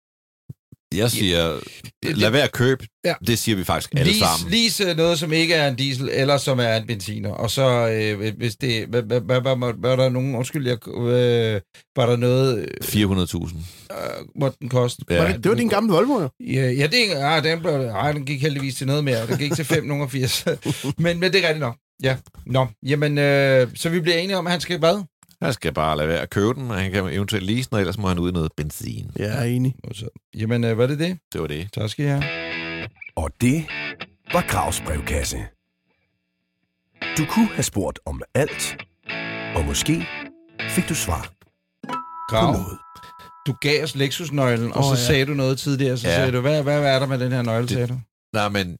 [0.93, 1.59] jeg siger,
[2.03, 2.85] det- lad være at købe.
[3.05, 3.13] Ja.
[3.27, 4.51] Det siger vi faktisk alle Lease, sammen.
[4.51, 7.29] lease noget, som ikke er en diesel, eller som er en benziner.
[7.29, 8.85] Og så, øh, hvis det...
[8.87, 10.35] Hvad, hvad, hvad, hvad, der nogen...
[10.35, 11.61] Undskyld, jeg, øh,
[11.95, 12.59] var der noget...
[12.59, 12.67] Øh,
[13.03, 13.55] 400.000.
[14.39, 15.05] måtte den koste?
[15.09, 15.17] Ja.
[15.23, 16.29] Var det, det var din gamle Volvo, jo.
[16.39, 19.27] Ja, ja det, er- ah, den, blev, ah, den gik heldigvis til noget mere.
[19.27, 20.45] Den gik til 5 nogle 80.
[20.97, 21.75] men, men det er rigtigt nok.
[22.03, 22.15] Ja.
[22.45, 25.03] Nå, jamen, øh, så vi bliver enige om, at han skal hvad?
[25.41, 27.79] Han skal bare lade være at købe den, og han kan eventuelt lease den, og
[27.79, 29.11] ellers må han ud i noget benzin.
[29.19, 29.75] Ja, jeg er enig.
[30.35, 31.19] Jamen, øh, hvad er det det?
[31.33, 31.69] Det var det.
[31.73, 32.23] Tak skal I have.
[33.15, 33.65] Og det
[34.33, 35.37] var Gravs brevkasse.
[37.17, 38.77] Du kunne have spurgt om alt,
[39.55, 40.07] og måske
[40.69, 41.33] fik du svar
[42.31, 42.77] på noget.
[43.47, 45.07] du gav os Lexus-nøglen, og Åh, så ja.
[45.07, 45.97] sagde du noget tidligere.
[45.97, 46.15] Så Ja.
[46.15, 47.99] sagde du, hvad, hvad, hvad er der med den her nøgle, sagde du?
[48.33, 48.77] Nej, men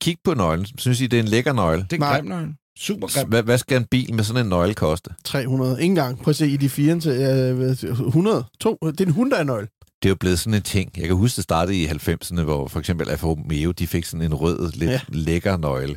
[0.00, 0.66] kig på nøglen.
[0.78, 1.82] Synes I, det er en lækker nøgle?
[1.90, 2.54] Det er en grim nøgle.
[2.78, 3.28] Super grim.
[3.28, 5.10] Hvad, hvad skal en bil med sådan en nøgle koste?
[5.24, 5.82] 300.
[5.82, 6.18] Ingen gang.
[6.18, 8.44] Prøv at se, i de fire til øh, 100.
[8.60, 8.78] To.
[8.82, 9.68] Det er en Hyundai-nøgle.
[10.02, 10.90] det er jo blevet sådan en ting.
[10.96, 14.26] Jeg kan huske, det startede i 90'erne, hvor for eksempel Alfa Romeo, de fik sådan
[14.26, 15.00] en rød, lidt ja.
[15.08, 15.96] lækker nøgle.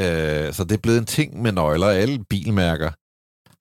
[0.00, 1.86] Øh, så det er blevet en ting med nøgler.
[1.86, 2.90] Alle bilmærker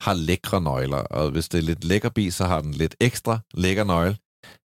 [0.04, 3.40] har lækre nøgler, og hvis det er lidt lækker bil, så har den lidt ekstra
[3.54, 4.18] lækker nøgle.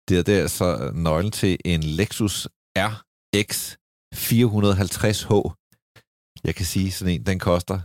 [0.09, 2.47] Det er der så nøglen til en Lexus
[2.77, 3.75] RX
[4.15, 5.53] 450H.
[6.47, 7.79] Jeg kan sige, sådan en, den koster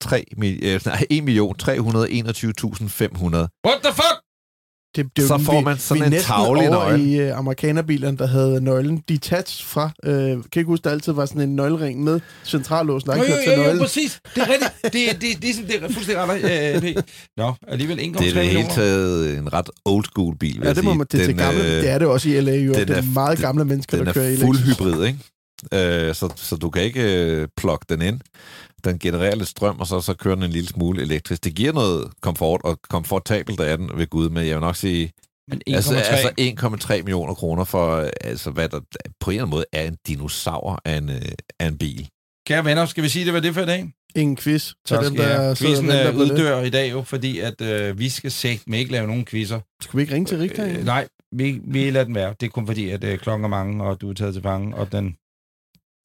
[0.00, 3.36] 3, øh, nej, 1.321.500.
[3.66, 4.16] What the fuck?
[4.96, 7.04] Det, det så får man sådan vi en tavle nøgle.
[7.04, 9.90] i uh, amerikanerbilerne, der havde nøglen detached fra.
[10.06, 13.32] Uh, kan ikke huske, der altid var sådan en nøglering med centrallås, der ikke jo,
[13.56, 14.20] jo, jo, jo, præcis.
[14.34, 14.72] Det er rigtigt.
[14.82, 16.96] Det, det, det, det, det er fuldstændig ret.
[16.96, 17.02] Uh,
[17.36, 20.84] Nå, alligevel 1,3 Det er det hele taget en ret old school bil, Ja, det
[20.84, 22.74] må man, det, den, til gamle, øh, det er det også i LA, jo.
[22.74, 25.18] Det er meget gamle mennesker, der kører i Den er fuld hybrid, ikke?
[25.62, 28.20] Uh, så, så du kan ikke uh, plukke den ind
[28.86, 31.44] den genererer lidt strøm, og så, så kører den en lille smule elektrisk.
[31.44, 35.12] Det giver noget komfort, og komfortabelt er den ved Gud, men jeg vil nok sige,
[35.48, 36.30] men 1, altså, altså
[36.94, 38.80] 1,3 millioner kroner for, altså, hvad der
[39.20, 41.22] på en eller anden måde er en dinosaur af en, øh,
[41.60, 42.08] af en bil.
[42.46, 43.92] Kære venner, skal vi sige, det var det for i dag?
[44.16, 44.72] Ingen quiz.
[44.86, 48.64] Så dem, der quizzen er uddør i dag jo, fordi at øh, vi skal sætte
[48.66, 49.60] med ikke lave nogen quizzer.
[49.82, 50.68] Skal vi ikke ringe til Richter?
[50.68, 52.34] Øh, nej, vi, vi lader den være.
[52.40, 54.76] Det er kun fordi, at øh, klokken er mange, og du er taget til fange,
[54.76, 55.16] og den...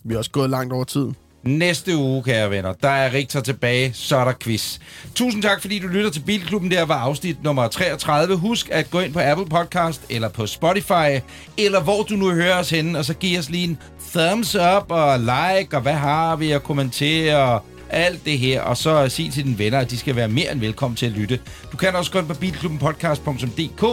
[0.04, 1.16] Vi har også gået langt over tiden.
[1.44, 4.80] Næste uge, kære venner, der er Richter tilbage, så er der quiz.
[5.16, 6.72] Tusind tak, fordi du lytter til Bilklubben.
[6.72, 8.36] Der var afsnit nummer 33.
[8.36, 11.20] Husk at gå ind på Apple Podcast, eller på Spotify,
[11.58, 13.78] eller hvor du nu hører os henne, og så giv os lige en
[14.16, 18.78] thumbs up og like, og hvad har vi at kommentere, og alt det her, og
[18.78, 21.40] så sig til dine venner, at de skal være mere end velkommen til at lytte.
[21.72, 23.84] Du kan også gå ind på bilklubbenpodcast.dk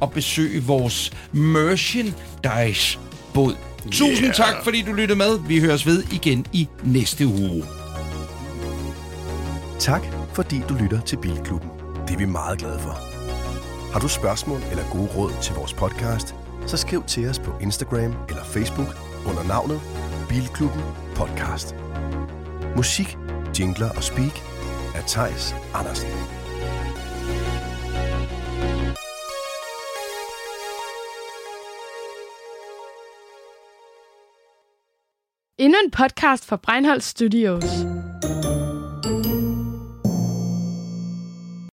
[0.00, 4.34] og besøge vores merchandise-bod Tusind yeah.
[4.34, 5.38] tak, fordi du lyttede med.
[5.48, 7.64] Vi høres ved igen i næste uge.
[9.78, 10.02] Tak,
[10.32, 11.70] fordi du lytter til Bilklubben.
[12.06, 12.98] Det er vi meget glade for.
[13.92, 16.34] Har du spørgsmål eller gode råd til vores podcast,
[16.66, 18.96] så skriv til os på Instagram eller Facebook
[19.26, 19.80] under navnet
[20.28, 20.82] Bilklubben
[21.14, 21.74] Podcast.
[22.76, 23.18] Musik,
[23.60, 24.40] jingler og speak
[24.94, 26.08] af Tejs Andersen.
[35.58, 37.64] Endnu en podcast fra Breinholt Studios.